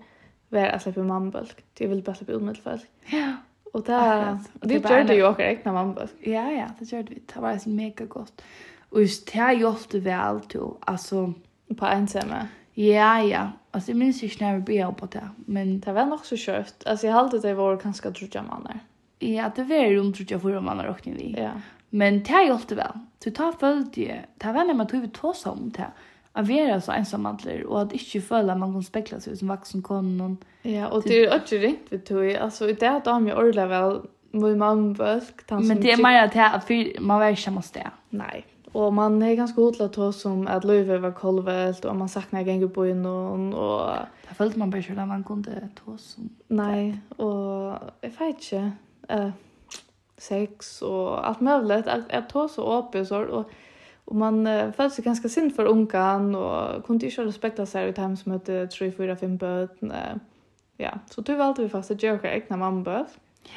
var 0.48 0.66
att 0.66 0.82
släppa 0.82 1.02
mannbölk. 1.02 1.64
Det 1.74 1.86
vill 1.86 2.02
bara 2.02 2.14
släppa 2.14 2.32
utmedelfölk. 2.32 2.86
Ja. 3.06 3.36
Och 3.72 3.82
det, 3.82 4.38
och 4.60 4.68
det, 4.68 4.78
det 4.78 4.90
gör 4.90 5.04
det 5.04 5.14
ju 5.14 5.26
också 5.26 5.42
egna 5.42 5.72
mannbölk. 5.72 6.10
Ja, 6.20 6.50
ja, 6.50 6.66
det 6.78 6.92
gör 6.92 7.02
det. 7.02 7.14
Det 7.34 7.40
var 7.40 7.50
alltså 7.50 7.68
mega 7.68 8.04
gott. 8.04 8.42
Och 8.88 9.00
just 9.00 9.32
det 9.32 9.38
här 9.38 9.52
hjälpte 9.52 9.98
väl 9.98 10.40
till, 10.40 10.60
alltså... 10.80 11.32
På 11.76 11.86
ensamma. 11.86 12.48
Ja, 12.74 13.22
ja. 13.22 13.50
Alltså 13.70 13.90
jag 13.90 13.98
minns 13.98 14.22
inte 14.22 14.44
när 14.44 14.54
vi 14.54 14.60
började 14.60 14.94
på 14.94 15.06
det. 15.06 15.28
Men... 15.36 15.80
Det 15.80 15.92
var 15.92 16.06
nog 16.06 16.26
så 16.26 16.36
kört. 16.38 16.86
Alltså 16.86 17.06
jag 17.06 17.14
hade 17.14 17.38
det 17.38 17.54
var 17.54 17.76
ganska 17.76 18.10
trutja 18.10 18.42
mannar. 18.42 18.80
Ja, 19.18 19.50
det 19.56 19.62
var 19.64 19.76
ju 19.76 19.96
de 19.96 20.12
truttiga 20.12 20.40
förra 20.40 20.60
mannar 20.60 20.90
åkning 20.90 21.14
vi. 21.14 21.34
Ja. 21.38 21.50
Men 21.92 22.22
det 22.24 22.32
har 22.32 22.46
gjort 22.48 22.70
det 22.70 22.78
vel. 22.78 23.02
Så 23.22 23.30
ta 23.36 23.50
følte 23.52 23.90
det. 24.00 24.22
det 24.42 24.54
var 24.54 24.74
man 24.74 24.88
tog 24.88 25.02
vi 25.02 25.08
tås 25.08 25.46
om 25.46 25.70
det, 25.76 25.90
at 26.34 26.48
vi 26.48 26.58
er 26.58 26.78
så 26.80 26.94
ensamhandler, 26.96 27.66
og 27.68 27.80
at 27.80 27.92
ikke 27.92 28.20
føle 28.20 28.52
at 28.52 28.58
man 28.58 28.72
kan 28.72 28.82
spekla 28.82 29.20
seg 29.20 29.36
som 29.38 29.52
vaksen 29.52 29.82
konen. 29.84 30.38
Ja, 30.64 30.88
og 30.88 31.04
det 31.04 31.26
er 31.26 31.36
ikke 31.36 31.60
ringt 31.66 31.92
vi 31.92 31.98
tog, 31.98 32.24
altså 32.24 32.70
i 32.70 32.72
det 32.72 32.94
da 33.04 33.12
har 33.12 33.20
vi 33.20 33.32
ordentlig 33.32 33.68
vel, 33.68 34.00
min 34.32 34.58
mamma 34.58 34.94
bøsk, 34.96 35.44
Men 35.50 35.82
det 35.82 35.92
er 35.92 36.02
mer 36.02 36.22
at 36.22 36.34
jeg, 36.34 36.94
man 37.00 37.20
var 37.20 37.28
ikke 37.28 37.42
samme 37.42 37.62
sted. 37.62 37.92
Nei, 38.10 38.44
Og 38.74 38.94
man 38.94 39.22
er 39.22 39.36
ganske 39.36 39.56
god 39.56 39.74
til 39.76 39.84
å 39.84 39.92
ta 39.92 40.10
som 40.16 40.46
at 40.48 40.64
løyve 40.64 40.96
var 41.02 41.12
kolvelt, 41.12 41.84
og 41.84 41.96
man 41.96 42.08
sakna 42.08 42.42
ganger 42.42 42.70
på 42.72 42.88
innom, 42.88 43.52
og... 43.52 44.06
Det 44.28 44.36
følte 44.36 44.58
man 44.58 44.70
bare 44.70 44.82
selv 44.82 45.02
at 45.02 45.08
man 45.08 45.24
kunne 45.28 45.68
ta 45.76 45.96
som... 46.00 46.30
Nei, 46.48 46.94
og 47.18 47.76
jeg 48.02 48.14
vet 48.16 48.46
ikke. 48.46 48.62
Uh, 49.12 49.32
sex 50.22 50.82
och 50.82 51.28
allt 51.28 51.40
möjligt. 51.40 51.86
Att, 51.86 52.12
att 52.12 52.28
ta 52.28 52.48
så 52.48 52.78
upp 52.78 52.94
och 52.94 53.06
så. 53.06 53.24
Och, 53.24 53.50
och 54.04 54.16
man 54.16 54.46
uh, 54.46 54.72
följde 54.72 54.94
sig 54.94 55.04
ganska 55.04 55.28
synd 55.28 55.56
för 55.56 55.66
ungan 55.66 56.34
och 56.34 56.86
kunde 56.86 57.06
inte 57.06 57.24
respektera 57.24 57.66
sig 57.66 57.88
i 57.88 58.00
hem 58.00 58.16
som 58.16 58.32
hette 58.32 58.66
3, 58.66 58.92
4, 58.92 59.16
5 59.16 59.36
böten. 59.36 59.92
Ja, 60.76 60.98
så 61.10 61.20
du 61.20 61.34
valde 61.34 61.62
vi 61.62 61.68
fast 61.68 61.90
att 61.90 62.02
göra 62.02 62.34
egna 62.34 62.56
mammaböt. 62.56 63.18
Ja. 63.42 63.50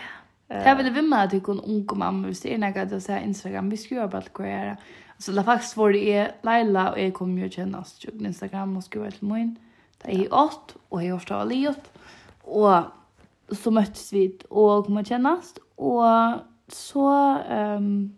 Yeah. 0.55 0.67
Jag 0.67 0.75
ville 0.75 0.89
vimma 0.89 1.17
att 1.17 1.31
du 1.31 1.39
kunde 1.39 1.63
unga 1.63 1.93
mamma 1.93 2.27
hvis 2.27 2.41
det 2.41 2.53
är 2.53 2.57
något 2.57 2.93
att 2.93 3.03
säga 3.03 3.21
Instagram. 3.21 3.69
Vi 3.69 3.77
skulle 3.77 3.99
göra 3.99 4.07
bara 4.07 4.17
att 4.17 4.39
göra. 4.39 4.77
Alltså 5.15 5.31
det 5.31 5.43
faktiskt 5.43 5.77
var 5.77 5.91
det 5.91 6.13
är 6.13 6.35
Laila 6.41 6.91
och 6.91 6.99
jag 6.99 7.13
kommer 7.13 7.41
ju 7.41 7.49
känna 7.49 7.79
oss 7.79 8.05
på 8.05 8.25
Instagram 8.25 8.77
och 8.77 8.83
skriva 8.83 9.11
till 9.11 9.27
min. 9.27 9.55
Det 10.03 10.15
är 10.15 10.33
åt 10.33 10.75
och 10.89 11.03
jag 11.03 11.15
har 11.15 11.19
stått 11.19 11.37
av 11.37 11.47
livet. 11.47 11.91
Och 12.41 12.83
så 13.51 13.71
möttes 13.71 14.13
vi 14.13 14.37
och 14.49 14.85
kommer 14.85 15.03
kännas. 15.03 15.53
Och 15.75 16.03
så 16.67 17.37
um, 17.49 18.15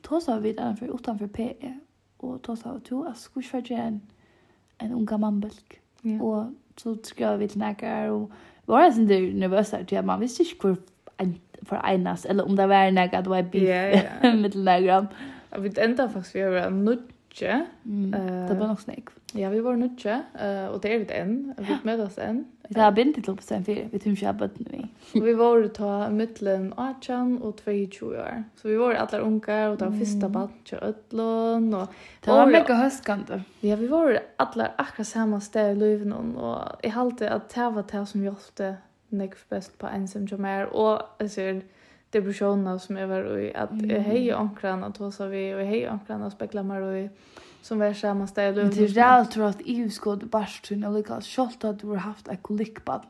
tåsa 0.00 0.38
vi 0.38 0.50
utanför, 0.50 0.94
utanför 0.94 1.26
PE 1.26 1.78
och 2.16 2.42
tåsa 2.42 2.74
vi 2.74 2.80
till 2.80 3.06
att 3.06 3.18
skulle 3.18 3.44
för 3.44 3.72
en, 3.72 4.00
en 4.78 4.92
unga 4.92 5.18
mannbölk. 5.18 5.80
Yeah. 6.02 6.22
Och 6.22 6.46
så 6.76 6.96
skrev 7.02 7.38
vi 7.38 7.48
till 7.48 7.58
näkar 7.58 8.08
och 8.08 8.30
var 8.64 8.82
det 8.82 9.00
inte 9.00 9.38
nervösa 9.38 9.84
till 9.84 9.98
att 9.98 10.04
man 10.04 10.20
visste 10.20 10.44
inte 10.44 10.68
hur 10.68 10.76
för 11.62 11.80
enas 11.86 12.24
eller 12.24 12.44
om 12.44 12.56
det 12.56 12.66
var 12.66 12.90
näkar 12.90 13.18
att 13.18 13.24
det 13.24 13.30
var 13.30 13.38
i 13.38 13.42
bil 13.42 13.62
yeah, 13.62 13.94
yeah. 13.94 14.36
med 14.36 14.56
näkar. 14.56 15.06
Jag 15.50 15.60
vet 15.60 15.78
inte 15.78 16.08
faktiskt 16.08 16.34
vi 16.34 16.40
har 16.40 16.50
varit 16.50 16.72
nutje. 17.30 17.66
Mm. 17.84 18.14
Uh, 18.14 18.48
det 18.48 18.58
var 18.58 18.66
nok 18.66 18.80
snakk. 18.80 19.10
Ja, 19.34 19.48
vi 19.48 19.60
var 19.60 19.76
nutje, 19.76 20.22
uh, 20.34 20.74
og 20.74 20.82
det 20.82 20.92
er 20.92 20.98
vi 20.98 21.14
enn. 21.14 21.54
Vi 21.58 21.76
møter 21.84 22.06
oss 22.06 22.18
enn. 22.18 22.44
Vi 22.68 22.74
tar 22.74 22.90
bindet 22.94 23.24
til 23.24 23.34
på 23.34 23.42
stedet 23.42 23.66
fire, 23.66 23.88
vi 23.90 23.98
tror 23.98 24.12
ikke 24.12 24.26
jeg 24.26 24.38
bøtt 24.38 24.58
nå 24.60 24.78
i. 24.78 24.84
vi 25.26 25.32
var 25.34 25.64
ta 25.74 26.08
midtelen 26.10 26.72
18 26.76 27.38
og 27.42 27.56
22 27.64 28.10
år. 28.18 28.44
Så 28.56 28.68
vi 28.68 28.78
var 28.78 28.94
alle 28.94 29.22
unge, 29.22 29.56
og 29.68 29.78
det 29.78 29.88
var 29.88 29.96
første 29.98 30.28
band 30.28 30.60
til 30.64 30.78
Ødlån. 30.82 31.74
Og, 31.74 31.88
det 32.24 32.36
var 32.36 32.46
mega 32.46 32.76
høstkant. 32.82 33.32
Ja, 33.62 33.74
vi 33.74 33.90
var 33.90 34.20
alle 34.38 34.70
akkurat 34.78 35.06
samme 35.06 35.40
sted 35.40 35.74
i 35.74 35.78
løven, 35.78 36.12
og 36.14 36.78
jeg 36.84 36.94
halte 36.94 37.30
at 37.30 37.50
det 37.54 37.74
var 37.74 37.90
det 37.90 38.06
som 38.08 38.22
hjelpte 38.22 38.76
nekv 39.10 39.42
best 39.50 39.74
på 39.78 39.90
ensam 39.90 40.28
som 40.30 40.44
er, 40.46 40.70
og 40.70 41.02
jeg 41.24 41.30
sier, 41.34 41.62
depressionerna 42.10 42.78
som 42.78 42.96
jag 42.96 43.08
var 43.08 43.38
i 43.38 43.54
att 43.54 43.70
mm. 43.70 43.90
jag 43.90 44.00
hej 44.00 44.32
ankran 44.32 44.84
att 44.84 44.96
hos 44.96 45.20
vi 45.20 45.54
och 45.54 45.60
hej 45.60 45.86
ankran 45.86 46.22
att 46.22 46.32
spekla 46.32 46.62
mer 46.62 46.96
i 46.96 47.10
som 47.62 47.78
var 47.78 47.92
samma 47.92 48.26
ställe. 48.26 48.62
Och 48.62 48.68
det 48.68 48.74
tror 48.74 48.96
jag 48.96 49.30
tror 49.30 49.44
att 49.44 49.60
EU 49.64 49.90
skod 49.90 50.26
barstun 50.28 50.84
eller 50.84 51.02
kan 51.02 51.22
skolt 51.22 51.64
att 51.64 51.80
du 51.80 51.86
har 51.86 51.96
haft 51.96 52.28
en 52.28 52.36
kolikbad 52.36 53.02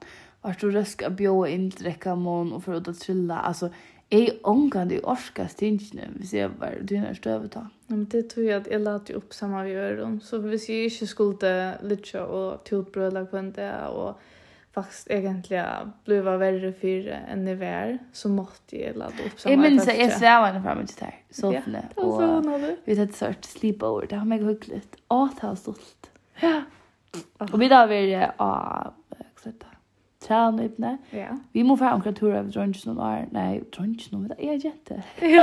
vart 0.43 0.61
du 0.61 0.71
röska 0.71 1.11
bjöa 1.11 1.49
in 1.49 1.71
dräcka 1.71 2.15
mån 2.15 2.53
och 2.53 2.65
för 2.65 2.75
att 2.75 3.01
trilla? 3.01 3.39
Alltså 3.39 3.71
är 4.11 4.31
onkan 4.43 4.89
det 4.89 5.01
orska 5.01 5.49
stinchen 5.49 6.17
vi 6.21 6.27
ser 6.27 6.49
var 6.49 6.79
du 6.83 7.01
när 7.01 7.19
Ja, 7.55 7.67
men 7.87 8.09
det 8.09 8.23
tror 8.23 8.47
jag 8.47 8.61
att 8.61 8.67
jag 8.67 8.81
lät 8.81 9.11
ju 9.11 9.15
upp 9.15 9.35
samma 9.35 9.65
vi 9.65 9.71
gör 9.71 10.19
så 10.23 10.39
vi 10.39 10.59
ser 10.59 10.75
ju 10.75 10.85
inte 10.85 11.07
skuld 11.07 11.41
det 11.41 11.79
lite 11.83 12.21
och 12.21 12.65
tillbrölla 12.65 13.25
på 13.25 13.39
inte 13.39 13.87
och 13.87 14.21
faktiskt 14.75 15.11
egentligen 15.11 15.93
blev 16.05 16.25
värre 16.25 16.73
för 16.73 17.09
än 17.09 17.45
det 17.45 17.55
var 17.55 17.99
så 18.13 18.29
måtte 18.29 18.83
jag 18.83 18.97
ladda 18.97 19.25
upp 19.27 19.41
samma. 19.41 19.53
Jag 19.53 19.61
minns 19.61 19.89
att 19.89 19.99
jag 19.99 20.13
svävade 20.13 20.63
fram 20.63 20.87
till 20.87 20.97
där 20.97 21.15
soffan 21.31 22.49
och 22.49 22.61
vi 22.85 22.99
hade 22.99 23.13
sort 23.13 23.45
sleepover 23.45 24.07
det 24.07 24.17
har 24.17 24.25
mig 24.25 24.45
hyggligt. 24.45 24.97
Åh, 25.09 25.29
det 25.41 25.47
har 25.47 25.55
stolt. 25.55 26.11
Ja. 26.41 26.63
Och 27.39 27.63
vi 27.63 27.69
där 27.69 27.87
var 27.87 27.95
det 27.95 28.33
av 28.37 28.95
vad 29.09 29.19
heter 29.19 29.70
träna 30.21 30.65
upp 30.65 30.75
det. 30.77 30.99
Ja. 31.11 31.39
Vi 31.53 31.65
måste 31.65 31.85
ha 31.85 32.03
en 32.07 32.15
tur 32.15 32.35
av 32.35 32.49
drunch 32.49 32.87
någon 32.87 32.99
år. 32.99 33.27
Nej, 33.31 33.65
drunch 33.77 34.09
någon 34.13 34.29
vet 34.29 34.39
jag 34.39 34.73
inte. 34.73 35.03
Ja. 35.21 35.43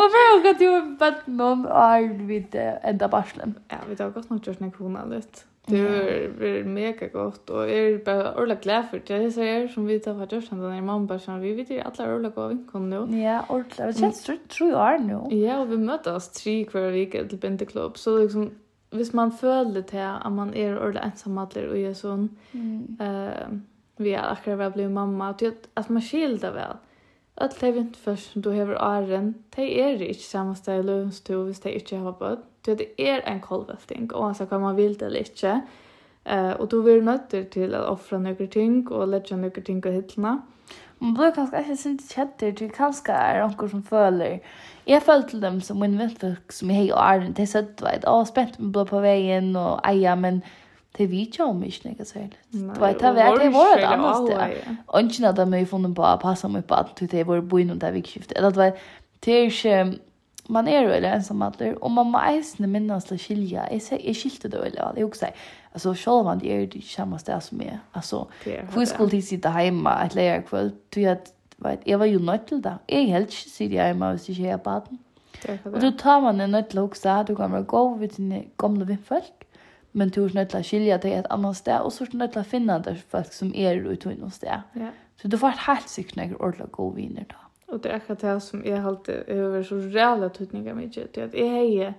Och 0.00 0.10
för 0.12 0.44
jag 0.44 0.58
kan 0.58 0.66
ju 0.66 1.32
någon 1.36 1.66
år 1.66 2.26
vid 2.26 2.54
ända 2.82 3.08
barslen. 3.08 3.54
Ja, 3.68 3.76
vi 3.88 4.02
har 4.02 4.10
gått 4.10 4.30
något 4.30 4.46
just 4.46 4.60
när 4.60 4.72
hon 4.78 4.96
har. 4.96 5.22
Det 5.66 5.78
är 5.78 6.42
är 6.42 6.64
mega 6.64 7.08
gott 7.08 7.50
och 7.50 7.70
är 7.70 8.04
bara 8.04 8.42
orla 8.42 8.54
glad 8.54 8.84
för 8.90 9.02
det 9.06 9.30
så 9.30 9.34
säger 9.34 9.68
som 9.68 9.86
vi 9.86 10.00
tar 10.00 10.26
för 10.26 10.36
just 10.36 10.52
när 10.52 10.70
min 10.70 10.86
mamma 10.86 11.06
bara 11.06 11.38
vi 11.38 11.54
vet 11.54 11.70
ju 11.70 11.80
alla 11.80 12.14
orla 12.14 12.28
gå 12.28 12.50
in 12.50 12.68
kom 12.72 12.90
nu. 12.90 13.20
Ja, 13.22 13.44
orla. 13.48 13.86
Det 13.86 13.98
känns 13.98 14.22
så 14.22 14.36
tror 14.48 14.70
jag 14.70 15.02
nu. 15.02 15.36
Ja, 15.36 15.58
och 15.60 15.72
vi 15.72 15.76
möts 15.76 16.28
tre 16.28 16.64
kvar 16.64 16.90
vecka 16.90 17.24
till 17.24 17.38
Binteklubb 17.38 17.98
så 17.98 18.18
liksom 18.18 18.50
hvis 18.92 19.14
man 19.14 19.32
føler 19.32 19.80
til 19.80 19.96
at 19.96 20.32
man 20.32 20.54
er 20.54 20.78
ordentlig 20.78 21.02
ensammadler 21.04 21.68
og 21.70 21.76
gjør 21.78 21.92
sånn, 21.94 22.24
mm. 22.52 22.96
uh, 23.00 23.52
vi 24.00 24.14
har 24.14 24.32
akkurat 24.32 24.58
väl 24.58 24.72
blivit 24.72 24.92
mamma 24.92 25.30
och 25.30 25.42
att, 25.42 25.68
att 25.74 25.88
man 25.88 26.02
skilda 26.02 26.50
väl. 26.50 26.76
Att 27.34 27.60
det 27.60 27.68
inte 27.68 27.98
först 27.98 28.32
som 28.32 28.42
du 28.42 28.50
har 28.50 28.98
åren, 28.98 29.34
det 29.56 29.80
är 29.80 29.98
det 29.98 30.08
inte 30.08 30.22
samma 30.22 30.54
ställe 30.54 30.78
i 30.78 30.82
lönstå 30.82 31.42
hvis 31.42 31.60
det 31.60 31.74
inte 31.74 31.96
har 31.96 32.12
bött. 32.12 32.44
Det 32.60 32.74
det 32.74 33.02
är 33.10 33.20
en 33.20 33.40
kolvälting, 33.40 34.10
oavsett 34.14 34.50
vad 34.50 34.60
man 34.60 34.76
vill 34.76 34.98
det 34.98 35.06
eller 35.06 35.18
inte. 35.18 35.60
Uh, 36.32 36.50
och 36.50 36.68
då 36.68 36.82
blir 36.82 36.94
du 36.94 37.02
nötter 37.02 37.44
till 37.44 37.74
att 37.74 37.88
offra 37.88 38.18
några 38.18 38.46
ting 38.46 38.88
och 38.88 39.08
lägga 39.08 39.36
några 39.36 39.62
ting 39.62 39.84
och 39.86 39.92
hyllna. 39.92 40.42
Man 41.00 41.14
blir 41.16 41.30
kanskje 41.32 41.60
ikke 41.62 41.74
sint 41.80 42.02
kjetter 42.12 42.50
til 42.56 42.72
kanskje 42.76 43.14
er 43.16 43.38
noen 43.40 43.70
som 43.72 43.82
føler. 43.86 44.42
Jeg 44.84 45.02
føler 45.02 45.28
til 45.30 45.40
dem 45.40 45.60
som 45.64 45.78
min 45.80 45.96
vennfolk 45.96 46.52
som 46.52 46.68
jeg 46.68 46.76
har 46.76 46.84
i 46.84 46.92
åren, 46.92 47.32
de 47.36 47.46
søtte 47.48 47.86
veit, 47.86 48.04
å, 48.04 48.18
spent 48.28 48.58
med 48.60 48.74
blå 48.74 48.84
på 48.90 49.00
veien 49.00 49.48
og 49.56 49.78
eia, 49.88 50.12
men 50.20 50.42
det 51.00 51.06
vet 51.06 51.38
jag 51.38 51.48
om 51.48 51.64
inte 51.64 51.88
något 51.88 52.08
särskilt. 52.08 52.36
Det 52.48 52.80
var 52.80 52.88
det 52.92 53.12
var 53.12 53.38
det 53.38 53.48
var 53.48 53.78
ett 53.78 53.84
annat 53.84 54.26
ställe. 54.26 54.76
Och 54.86 55.00
inte 55.00 55.22
när 55.22 55.32
de 55.32 55.52
har 55.52 55.64
funnit 55.64 55.96
på 55.96 56.04
att 56.04 56.20
passa 56.20 56.48
mig 56.48 56.62
på 56.62 56.74
att 56.74 56.96
det 56.96 57.24
var 57.24 57.40
bo 57.40 57.58
inom 57.58 57.78
det 57.78 57.86
här 57.86 57.92
vikskiftet. 57.92 58.38
Eller 58.38 58.50
det 58.50 58.56
var 58.56 58.72
det 59.20 59.32
är 59.32 59.50
inte 59.50 59.98
man 60.46 60.68
är 60.68 60.82
ju 60.82 60.92
eller 60.92 61.12
ensam 61.12 61.42
allir 61.42 61.84
och 61.84 61.90
man 61.90 62.06
må 62.10 62.18
måste 62.36 62.62
minnas 62.66 63.04
det 63.04 63.18
skilja. 63.18 63.72
Jag 63.72 63.82
säger 63.82 64.06
jag 64.06 64.16
skilte 64.16 64.48
då 64.48 64.58
eller 64.58 64.92
det 64.94 65.04
också. 65.04 65.26
Alltså 65.72 65.94
själva 65.94 66.22
man 66.24 66.38
det 66.38 66.52
är 66.52 66.66
det 66.66 66.84
samma 66.84 67.18
sted 67.18 67.42
som 67.42 67.60
jag. 67.60 67.78
Alltså 67.92 68.28
hur 68.74 68.86
skulle 68.86 69.10
det 69.10 69.22
sitta 69.22 69.48
hemma 69.48 70.04
ett 70.04 70.14
läger 70.14 70.42
kväll 70.42 70.70
du 70.88 71.06
att 71.06 71.32
vet 71.56 71.80
jag 71.84 71.98
var 71.98 72.06
ju 72.06 72.18
nöjd 72.18 72.46
till 72.46 72.62
det. 72.62 72.78
Jag 72.86 73.02
helt 73.02 73.32
sitter 73.32 73.82
hemma 73.82 74.12
hvis 74.12 74.28
sitter 74.28 74.34
här 74.34 74.58
på 74.58 74.70
baden. 74.70 74.98
Och 75.64 75.80
då 75.80 75.90
tar 75.90 76.20
man 76.20 76.40
en 76.40 76.50
nöjd 76.50 76.74
låg 76.74 76.96
så 76.96 77.24
du 77.26 77.36
kan 77.36 77.50
vara 77.50 77.62
gå 77.62 77.94
vid 77.94 78.10
dina 78.16 78.40
gamla 78.56 78.84
vänner 78.84 79.22
men 79.92 80.08
du 80.08 80.24
er 80.24 80.34
nødt 80.34 80.50
til 80.52 80.60
å 80.60 80.66
skilje 80.66 80.98
deg 81.02 81.12
et 81.18 81.30
annet 81.30 81.56
sted, 81.56 81.80
og 81.80 81.92
så 81.92 82.04
er 82.04 82.10
du 82.10 82.16
nødt 82.16 82.32
til 82.32 82.42
å 82.42 82.50
finne 82.50 82.96
folk 83.10 83.32
som 83.32 83.52
er 83.54 83.80
ute 83.82 84.12
i 84.12 84.18
noen 84.18 84.34
sted. 84.34 84.66
Ja. 84.78 84.92
Så 85.20 85.28
du 85.28 85.36
får 85.36 85.66
helt 85.66 85.90
sikkert 85.90 86.16
noen 86.16 86.36
ordentlig 86.40 86.72
gode 86.72 86.96
viner 86.96 87.24
da. 87.28 87.46
Och 87.70 87.80
det 87.80 87.88
är 87.88 87.94
akkurat 87.94 88.18
det 88.18 88.40
som 88.40 88.64
jag 88.64 88.86
alltid 88.86 89.14
över 89.14 89.62
så 89.62 89.76
reale 89.76 90.28
tøtninger 90.28 90.74
mye 90.74 90.88
til 90.88 91.02
att 91.04 91.16
jag 91.16 91.30
heier 91.30 91.94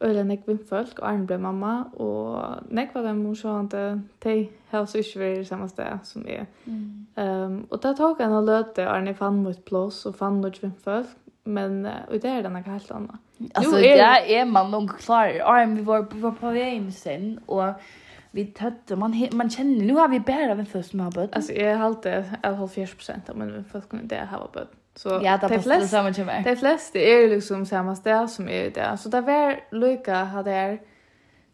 öle 0.00 0.24
nek 0.24 0.46
vimfølk, 0.46 0.98
og 1.00 1.08
Arne 1.08 1.26
ble 1.26 1.38
mamma, 1.40 1.74
og 1.96 2.66
nek 2.74 2.94
var 2.94 3.06
den 3.06 3.22
morsjående, 3.24 4.02
de 4.24 4.34
har 4.70 4.84
også 4.84 4.98
ikke 4.98 5.20
var 5.20 5.38
i 5.40 5.44
samme 5.44 5.68
sted 5.68 5.98
som 6.04 6.26
jeg. 6.28 6.46
Mm. 6.66 7.06
Um, 7.16 7.54
og 7.70 7.82
da 7.82 7.94
tok 7.96 8.20
han 8.20 8.34
og 8.36 8.44
løte 8.44 8.88
Arne 8.88 9.14
fann 9.16 9.42
mot 9.42 9.64
plås, 9.64 10.04
og 10.06 10.14
fann 10.14 10.40
mot 10.42 10.62
vimfølk, 10.62 11.14
Men 11.46 11.86
och 11.86 12.18
det 12.20 12.28
är 12.28 12.42
den 12.42 12.56
här 12.56 12.62
helt 12.62 12.90
annan. 12.90 13.18
Alltså 13.54 13.76
det 13.76 14.00
är 14.36 14.44
man 14.44 14.70
nog 14.70 14.98
klar. 14.98 15.26
Ja, 15.26 15.64
vi 15.68 15.82
var 15.82 16.06
vi 16.12 16.20
var 16.20 16.30
på 16.30 16.50
väg 16.50 16.92
sen 16.94 17.40
och 17.46 17.64
vi 18.30 18.46
tätte 18.46 18.96
man 18.96 19.28
man 19.32 19.50
känner 19.50 19.84
nu 19.84 19.94
har 19.94 20.08
vi 20.08 20.20
bättre 20.20 20.52
än 20.52 20.66
först 20.66 20.92
med 20.92 21.12
bud. 21.12 21.28
Alltså 21.32 21.52
jag 21.52 21.76
har 21.76 21.86
alltid 21.86 22.24
jag 22.42 22.52
har 22.52 22.66
40 22.68 23.12
av 23.30 23.36
men 23.36 23.64
först 23.72 23.88
kunde 23.88 24.06
det 24.06 24.26
ha 24.30 24.50
bud. 24.52 24.68
Så 24.94 25.20
ja, 25.24 25.38
det 25.38 25.48
de 25.48 25.62
flest 25.62 25.90
samma 25.90 26.12
tjej. 26.12 26.42
Det 26.44 26.56
flest 26.56 26.96
är 26.96 27.28
liksom 27.28 27.66
samma 27.66 27.96
ställe 27.96 28.28
som 28.28 28.48
är 28.48 28.70
det. 28.70 28.96
Så 28.98 29.08
där 29.08 29.20
var 29.20 29.60
Luca 29.70 30.14
hade 30.14 30.52
är 30.52 30.80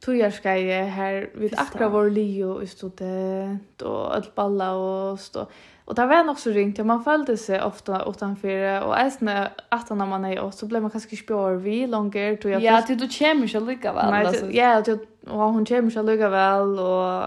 Tujarskaje 0.04 0.82
här 0.82 1.30
vid 1.34 1.54
akra 1.58 1.88
vår 1.88 2.10
lio 2.10 2.62
i 2.62 2.66
studet 2.66 3.82
och 3.82 4.16
ett 4.16 4.34
balla 4.34 4.74
och 4.74 5.20
stå. 5.20 5.46
Och 5.84 5.94
det 5.94 6.06
var 6.06 6.24
nog 6.24 6.38
så 6.38 6.50
ringt 6.50 6.78
och 6.78 6.86
man 6.86 7.04
följde 7.04 7.36
sig 7.36 7.62
ofta 7.62 8.04
utanför 8.10 8.82
och 8.82 8.98
även 8.98 9.48
att 9.68 9.90
när 9.90 10.06
man 10.06 10.24
är 10.24 10.40
och 10.40 10.54
så 10.54 10.66
blev 10.66 10.82
man 10.82 10.90
kanske 10.90 11.16
spår 11.16 11.50
vi 11.52 11.86
långt 11.86 12.12
då 12.12 12.48
jag 12.48 12.62
Ja, 12.62 12.84
det 12.88 12.94
du 12.94 13.08
känner 13.08 13.46
ju 13.46 13.60
lika 13.60 13.92
väl 13.92 14.26
alltså. 14.26 14.50
Ja, 14.50 14.80
det 14.80 14.98
och 15.26 15.38
hon 15.38 15.66
känner 15.66 15.90
ju 15.90 16.02
lika 16.02 16.28
väl 16.28 16.78
och 16.78 17.22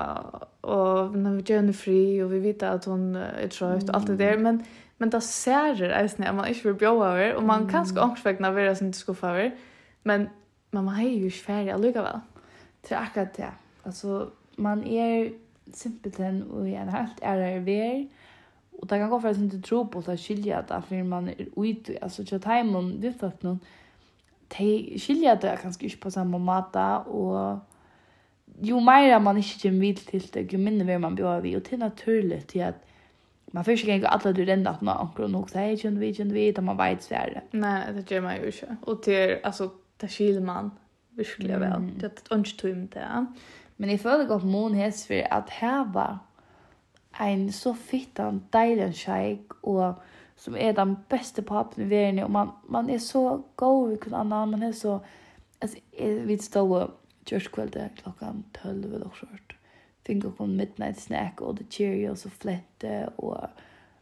och 0.62 1.18
när 1.18 1.32
vi 1.36 1.54
gör 1.54 1.74
fri 1.74 2.22
och 2.24 2.34
vi 2.34 2.40
vet 2.40 2.64
att 2.64 2.86
hon 2.86 3.16
är 3.16 3.48
trött 3.48 3.90
och 3.90 3.96
allt 3.96 4.08
det 4.08 4.16
där 4.16 4.38
men 4.38 4.64
men 4.98 5.10
det 5.10 5.22
ser 5.22 5.76
det 5.76 5.94
är 5.94 6.34
man 6.34 6.48
inte 6.48 6.68
vill 6.68 6.74
bjuda 6.74 7.06
över 7.06 7.36
och 7.36 7.44
man 7.44 7.70
kanske 7.70 8.00
också 8.00 8.24
vägna 8.24 8.52
vara 8.52 8.76
som 8.76 8.88
det 8.88 8.98
skulle 8.98 9.16
för 9.16 9.52
men 10.04 10.30
men 10.72 10.86
man 10.86 11.00
är 11.00 11.10
ju 11.10 11.32
färdig 11.32 11.80
lika 11.80 12.02
väl. 12.02 12.20
Det 12.82 12.96
är 12.96 13.00
akkurat 13.00 13.34
det. 13.34 13.52
Alltså 13.84 14.30
man 14.56 14.84
är 14.84 15.32
simpelthen 15.74 16.44
och 16.44 16.70
i 16.70 16.76
en 16.76 16.90
helt 16.90 17.20
är 17.22 17.38
det 17.38 17.60
Og 18.82 18.90
det 18.90 19.00
kan 19.00 19.10
gå 19.10 19.20
for 19.20 19.30
at 19.30 19.52
du 19.52 19.62
tror 19.62 19.84
på 19.84 20.04
att 20.08 20.20
skilja 20.20 20.62
det 20.62 20.84
for 20.88 21.04
man 21.04 21.30
er 21.30 21.46
ute. 21.58 22.04
altså 22.04 22.24
till 22.24 22.42
timon, 22.42 23.02
det 23.02 23.08
är 23.08 23.12
för 23.12 23.28
att 23.28 23.42
de 23.42 23.60
skilja 25.00 25.36
det 25.36 25.60
kanskje 25.62 25.86
ikke 25.86 26.02
på 26.02 26.10
samme 26.10 26.40
måte, 26.40 27.08
og 27.08 27.60
jo 28.62 28.80
mer 28.80 29.20
man 29.20 29.38
ikke 29.38 29.60
kommer 29.62 29.80
vidt 29.80 30.08
til 30.08 30.34
det, 30.34 30.54
jo 30.54 30.58
mindre 30.58 30.86
vil 30.86 31.00
man 31.00 31.16
bjøre 31.16 31.42
vi, 31.42 31.56
og 31.56 31.62
det 31.64 31.74
är 31.74 31.78
naturligt 31.78 32.48
till 32.48 32.62
att 32.62 32.86
man 33.54 33.66
først 33.66 33.84
ikke 33.84 33.92
gänga 33.92 34.08
alle 34.08 34.34
du 34.34 34.42
renner 34.46 34.72
at 34.72 34.82
noen 34.82 34.98
anker 35.00 35.24
og 35.24 35.32
noen 35.32 35.48
sier, 35.48 35.78
säger 35.78 35.90
inte 35.90 36.00
vi, 36.00 36.08
inte 36.08 36.34
vi, 36.34 36.52
da 36.52 36.62
man 36.62 36.78
vet 36.78 37.04
svære. 37.04 37.42
Nei, 37.54 37.92
det 37.94 38.06
gjør 38.06 38.22
man 38.22 38.38
jo 38.38 38.50
ikke. 38.52 38.78
Og 38.82 39.04
til, 39.04 39.38
altså, 39.44 39.70
det 40.02 40.10
skiljer 40.12 40.42
man 40.42 40.72
virkelig 41.16 41.60
vel. 41.60 41.78
Mm. 41.80 41.90
Det 42.00 42.04
er 42.04 42.08
et 42.08 42.38
ikke 42.38 42.58
tøymt 42.58 42.94
det. 42.94 43.02
ja. 43.02 43.26
Men 43.78 43.90
jeg 43.90 44.00
føler 44.00 44.28
godt 44.28 44.44
mån 44.44 44.76
hes 44.76 45.08
for 45.08 45.14
at 45.38 45.50
her 45.50 45.92
var 45.94 46.20
en 47.22 47.52
så 47.52 47.74
fittan 47.78 48.44
deilig 48.54 48.92
sjeik, 49.00 49.56
og 49.64 50.02
som 50.36 50.56
er 50.60 50.76
den 50.76 50.98
beste 51.10 51.42
papen 51.42 51.86
i 51.86 51.90
verden, 51.90 52.24
og 52.26 52.32
man, 52.32 52.50
man 52.70 52.90
er 52.90 53.00
så 53.00 53.42
god 53.58 53.90
ved 53.90 53.98
kunne 54.04 54.18
anna, 54.18 54.46
man 54.46 54.64
er 54.64 54.72
så, 54.76 55.00
altså, 55.62 55.80
jeg 56.00 56.28
vet 56.28 56.44
stå 56.44 56.66
og 56.66 56.96
kjørskveldet 57.26 58.02
klokkan 58.02 58.44
12 58.62 58.74
eller 58.84 59.06
noe 59.06 59.20
sånt. 59.20 59.56
Fikk 60.06 60.28
og 60.28 60.36
kom 60.38 60.58
midnight 60.60 61.00
snack, 61.02 61.42
og 61.42 61.58
det 61.58 61.70
Cheerios 61.74 62.28
og 62.28 62.36
flette, 62.36 63.08
og 63.18 63.48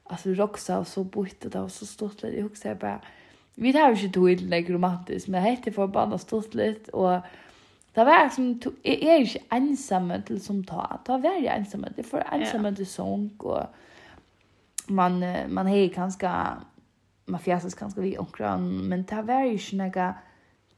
altså, 0.09 0.33
Roxa 0.39 0.81
og 0.81 0.89
så 0.89 1.03
bort, 1.03 1.45
og 1.45 1.53
det 1.53 1.61
var 1.61 1.71
så 1.71 1.87
stort 1.87 2.23
litt, 2.23 2.35
jeg 2.39 2.49
husker 2.49 2.73
jeg 2.73 2.81
bare, 2.81 3.13
vi 3.55 3.71
tar 3.71 3.91
jo 3.91 3.99
ikke 3.99 4.13
to 4.15 4.25
litt 4.49 4.69
romantisk, 4.73 5.29
men 5.29 5.43
jeg 5.43 5.59
heter 5.59 5.75
forbannet 5.77 6.23
stort 6.23 6.55
litt, 6.57 6.89
og 6.97 7.21
Det 7.93 8.05
var 8.05 8.29
som, 8.33 8.49
jeg 8.85 8.99
er 9.05 9.21
ikke 9.21 9.43
ensamme 9.53 10.17
til 10.27 10.39
som 10.41 10.63
ta. 10.65 10.85
Da 11.07 11.19
var 11.21 11.37
jeg 11.37 11.53
ensamme. 11.59 11.91
Det 11.95 12.05
for 12.05 12.25
ensamme 12.33 12.73
til 12.75 12.87
sång, 12.89 13.27
og 13.39 13.67
man, 14.89 15.19
man 15.49 15.67
har 15.67 15.89
kanskje, 15.93 16.31
man 17.25 17.41
fjæses 17.41 17.77
kanskje 17.77 18.01
vi 18.01 18.17
omkran, 18.17 18.65
men 18.89 19.05
det 19.09 19.27
var 19.27 19.45
ikke 19.45 19.77
noe 19.77 20.07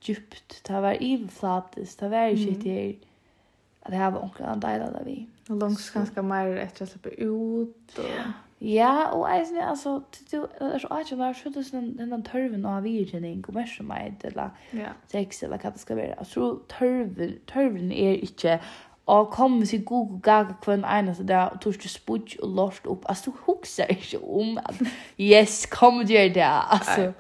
djupt, 0.06 0.62
det 0.68 0.82
var 0.82 1.00
iverflatisk, 1.02 2.00
det 2.00 2.12
var 2.12 2.34
ikke 2.36 2.62
til 2.62 2.98
at 3.86 3.94
jeg 3.94 4.14
var 4.14 4.20
omkran 4.20 4.62
deilig 4.62 4.88
av 4.88 5.06
vi. 5.06 5.20
Og 5.50 5.62
langs 5.62 5.90
kanskje 5.94 6.24
mer 6.26 6.58
etter 6.62 6.86
å 6.86 6.90
slippe 6.90 7.16
ut, 7.22 7.96
og... 7.98 8.10
Ja. 8.10 8.32
Ja, 8.62 9.04
og 9.12 9.30
jeg 9.30 9.46
synes, 9.46 9.64
altså, 9.68 10.02
du 10.32 10.48
er 10.60 10.78
så 10.78 10.88
ikke 11.00 11.18
bare 11.18 11.34
så 11.34 11.50
det 11.50 11.72
den 11.72 12.12
den 12.12 12.24
tørven 12.24 12.66
av 12.66 12.84
virkning, 12.84 13.46
og 13.48 13.54
mer 13.54 13.66
som 13.66 13.86
meg, 13.86 14.16
eller 14.24 14.50
sex, 15.12 15.44
eller 15.44 15.58
hva 15.58 15.70
det 15.70 15.80
skal 15.80 15.98
være. 15.98 16.20
Altså, 16.20 16.60
tørven, 16.70 17.34
tørven 17.48 17.92
er 17.92 18.16
ikke 18.24 18.60
å 19.08 19.26
komme 19.30 19.66
seg 19.66 19.86
god 19.86 20.16
og 20.16 20.22
gaga 20.24 20.56
hver 20.66 20.88
eneste 21.00 21.28
dag, 21.28 21.52
og 21.52 21.62
tørste 21.62 21.90
spudj 21.90 22.40
og 22.42 22.56
lort 22.56 22.88
opp. 22.88 23.06
Altså, 23.10 23.32
du 23.32 23.38
husker 23.52 23.92
ikke 23.92 24.24
om 24.24 24.58
at, 24.58 24.82
yes, 25.20 25.66
kom 25.66 25.98
og 25.98 26.10
gjør 26.10 26.34
det, 26.34 26.50
altså. 26.72 27.12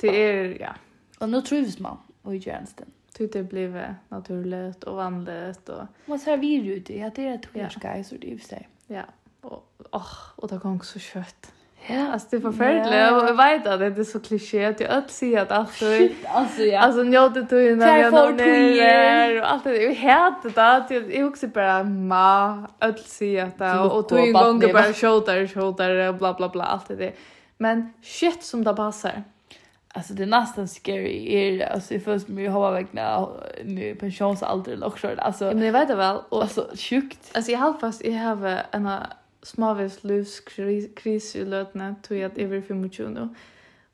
Det 0.00 0.16
er, 0.22 0.56
ja. 0.60 0.72
Og 1.20 1.28
nå 1.28 1.40
trives 1.40 1.80
man, 1.80 1.98
og 2.24 2.38
gjør 2.38 2.58
en 2.58 2.66
stund. 2.66 2.88
Det 3.18 3.32
det 3.32 3.48
blev 3.48 3.94
naturligt 4.08 4.84
och 4.84 4.96
vanligt 4.96 5.68
och 5.68 5.86
man 6.06 6.18
ser 6.18 6.36
vi 6.36 6.54
ut 6.54 6.90
i 6.90 7.02
att 7.02 7.14
det 7.14 7.26
är 7.26 7.34
ett 7.34 7.72
skoj 7.72 8.04
så 8.04 8.16
det 8.16 8.32
är 8.32 8.38
sig. 8.38 8.68
Ja 8.86 9.02
och 9.42 9.64
åh, 9.90 10.12
och 10.36 10.48
det 10.48 10.58
kom 10.58 10.80
så 10.80 10.98
kött. 10.98 11.52
Ja, 11.86 12.12
alltså 12.12 12.28
det 12.30 12.36
är 12.36 12.40
förfärligt. 12.40 12.86
Yeah. 12.86 13.26
Jag 13.26 13.36
vet 13.36 13.66
att 13.66 13.80
det 13.80 13.86
är 13.86 14.04
så 14.04 14.20
kliché 14.20 14.64
att 14.64 14.80
jag 14.80 14.90
öll 14.90 15.08
säger 15.08 15.42
att 15.42 15.52
allt 15.52 15.82
är... 15.82 15.98
Shit, 15.98 16.26
alltså 16.26 16.62
ja. 16.62 16.80
Alltså 16.80 17.02
njöte 17.02 17.40
du 17.40 17.72
innan 17.72 17.98
jag 17.98 18.12
når 18.12 18.32
ner 18.32 19.40
och 19.40 19.50
allt 19.50 19.64
det. 19.64 19.82
Jag 19.82 19.94
hade 19.94 20.50
det 20.50 20.76
att 20.76 20.90
jag 20.90 21.28
också 21.28 21.46
bara 21.46 21.84
ma, 21.84 22.66
öll 22.80 22.98
säger 22.98 23.44
att 23.44 23.58
det 23.58 23.78
och 23.78 24.08
du 24.08 24.18
en 24.18 24.32
gång 24.32 24.72
bara 24.72 24.92
shoulder, 24.92 25.46
shoulder, 25.46 26.12
bla 26.12 26.34
bla 26.34 26.48
bla, 26.48 26.64
allt 26.64 26.88
det. 26.88 27.12
Men 27.56 27.92
shit 28.02 28.44
som 28.44 28.64
det 28.64 28.74
passar. 28.74 29.22
Alltså 29.94 30.14
det 30.14 30.22
är 30.22 30.26
nästan 30.26 30.68
scary. 30.68 31.34
Er, 31.34 31.72
alltså 31.72 31.98
först 31.98 32.28
med 32.28 32.48
att 32.48 32.54
jag 32.54 32.72
vägna 32.72 33.28
nu 33.64 33.94
pensionsalder 33.94 34.84
och 34.84 34.98
så 34.98 35.08
alltså. 35.18 35.44
Men 35.44 35.62
jag 35.62 35.72
vet 35.72 35.90
väl 35.90 36.16
och 36.28 36.42
alltså 36.42 36.68
sjukt. 36.74 37.30
Alltså 37.34 37.50
jag 37.50 37.58
har 37.58 37.72
fast 37.72 38.04
jag 38.04 38.12
har 38.12 38.62
en 38.70 38.90
smavis 39.44 40.04
livskris 40.04 41.34
i 41.34 41.44
løtene 41.44 41.96
tog 42.02 42.18
at 42.18 42.38
jeg 42.38 42.50
var 42.50 42.60
25 42.68 43.10
nå. 43.10 43.26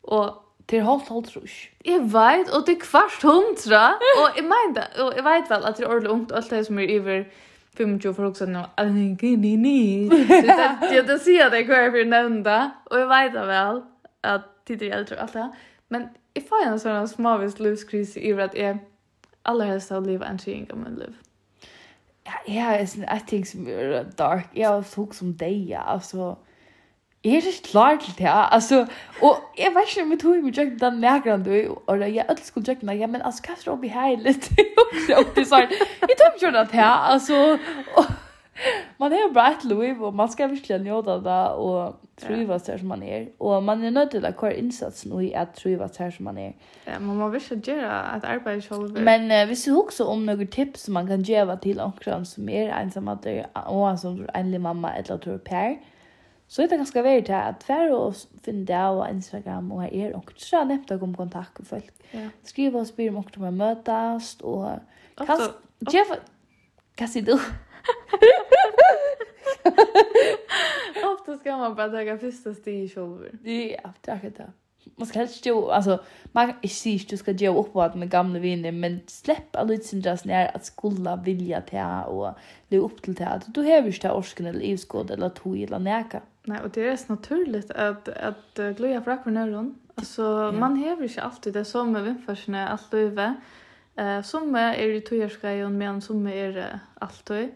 Og 0.02 0.34
til 0.68 0.84
halvt 0.84 1.08
halvt 1.08 1.36
rush. 1.36 1.70
Jeg 1.84 2.00
vet, 2.00 2.50
og 2.52 2.66
til 2.66 2.76
kvart 2.80 3.22
hundra. 3.22 3.84
og 4.20 4.36
jeg 4.36 4.44
mener, 4.44 4.88
og 5.04 5.12
jeg 5.16 5.24
vet 5.24 5.50
vel 5.50 5.64
at 5.64 5.76
det 5.76 5.84
er 5.84 5.88
ordentlig 5.88 6.10
ungt, 6.10 6.32
alt 6.32 6.50
det 6.50 6.66
som 6.66 6.78
er 6.78 6.90
iver 6.96 7.22
25 7.78 8.14
for 8.14 8.24
også 8.24 8.46
nå, 8.46 8.58
at 8.76 8.86
det 8.86 9.04
er 9.04 9.10
ikke 9.10 9.36
ni 9.36 9.56
ni. 9.56 10.02
Jeg 10.10 10.44
kan 10.44 11.08
det 11.08 11.40
at 11.40 11.52
jeg 11.52 11.66
går 11.66 11.90
for 11.90 12.04
nevnda, 12.04 12.70
og 12.86 12.98
jeg 12.98 13.08
vet 13.08 13.34
vel 13.34 13.82
at 14.22 14.40
tid 14.66 14.82
er 14.82 14.96
eldre 14.96 15.16
og 15.16 15.22
alt 15.22 15.34
det. 15.34 15.50
Men 15.88 16.08
jeg 16.34 16.44
får 16.48 16.66
en 16.66 16.78
sånn 16.78 17.08
smavis 17.08 17.58
livskris 17.58 18.16
i 18.16 18.32
at 18.32 18.54
jeg 18.54 18.80
aller 19.44 19.72
helst 19.72 19.90
har 19.90 20.04
livet 20.04 20.28
en 20.28 20.38
tjeng 20.38 20.68
om 20.72 20.84
min 20.84 20.98
liv 20.98 21.14
ja, 22.28 22.52
jeg 22.54 22.80
är 22.80 22.96
en 22.96 23.16
et 23.16 23.24
ting 23.26 23.46
som 23.46 23.68
er 23.68 24.02
dark. 24.18 24.48
Jeg 24.56 24.68
har 24.68 24.82
tog 24.82 25.14
som 25.14 25.32
deg, 25.32 25.68
ja, 25.68 25.94
altså. 25.94 26.34
Jeg 27.24 27.32
er 27.32 27.36
ikke 27.36 27.68
klar 27.70 27.96
til 27.96 28.14
det, 28.18 28.28
altså, 28.30 28.86
og 29.22 29.36
jeg 29.58 29.72
vet 29.74 29.88
ikke 29.88 30.02
om 30.02 30.10
jeg 30.10 30.20
tog 30.20 30.36
mig 30.42 30.58
jag 30.58 30.80
den 30.80 31.00
nägran 31.00 31.44
du. 31.44 31.78
og 31.86 32.00
jeg 32.00 32.24
alltid 32.28 32.44
skulle 32.44 32.76
jag 32.82 32.96
ja, 32.98 33.06
men 33.06 33.22
altså, 33.22 33.42
hva 33.46 33.52
er 33.52 33.56
det 33.64 33.68
oppi 33.68 33.88
her 33.88 34.16
litt? 34.16 34.50
det 35.34 35.40
är 35.40 35.44
så 35.44 35.54
här, 35.54 35.68
jag 36.00 36.18
tog 36.18 36.32
mig 36.32 36.42
jag 36.42 36.52
den 36.52 36.66
här, 36.72 37.12
alltså 37.12 37.58
man 38.96 39.12
är 39.12 39.32
bra 39.32 39.50
et 39.50 39.64
liv 39.64 40.02
och 40.04 40.14
man 40.14 40.28
ska 40.28 40.46
verkligen 40.46 40.82
njuta 40.82 41.18
det 41.18 41.48
och 41.48 42.00
trivas 42.16 42.62
där 42.62 42.78
som 42.78 42.88
man 42.88 43.02
är. 43.02 43.28
Och 43.38 43.62
man 43.62 43.84
är 43.84 43.90
nöjd 43.90 44.10
til 44.10 44.26
å 44.26 44.32
kvar 44.32 44.50
insatsen 44.50 45.12
och 45.12 45.22
i 45.24 45.34
att 45.34 45.54
trivas 45.54 45.98
her 45.98 46.10
som 46.10 46.24
man 46.24 46.38
är. 46.38 46.52
Ja, 46.84 46.98
man 46.98 47.16
måste 47.16 47.32
virkelig 47.38 47.74
göra 47.74 48.00
att 48.00 48.24
arbeid 48.24 48.64
selv. 48.64 49.00
Men 49.00 49.30
uh, 49.30 49.48
vi 49.48 49.54
du 49.54 49.76
också 49.76 50.04
om 50.04 50.26
några 50.26 50.46
tips 50.46 50.82
som 50.82 50.94
man 50.94 51.06
kan 51.06 51.22
gjøre 51.22 51.56
till 51.56 51.80
omkring 51.80 52.24
som 52.24 52.48
är 52.48 52.68
ensamma 52.68 53.18
och 53.66 54.00
som 54.00 54.28
enlig 54.34 54.60
mamma 54.60 54.94
eller 54.94 55.18
tror 55.18 55.38
Per, 55.38 55.76
så 56.48 56.62
Så 56.62 56.62
det 56.62 56.78
ganske 56.78 57.02
veldig 57.02 57.24
til 57.26 57.32
at 57.32 57.64
hver 57.66 57.90
å 57.92 58.12
finne 58.44 58.64
det 58.66 58.74
av 58.74 59.02
Instagram 59.10 59.72
og 59.72 59.82
her 59.82 59.90
er 59.92 60.14
og 60.16 60.30
så 60.36 60.56
er 60.56 60.60
det 60.60 60.68
nevnt 60.68 60.88
deg 60.88 61.02
om 61.02 61.14
kontakt 61.14 61.58
med 61.58 61.66
folk. 61.66 61.90
Ja. 62.14 62.28
Skriv 62.44 62.74
og 62.74 62.86
spyr 62.86 63.10
om 63.10 63.22
dere 63.22 63.40
må 63.40 63.50
møtes 63.50 64.36
og... 64.40 64.78
Ofte, 65.20 65.52
Jeff, 65.92 66.08
Hva 66.98 67.06
sier 67.06 67.24
du? 67.24 67.36
Ofta 71.14 71.38
ska 71.38 71.56
man 71.56 71.74
bara 71.74 71.88
ta 71.88 72.18
första 72.18 72.54
steg 72.54 72.84
i 72.84 72.88
shoulder. 72.88 73.30
Ja, 73.42 73.92
det 74.00 74.10
är 74.10 74.32
det. 74.36 74.52
Man 74.96 75.06
ska 75.06 75.18
helst 75.18 75.46
ju, 75.46 75.70
alltså, 75.70 76.04
man 76.32 76.46
kan 76.46 76.56
inte 76.62 77.06
du 77.10 77.16
ska 77.16 77.30
göra 77.30 77.64
vad 77.72 77.96
med 77.96 78.10
gamla 78.10 78.38
viner, 78.38 78.72
men 78.72 79.00
släpp 79.06 79.56
alla 79.56 79.74
dras 79.92 80.24
ner 80.24 80.50
att 80.54 80.64
skola 80.64 81.16
vilja 81.16 81.60
till 81.60 81.78
och 82.06 82.34
leva 82.68 82.84
upp 82.84 83.02
till 83.02 83.14
det. 83.14 83.40
Du 83.46 83.60
har 83.60 83.82
ju 83.82 83.86
inte 83.86 84.10
orsken 84.10 84.46
eller 84.46 84.60
livsgård 84.60 85.10
eller 85.10 85.28
tog 85.28 85.62
eller 85.62 85.78
näka. 85.78 86.20
Nej, 86.44 86.60
och 86.64 86.70
det 86.70 86.88
är 86.88 86.96
så 86.96 87.12
naturligt 87.12 87.70
att, 87.70 88.08
att 88.08 88.58
uh, 88.58 88.70
glöja 88.70 89.00
på 89.00 89.10
akvarnöron. 89.10 89.74
Alltså, 89.94 90.22
ja. 90.22 90.52
man 90.52 90.76
har 90.76 91.02
inte 91.02 91.22
alltid 91.22 91.52
det 91.52 91.64
som 91.64 91.92
med 91.92 92.02
vinfärsarna, 92.02 92.68
allt 92.68 92.94
över. 92.94 93.34
Eh 93.96 94.22
som 94.22 94.54
är 94.54 94.88
det 94.88 95.00
tojerska 95.00 95.66
och 95.66 95.72
men 95.72 96.00
som 96.00 96.26
är 96.26 96.80
alltid 96.94 97.48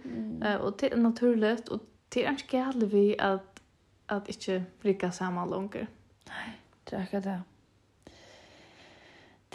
eh 0.42 0.54
och 0.54 0.76
det 0.78 0.92
är 0.92 0.96
naturligt 0.96 1.68
och 1.68 1.80
det 2.14 2.24
är 2.24 2.30
inte 2.30 2.56
gärna 2.56 2.86
vi 2.86 3.18
att, 3.18 3.62
att 4.06 4.28
inte 4.28 4.64
brygga 4.80 5.12
samman 5.12 5.50
långt. 5.50 5.74
Nej, 5.74 6.60
det 6.84 6.96
är 6.96 7.00
akkurat 7.00 7.24
det. 7.24 7.42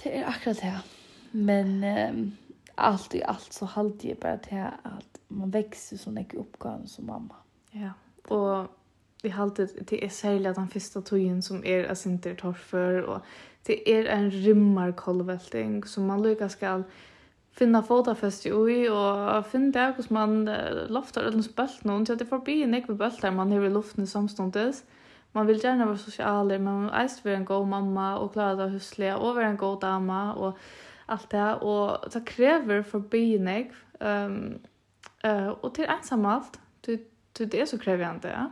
Det 0.03 0.17
är 0.17 0.25
akkurat 0.25 0.61
det. 0.61 0.81
Men 1.31 1.83
um, 1.83 2.37
allt 2.75 3.15
i 3.15 3.23
allt 3.23 3.53
så 3.53 3.65
halde 3.65 4.07
jag 4.07 4.17
bara 4.17 4.37
till 4.37 4.65
att 4.83 5.19
man 5.27 5.51
växer 5.51 5.97
som 5.97 6.13
mycket 6.13 6.39
uppgång 6.39 6.87
som 6.87 7.05
mamma. 7.05 7.35
Ja, 7.71 7.91
och 8.35 8.67
vi 9.21 9.29
halde 9.29 9.65
det 9.65 10.05
är 10.05 10.09
särskilt 10.09 10.55
den 10.55 10.67
första 10.67 11.01
tojen 11.01 11.41
som 11.41 11.65
är 11.65 11.83
att 11.83 12.05
inte 12.05 12.35
torför 12.35 13.01
och 13.01 13.21
det 13.63 13.91
är 13.91 14.05
en 14.05 14.31
rymmarkolvälting 14.31 15.83
som 15.83 16.05
man 16.05 16.23
lyckas 16.23 16.51
skall 16.51 16.83
finna 17.57 17.81
fotafest 17.81 18.45
i 18.45 18.51
ui, 18.53 18.85
og 18.89 19.45
finna 19.49 19.71
det 19.73 19.87
hos 19.97 20.11
man 20.13 20.43
loftar 20.93 21.27
eller 21.27 21.49
bølt 21.57 21.85
noen, 21.85 22.05
til 22.05 22.13
at 22.13 22.21
det 22.21 22.29
forbi 22.29 22.61
en 22.63 22.77
ekve 22.77 22.97
bølt 22.97 23.21
der 23.21 23.33
man 23.33 23.51
hever 23.51 23.73
luften 23.73 24.05
i 24.05 24.09
samståndes. 24.09 24.83
Man 25.33 25.47
vil 25.47 25.59
gjerne 25.61 25.87
være 25.87 25.97
sosialer, 25.97 26.57
men 26.57 26.83
man 26.83 26.93
eist 27.01 27.25
være 27.25 27.41
en 27.41 27.45
god 27.45 27.65
mamma, 27.67 28.13
og 28.17 28.31
klara 28.33 28.55
det 28.61 28.71
huslige, 28.71 29.15
og 29.15 29.35
være 29.35 29.51
en 29.51 29.57
god 29.57 29.79
dama, 29.81 30.21
og 30.31 30.53
allt 31.09 31.31
det, 31.31 31.59
og 31.61 32.13
det 32.13 32.25
krever 32.25 32.81
forbi 32.81 33.35
en 33.35 33.47
ekve, 33.47 33.75
um, 34.01 34.55
uh, 35.27 35.63
og 35.63 35.73
til 35.75 35.85
ensamalt, 35.97 36.59
til, 36.83 36.99
til 37.35 37.51
det 37.51 37.61
er 37.61 37.65
så 37.65 37.77
krever 37.77 38.07
jeg 38.07 38.23
det, 38.23 38.29
ja. 38.29 38.45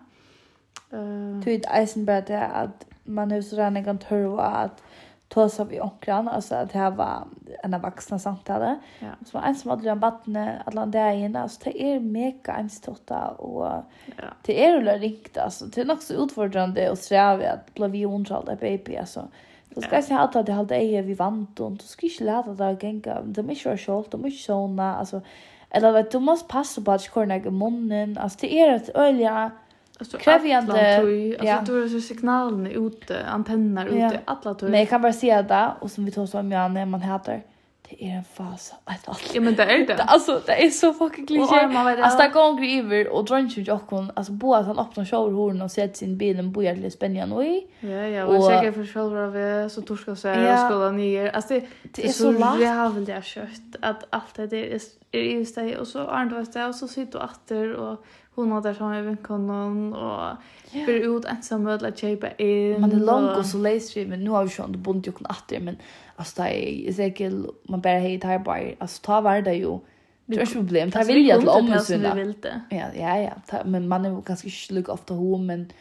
Uh, 0.91 1.43
Tid 1.43 1.65
eisen 1.79 2.05
bare 2.05 2.21
det 2.21 2.41
at 2.41 2.85
man 3.05 3.31
er 3.31 3.41
så 3.41 3.57
rannig 3.57 3.83
kan 3.83 3.97
tørre 3.97 4.63
at 4.63 4.83
tåsa 5.27 5.63
vi 5.63 5.81
onkran, 5.81 6.27
alltså 6.27 6.55
att 6.55 6.73
det 6.73 6.79
här 6.79 6.91
var 6.91 7.27
en 7.63 7.81
vuxna 7.81 8.19
samtale. 8.19 8.79
Ja. 8.99 9.07
Så 9.25 9.37
var 9.37 9.45
en 9.45 9.55
som 9.55 9.69
hade 9.69 9.89
en 9.89 9.99
vattne 9.99 10.63
dagen, 10.87 11.35
alltså 11.35 11.59
det 11.63 11.83
är 11.83 11.99
mega 11.99 12.53
enstotta 12.53 13.27
och 13.27 13.65
ja. 13.65 14.23
det 14.41 14.65
är 14.65 14.81
väl 14.81 14.99
rikt 14.99 15.37
alltså 15.37 15.65
det 15.65 15.81
är 15.81 15.91
också 15.91 16.13
utfordrande 16.13 16.89
och 16.89 16.97
sträva 16.97 17.51
att 17.51 17.73
bli 17.73 17.87
vi 17.87 18.05
ontralda 18.05 18.55
baby 18.55 18.95
alltså. 18.95 19.27
Då 19.69 19.81
ska 19.81 19.95
jag 19.95 20.03
säga 20.03 20.19
att 20.19 20.45
det 20.45 20.53
hade 20.53 20.75
är 20.75 21.01
vi 21.01 21.13
vant 21.13 21.59
och 21.59 21.71
du 21.71 21.83
ska 21.85 22.07
inte 22.07 22.23
lära 22.23 22.53
dig 22.53 22.77
gänga, 22.81 23.21
det 23.21 23.41
är 23.41 23.43
mycket 23.43 23.79
skjolt, 23.79 24.11
det 24.11 24.17
mycket 24.17 24.41
såna, 24.41 24.95
alltså 24.95 25.21
eller 25.69 25.91
vet 25.91 26.11
du 26.11 26.19
måste 26.19 26.47
passa 26.47 26.81
på 26.81 26.91
att 26.91 27.09
korna 27.09 27.35
i 27.35 27.49
munnen, 27.49 28.17
alltså 28.17 28.37
det 28.41 28.59
är 28.59 28.75
ett 28.75 28.89
öliga 28.89 29.51
Alltså 29.99 30.17
krävande 30.17 30.97
alltså 30.97 31.11
ja. 31.45 31.61
då 31.67 31.75
är 31.75 31.87
så 31.87 32.01
signalen 32.01 32.67
ute, 32.67 33.25
antenner 33.25 33.85
ute, 33.85 33.97
ja. 33.97 34.11
alla 34.25 34.53
tog. 34.53 34.69
Men 34.69 34.79
jag 34.79 34.89
kan 34.89 35.01
bara 35.01 35.13
se 35.13 35.41
det 35.41 35.71
och 35.79 35.91
som 35.91 36.05
vi 36.05 36.11
tog 36.11 36.29
så 36.29 36.37
jag 36.37 36.71
när 36.71 36.85
man 36.85 37.01
heter 37.01 37.43
det 37.89 38.05
är 38.05 38.17
en 38.17 38.23
fas 38.23 38.73
att 38.83 39.07
allt. 39.09 39.31
Ja 39.35 39.41
men 39.41 39.55
det 39.55 39.63
är 39.63 39.87
det. 39.87 40.03
Alltså 40.07 40.41
det 40.45 40.65
är 40.65 40.69
så 40.69 40.93
fucking 40.93 41.27
klisché. 41.27 41.59
Alltså 41.59 42.19
där 42.19 42.29
går 42.29 42.63
ju 42.63 42.79
över 42.79 43.07
och 43.07 43.25
drönchen 43.25 43.63
ju 43.63 43.77
kon 43.77 44.11
alltså 44.15 44.31
båda 44.31 44.61
han 44.61 44.79
öppnar 44.79 45.05
shower 45.05 45.31
horn 45.31 45.61
och 45.61 45.71
sätter 45.71 45.95
sin 45.95 46.17
bilen 46.17 46.53
på 46.53 46.63
jävligt 46.63 46.93
spännande 46.93 47.45
i. 47.45 47.67
Ja 47.79 47.89
ja, 47.89 48.25
och 48.25 48.43
säker 48.43 48.71
för 48.71 48.85
shower 48.85 49.63
av 49.63 49.69
så 49.69 49.81
torska 49.81 50.15
så 50.15 50.27
här 50.27 50.53
och 50.53 50.71
skola 50.71 50.91
ner. 50.91 51.29
Alltså 51.29 51.59
det 51.83 52.05
är 52.05 52.09
så 52.09 52.31
lätt. 52.31 52.59
Vi 52.59 52.65
har 52.65 52.89
väl 52.89 53.05
det 53.05 53.25
kött 53.25 53.75
att 53.81 54.03
allt 54.09 54.35
det 54.35 54.73
är 54.73 54.79
är 55.11 55.21
just 55.21 55.55
det 55.55 55.77
och 55.77 55.87
så 55.87 55.99
är 55.99 56.53
det 56.53 56.65
och 56.65 56.75
så 56.75 56.87
sitter 56.87 57.19
och 57.19 57.29
åter 57.29 57.73
och 57.73 58.05
hon 58.35 58.51
har 58.51 58.61
där 58.61 58.73
som 58.73 58.91
är 58.91 59.01
vinkonon 59.01 59.93
och 59.93 60.37
för 60.85 61.17
ut 61.17 61.25
ensam 61.25 61.63
med 61.63 61.83
att 61.83 61.97
köpa 61.97 62.31
in. 62.31 62.81
Man 62.81 62.91
är 62.91 62.99
långt 62.99 63.37
och 63.37 63.45
så 63.45 63.57
läser 63.57 64.01
vi 64.01 64.07
men 64.07 64.23
nu 64.23 64.29
har 64.29 64.43
vi 64.43 64.49
ju 64.49 64.63
ändå 64.63 64.79
bunt 64.79 65.07
ju 65.07 65.11
kun 65.11 65.27
åter 65.27 65.59
men 65.59 65.77
alltså 66.15 66.41
det 66.41 66.89
är 66.89 66.93
säkert 66.93 67.33
man 67.63 67.81
bara 67.81 67.99
hej 67.99 68.17
där 68.17 68.39
bara 68.39 68.61
alltså 68.77 69.01
ta 69.01 69.21
var 69.21 69.41
det 69.41 69.53
ju 69.53 69.79
Det 70.25 70.41
är 70.41 70.45
problem. 70.45 70.89
Det 70.89 71.03
vill 71.03 71.27
jag 71.27 71.39
till 71.39 71.49
om 71.49 71.79
såna. 71.79 72.33
Ja, 72.69 72.85
ja, 72.95 73.19
ja. 73.19 73.63
Men 73.65 73.87
man 73.87 74.05
är 74.05 74.09
ju 74.09 74.21
ganska 74.21 74.49
slug 74.49 74.89
ofta 74.89 75.13
hon 75.13 75.45
men 75.45 75.71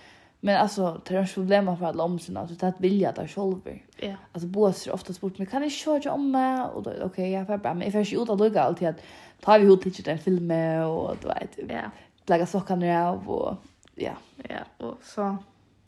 men 0.41 0.57
alltså 0.57 1.01
det 1.09 1.17
är 1.17 1.35
problem 1.35 1.77
för 1.77 1.87
att 1.87 1.97
om 1.97 2.19
såna 2.19 2.49
så 2.49 2.55
det 2.55 2.73
vill 2.79 3.01
jag 3.01 3.15
där 3.15 3.27
själv. 3.27 3.61
Ja. 3.97 4.15
Alltså 4.33 4.49
bås 4.49 4.87
är 4.87 4.93
ofta 4.93 5.13
spurt 5.13 5.39
men 5.39 5.47
kan 5.47 5.63
jag 5.63 5.73
köra 5.73 6.13
om 6.13 6.31
mig 6.31 6.63
och 6.63 6.83
då 6.83 6.91
okej 6.91 7.05
okay, 7.05 7.31
jag 7.31 7.47
får 7.47 7.59
bara 7.59 7.75
men 7.75 7.83
jag 7.83 7.93
får 7.93 8.01
jag 8.01 8.23
ut 8.23 8.31
att 8.31 8.39
lugga 8.39 8.63
alltid 8.63 8.89
att 8.89 9.01
tar 9.41 9.59
vi 9.59 9.67
hot 9.67 9.85
lite 9.85 10.03
den 10.03 10.19
filmen 10.19 10.85
och 10.85 11.17
du 11.23 11.29
vet. 11.29 11.59
Ja 11.69 11.91
lägga 12.27 12.47
sockarna 12.47 13.09
av 13.09 13.31
och 13.31 13.57
ja. 13.95 14.13
Ja, 14.49 14.87
och 14.87 14.99
så 15.03 15.37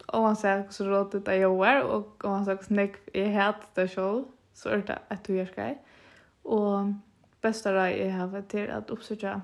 om 0.07 0.23
man 0.23 0.37
säger 0.37 0.67
så 0.71 0.85
rådet 0.85 1.25
det 1.25 1.37
jag 1.37 1.69
är 1.69 1.83
och 1.83 2.25
om 2.25 2.31
man 2.31 2.45
säger 2.45 2.63
så 2.63 2.75
nick 2.75 2.93
är 3.13 3.27
helt 3.27 3.75
det 3.75 3.89
själv 3.89 4.25
så 4.55 4.69
är 4.69 4.77
det 4.77 4.99
att 5.09 5.25
du 5.25 5.37
gör 5.37 5.47
skaj. 5.47 5.83
Och 6.43 6.79
bästa 7.41 7.73
det 7.73 8.09
är 8.09 8.21
att 8.21 8.31
ha 8.31 8.43
till 8.43 8.71
att 8.71 8.91
uppsöka 8.91 9.43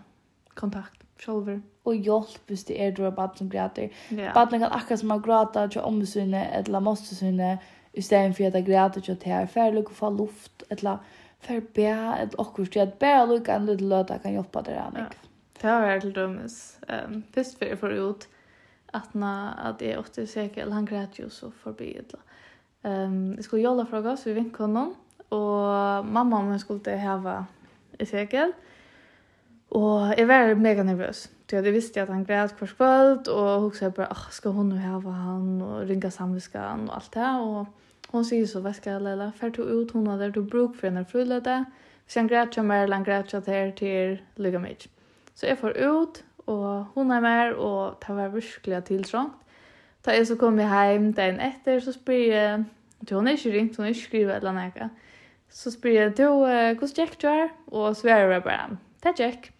kontakt 0.55 1.03
själv 1.18 1.62
och 1.82 1.97
hjälp 1.97 2.40
hvis 2.47 2.64
det 2.64 2.86
är 2.86 2.93
då 2.93 3.11
bara 3.11 3.34
som 3.34 3.49
gråter. 3.49 3.93
Ja. 4.09 4.30
Bara 4.34 4.47
kan 4.47 4.62
akkurat 4.62 5.01
som 5.01 5.11
att 5.11 5.24
gråta 5.24 5.68
till 5.68 5.80
omsyne 5.80 6.45
eller 6.45 6.80
måste 6.80 7.14
syne 7.14 7.59
istället 7.93 8.36
för 8.36 8.45
att 8.45 8.64
gråta 8.64 9.01
till 9.01 9.12
att 9.12 9.22
här 9.22 9.47
för 9.47 9.72
lucka 9.72 9.95
få 9.95 10.11
luft 10.11 10.62
eller 10.68 10.99
för 11.40 11.61
bä 11.74 12.14
ett 12.22 12.34
och 12.34 12.55
kurs 12.55 12.76
att 12.76 12.99
bä 12.99 13.26
lucka 13.26 13.55
en 13.55 13.66
liten 13.66 13.88
låta 13.88 14.18
kan 14.18 14.32
hjälpa 14.32 14.62
det 14.62 14.70
där. 14.70 14.90
Ja. 14.95 15.07
Det 15.62 15.70
har 15.70 15.84
vært 15.84 16.02
til 16.02 16.14
dømes. 16.14 16.58
Um, 16.90 17.20
først 17.34 17.58
før 17.58 17.66
jeg 17.66 17.78
får 17.78 17.92
ut 18.02 18.28
at, 18.98 19.14
na, 19.14 19.32
at 19.68 19.82
jeg 19.82 19.98
åtte 19.98 20.26
eller 20.26 20.74
han 20.74 20.86
græt 20.86 21.20
jo 21.20 21.28
så 21.28 21.50
forbi 21.50 21.96
Um, 22.84 23.34
jeg 23.36 23.44
skulle 23.44 23.62
jolla 23.62 23.84
fra 23.84 24.00
oss, 24.10 24.26
vi 24.26 24.32
vinket 24.34 24.68
noen, 24.68 24.96
og 25.30 26.06
mamma 26.06 26.40
og 26.40 26.48
meg 26.48 26.60
skulle 26.60 26.96
hava 26.98 27.44
i 28.00 28.04
sekel. 28.04 28.50
Og 29.70 30.14
jeg 30.18 30.26
var 30.28 30.54
mega 30.54 30.82
nervøs. 30.82 31.30
Så 31.50 31.60
jeg 31.60 31.72
visste 31.74 32.00
at 32.00 32.08
han 32.08 32.24
græt 32.24 32.54
hver 32.58 32.66
kvöld, 32.66 33.28
og 33.30 33.60
hun 33.60 33.74
sa 33.74 33.88
bare, 33.88 34.10
ah, 34.10 34.30
skal 34.30 34.50
hun 34.50 34.72
jo 34.72 34.78
hava 34.78 35.10
han, 35.10 35.62
og 35.62 35.88
ringa 35.88 36.10
samviskan 36.10 36.88
og 36.88 36.96
alt 36.96 37.14
det. 37.14 37.28
Og 37.40 37.66
hun 38.12 38.24
sier 38.24 38.46
så, 38.46 38.60
hva 38.60 38.72
skal 38.72 38.92
jeg 38.92 39.02
lella, 39.02 39.30
fer 39.30 39.50
to 39.54 39.62
ut, 39.62 39.92
hun 39.92 40.06
har 40.06 40.16
der 40.18 40.30
du 40.30 40.42
bruk 40.44 40.74
for 40.74 40.86
henne 40.86 41.04
frulede. 41.04 41.64
Hvis 42.04 42.14
han 42.14 42.28
græt, 42.28 42.54
kommer 42.54 42.92
han 42.92 43.04
græt 43.04 43.24
til 43.24 43.42
her 43.46 43.70
til 43.70 44.20
lykke 44.36 44.58
mye. 44.58 45.01
Så 45.35 45.47
jeg 45.47 45.59
får 45.59 45.78
ut, 45.78 46.24
og 46.47 46.87
hun 46.95 47.11
er 47.11 47.20
med, 47.20 47.55
og 47.55 47.97
det 48.07 48.16
var 48.16 48.35
virkelig 48.35 48.85
tiltrångt. 48.85 49.39
Da 50.05 50.16
jeg 50.16 50.26
så 50.26 50.37
kom 50.37 50.59
jeg 50.59 50.91
hjem 50.91 51.12
dagen 51.14 51.41
etter, 51.41 51.78
så 51.80 51.93
spyr 51.95 52.33
jeg, 52.33 52.64
til 53.07 53.16
hun 53.16 53.28
er 53.28 53.39
ikke 53.39 53.53
ringt, 53.53 53.76
hun 53.76 53.85
er 53.87 53.95
ikke 53.95 54.09
skrivet 54.09 54.37
eller 54.37 54.53
noe. 54.53 54.91
Så 55.53 55.70
spyr 55.70 56.01
jeg, 56.01 56.14
du, 56.18 56.28
hvordan 56.33 56.95
gikk 56.97 57.18
du 57.22 57.28
her? 57.28 57.49
Og 57.66 57.97
så 57.97 58.09
er 58.09 58.33
jeg 58.33 58.43
bare, 58.43 58.78
det 59.05 59.14
gikk. 59.20 59.53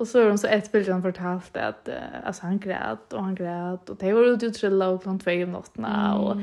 Og 0.00 0.06
så 0.06 0.22
har 0.22 0.28
hun 0.28 0.38
så 0.38 0.48
ett 0.48 0.72
bild 0.72 0.88
han 0.88 1.02
fortalt 1.02 1.56
at 1.56 1.88
uh, 1.88 2.26
alltså 2.26 2.46
han 2.46 2.58
grät 2.58 3.12
och 3.12 3.24
han 3.24 3.34
grät 3.34 3.90
och 3.90 3.96
det 3.96 4.12
var 4.12 4.22
ute 4.22 4.46
och 4.46 4.54
trilla 4.54 4.88
och 4.88 5.02
klockan 5.02 5.18
två 5.18 5.30
i 5.30 5.46
natten 5.46 5.84
och 5.84 6.36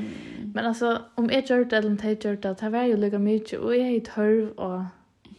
men 0.54 0.66
alltså 0.66 0.98
om 1.14 1.30
jag 1.30 1.50
gjort 1.50 1.70
det 1.70 1.76
eller 1.76 1.90
inte 1.90 2.28
gjort 2.28 2.42
det 2.42 2.60
det 2.60 2.70
var 2.70 2.82
ju 2.82 2.96
lika 2.96 3.18
mycket 3.18 3.58
och 3.58 3.76
jag 3.76 3.88
är 3.88 4.00
törv 4.00 4.50
och 4.50 4.82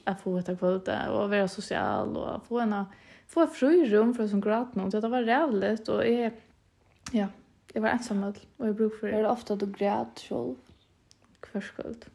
att 0.04 0.22
få 0.22 0.38
ett 0.38 0.60
kvalitet 0.60 1.08
och 1.10 1.30
vara 1.30 1.48
social 1.48 2.18
och 2.18 2.46
få 2.48 2.60
en 2.60 2.86
få 3.30 3.48
frirum 3.48 4.14
från 4.14 4.30
som 4.30 4.42
gråtna. 4.42 4.92
Så 4.92 5.00
det 5.00 5.08
var 5.08 5.22
rävligt 5.22 5.90
och 5.90 6.08
jag, 6.08 6.32
ja, 7.12 7.28
jag 7.74 7.82
var 7.82 7.90
ensam 7.90 8.24
och 8.58 8.68
jag 8.68 8.76
brukade 8.76 9.00
för 9.00 9.08
det. 9.08 9.18
Är 9.18 9.24
det 9.24 9.30
ofta 9.30 9.54
at 9.54 9.60
du 9.60 9.66
grät 9.66 10.20
själv? 10.20 10.56
Kvarskuld 11.40 12.06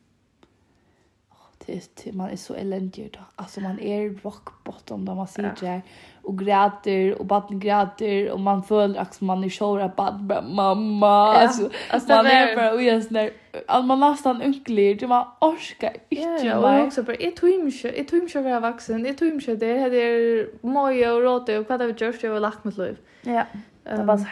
det, 1.67 2.13
man 2.13 2.31
är 2.31 2.37
så 2.37 2.55
eländig 2.55 3.11
då. 3.13 3.19
Alltså 3.37 3.61
man 3.61 3.81
är 3.81 4.11
rock 4.23 4.65
bottom 4.65 5.05
då 5.05 5.15
man 5.15 5.29
sitter 5.29 5.67
ja. 5.67 5.81
och 6.23 6.39
gråter 6.39 7.19
och 7.19 7.27
barnen 7.27 7.61
gråter 7.61 8.31
och 8.31 8.41
man 8.41 8.63
följer 8.63 9.01
att 9.01 9.21
man 9.21 9.45
är 9.45 9.49
sure 9.49 9.85
att 9.85 9.97
barn 9.97 10.55
mamma 10.55 11.07
ja. 11.07 11.35
alltså, 11.35 11.71
alltså 11.91 12.09
man 12.09 12.27
är 12.27 12.57
bara 12.57 12.73
och 12.73 12.83
just 12.83 13.11
när 13.11 13.31
att 13.67 13.85
man 13.85 14.01
nästan 14.01 14.43
unklig 14.43 15.01
det 15.01 15.07
man 15.07 15.27
orska 15.41 15.93
inte 16.09 16.47
ja, 16.47 16.79
och 16.81 16.87
också 16.87 17.03
bara 17.03 17.17
ett 17.17 17.41
himsche 17.41 17.89
ett 17.89 18.11
himsche 18.11 18.41
vara 18.41 18.61
vuxen 18.61 19.07
ett 19.07 19.23
himsche 19.23 19.55
det 19.55 19.79
hade 19.79 19.97
er 19.97 20.49
moja 20.61 21.15
och 21.15 21.23
råte 21.23 21.59
och 21.59 21.71
vad 21.71 21.81
det 21.81 22.01
görs 22.01 22.23
jag 22.23 22.33
har 22.33 22.41
lagt 22.41 22.65
mitt 22.65 22.79
liv. 22.79 22.97
Ja. 23.23 23.43
Det 23.85 24.05
var 24.05 24.19
så. 24.19 24.27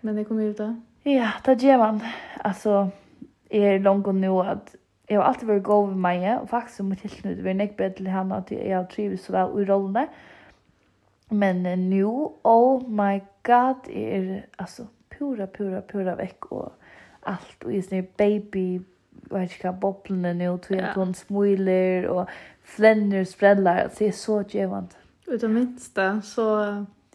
Men 0.00 0.16
det 0.16 0.24
kommer 0.24 0.42
ju 0.42 0.52
då. 0.52 0.76
Ja, 1.02 1.30
det 1.44 1.62
gör 1.62 1.78
man. 1.78 2.00
Alltså 2.44 2.90
är 3.48 3.78
långt 3.78 4.06
nu 4.06 4.28
att 4.28 4.74
Jeg 5.10 5.18
har 5.18 5.26
alltid 5.28 5.50
vært 5.50 5.66
god 5.66 5.90
med 5.92 6.00
meg, 6.00 6.22
og 6.40 6.48
faktisk 6.48 6.80
har 6.80 6.88
mitt 6.88 7.02
tilknytt 7.04 7.42
vært 7.44 7.60
nekk 7.60 7.76
bedre 7.76 7.98
til 7.98 8.08
henne 8.08 8.38
at 8.40 8.52
jeg 8.54 8.72
har 8.72 8.86
trivet 8.88 9.20
så 9.20 9.34
vel 9.34 9.58
i 9.60 9.66
rollene. 9.68 10.06
Men 11.34 11.62
nå, 11.88 12.14
oh 12.44 12.82
my 12.88 13.18
god, 13.44 13.88
jeg 13.92 14.18
er 14.18 14.42
altså 14.58 14.86
pura, 15.12 15.46
pura, 15.46 15.80
pura 15.80 16.16
vekk 16.16 16.50
og 16.52 16.72
alt. 17.26 17.64
Og 17.64 17.74
jeg 17.74 17.84
er 17.98 18.08
baby, 18.16 18.66
vet 19.30 19.54
ikke 19.54 19.68
hva, 19.68 19.76
boblene 19.80 20.34
nå, 20.38 20.56
tog 20.64 20.76
jeg 20.78 20.92
hun 20.96 21.14
smiler 21.16 22.08
og 22.12 22.32
flenner, 22.76 23.24
sprellar. 23.28 23.86
Altså, 23.86 24.04
jeg 24.04 24.14
er 24.14 24.18
så 24.18 24.42
djevant. 24.42 24.96
Utan 25.28 25.54
minst 25.54 25.96
det, 25.96 26.10
så 26.24 26.46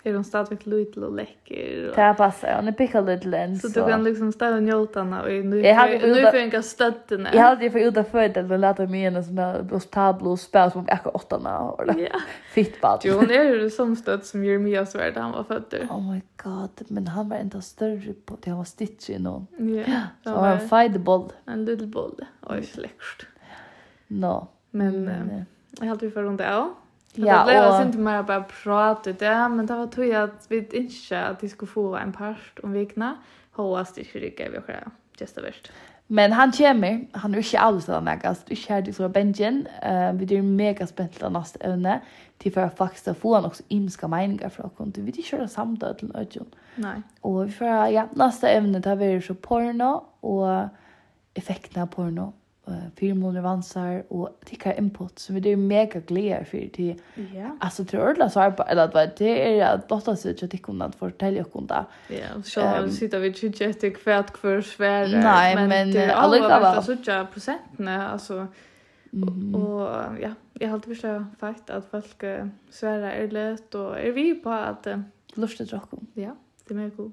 är 0.04 0.14
hon 0.14 0.24
stadigt 0.24 0.66
lite 0.66 1.00
och 1.00 1.16
läcker. 1.16 1.91
Det 1.95 2.02
här 2.02 2.14
passar, 2.14 2.56
hon 2.56 2.68
är 2.68 2.72
picka 2.72 3.02
lite 3.02 3.28
län. 3.28 3.60
Så 3.60 3.68
du 3.68 3.88
kan 3.88 4.04
liksom 4.04 4.32
ställa 4.32 4.60
njoltarna 4.60 5.22
och 5.22 5.30
nu 5.30 5.62
får 5.62 6.36
jag 6.36 6.43
inga 6.43 6.62
stötterna. 6.62 7.30
Jag 7.34 7.41
hade 7.41 7.64
ju 7.64 7.72
fått 7.72 7.82
uta 7.82 8.04
fördel 8.04 8.52
och 8.52 8.60
lärt 8.60 8.89
mig 8.89 9.06
en 9.06 9.24
sån 9.24 9.36
där 9.36 9.80
tablo 9.80 10.32
och 10.32 10.39
spel 10.39 10.72
som 10.72 10.88
äckar 10.88 11.16
åttarna. 11.16 11.76
Ja. 11.78 12.20
Fitt 12.52 12.82
bad. 12.82 13.02
Jo, 13.04 13.14
hon 13.14 13.32
är 13.32 13.43
ju 13.43 13.70
som 13.70 13.95
stött 13.95 14.26
som 14.26 14.43
Jeremias 14.43 14.95
värld 14.95 15.18
han 15.18 15.32
var 15.32 15.43
född. 15.43 15.76
Oh 15.89 16.12
my 16.12 16.22
god, 16.43 16.70
men 16.88 17.08
han 17.08 17.30
var 17.30 17.38
inte 17.38 17.62
större 17.62 18.14
på 18.14 18.38
det. 18.41 18.50
Han 18.50 18.58
var 18.58 18.66
stitch 18.66 19.10
i 19.10 19.20
någon. 19.20 19.47
Ja. 19.88 20.02
Så 20.24 20.30
han 20.30 20.41
var 20.41 20.52
en 20.52 20.70
fighterboll. 20.70 21.32
En 21.45 21.66
liten 21.66 21.91
boll. 21.91 22.26
Oj, 22.41 22.64
släckst. 22.64 23.26
Nå. 24.08 24.47
Men, 24.72 25.45
jag 25.80 25.88
hade 25.88 26.06
ju 26.06 26.12
för 26.12 26.24
runt 26.24 26.38
det, 26.38 26.43
ja. 26.43 26.74
Ja, 27.14 27.45
det 27.45 27.51
blev 27.51 27.91
synd 27.91 28.03
mer 28.03 28.24
bara 28.24 28.43
prata 28.64 29.14
det, 29.14 29.49
men 29.49 29.66
det 29.66 29.76
var 29.76 29.88
tog 29.88 30.12
att 30.14 30.45
vi 30.49 30.68
inte 30.74 31.26
att 31.26 31.43
vi 31.43 31.49
skulle 31.49 31.72
få 31.72 31.95
en 31.95 32.14
part 32.14 32.60
om 32.64 32.74
vikna. 32.74 33.18
Hoppas 33.51 33.93
det 33.93 34.05
skulle 34.05 34.26
ge 34.26 34.49
vi 34.49 34.62
själva. 34.62 34.91
Just 35.20 35.36
det 35.36 35.41
värst. 35.41 35.72
Men 36.12 36.32
han 36.32 36.51
kommer, 36.51 37.07
han 37.12 37.34
är 37.34 37.38
inte 37.38 37.60
alls 37.60 37.89
av 37.89 38.03
mig, 38.03 38.20
du 38.45 38.55
kör 38.55 38.82
dig 38.82 38.93
så 38.93 39.10
bänken. 39.10 39.68
Uh, 39.86 40.14
vi 40.14 40.38
är 40.38 40.41
mega 40.41 40.88
spänt 40.88 41.24
av 41.24 41.32
nästa 41.32 41.66
ämne 41.66 42.01
till 42.38 42.53
för 42.53 42.62
att 42.62 42.78
faktiskt 42.78 43.18
få 43.18 43.36
han 43.36 43.45
också 43.45 43.64
imska 43.68 44.07
meningar 44.07 44.49
från 44.49 44.66
oss. 44.66 44.97
Vi 44.97 45.01
vill 45.01 45.24
köra 45.24 45.47
samtal 45.47 45.95
till 45.95 46.12
Ödjon. 46.16 46.45
Nej. 46.76 47.01
Och 47.22 47.47
vi 47.47 47.51
får, 47.51 47.68
ja, 47.68 48.07
nästa 48.14 48.49
ämne 48.49 48.82
tar 48.82 48.95
vi 48.95 49.22
så 49.22 49.36
porno 49.36 50.03
och 50.20 50.70
effekterna 51.34 51.84
av 51.84 51.88
porno 51.88 52.34
uh, 52.70 52.76
fyrmåner 52.95 53.41
vansar 53.41 54.03
och 54.07 54.39
tycker 54.45 54.78
input 54.78 55.20
som 55.20 55.36
vi 55.36 55.51
är 55.51 55.57
mega 55.57 55.99
glada 55.99 56.45
för 56.45 56.70
det. 56.74 56.95
yeah. 57.34 57.51
alltså 57.59 57.86
till 57.86 57.99
ordla 57.99 58.30
så 58.30 58.51
på, 58.51 58.63
eller 58.63 58.91
vad 58.93 59.11
det 59.17 59.59
är 59.59 59.76
att 59.76 59.89
låta 59.89 60.15
sig 60.15 60.32
att 60.41 60.51
tycka 60.51 60.72
om 60.72 60.82
att 60.82 60.95
fortälja 60.95 61.41
och 61.43 61.53
kunna 61.53 61.86
ja 62.07 62.43
så 62.43 62.61
um, 62.61 62.89
sitter 62.89 63.20
vi 63.20 63.30
ju 63.30 63.47
inte 63.47 63.89
kvärt 63.89 64.38
för 64.38 64.61
svär 64.61 65.07
nej 65.07 65.55
men, 65.55 65.70
men 65.70 65.91
det 65.91 66.03
är 66.03 66.09
alla 66.09 66.82
så 66.82 66.97
jag 67.05 67.32
procenten 67.32 67.88
alltså 67.88 68.47
Mm. 69.13 69.55
Och 69.55 69.89
ja, 70.22 70.34
jag 70.53 70.67
har 70.67 70.74
alltid 70.74 70.93
förstått 70.93 71.22
fakt 71.39 71.70
att 71.70 71.91
folk 71.91 72.24
uh, 72.24 72.45
svärar 72.70 73.11
är 73.11 73.28
lätt 73.28 73.76
och 73.76 73.99
är 73.99 74.11
vi 74.11 74.36
på 74.36 74.49
att 74.49 74.88
lusta 75.34 75.63
drakkom. 75.63 76.07
Ja, 76.13 76.36
det 76.67 76.74
är 76.74 76.78
mycket 76.78 76.97
god. 76.97 77.11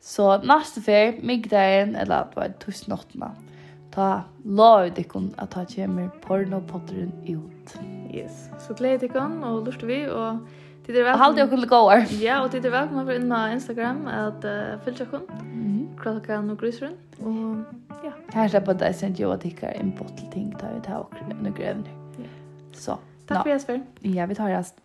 Så 0.00 0.38
nästa 0.38 0.80
fär, 0.80 1.18
migdagen 1.22 1.94
eller 1.96 2.14
att 2.14 2.36
vara 2.36 2.52
tusen 2.52 2.92
åttna. 2.92 3.26
Mm 3.26 3.53
ta 3.94 4.22
lovet 4.44 4.98
ikon 4.98 5.34
att 5.36 5.50
ta 5.50 5.64
kjemmer 5.64 6.10
pornopotteren 6.22 7.12
ut. 7.26 7.76
Yes, 8.14 8.48
så 8.66 8.74
gled 8.74 9.02
ikon 9.02 9.44
och 9.44 9.64
lurt 9.64 9.82
vi 9.82 10.04
og 10.08 10.38
tid 10.86 10.96
er 10.96 11.04
velkommen. 11.04 11.20
Halde 11.22 11.44
okkur 11.46 11.56
til 11.56 11.68
gåar. 11.68 12.04
Ja, 12.20 12.40
og 12.42 12.50
tid 12.50 12.64
er 12.64 12.74
velkommen 12.74 13.06
for 13.06 13.14
inna 13.14 13.40
Instagram 13.54 14.06
at 14.10 14.44
uh, 14.44 14.74
fylgja 14.84 15.06
okkur. 15.06 15.22
Mm 15.40 15.62
-hmm. 15.62 16.00
Klokkan 16.02 16.50
og 16.50 16.58
grusrun. 16.58 16.94
Og 17.22 17.64
ja. 18.04 18.12
Her 18.32 18.48
slipper 18.48 18.72
at 18.72 18.80
jeg 18.80 18.94
sendt 18.94 19.20
jo 19.20 19.30
at 19.30 19.44
ikkar 19.44 19.68
en 19.68 19.92
bottle 19.98 20.30
ting 20.32 20.60
da 20.60 20.66
vi 20.74 20.80
tar 20.80 20.98
okkur 20.98 21.28
noen 21.28 21.54
grevner. 21.54 21.90
Ja. 22.18 22.28
Så. 22.72 22.96
Takk 23.28 23.42
for 23.42 23.48
Jesper. 23.48 23.78
Ja, 24.02 24.26
vi 24.26 24.34
tar 24.34 24.48
rast. 24.48 24.83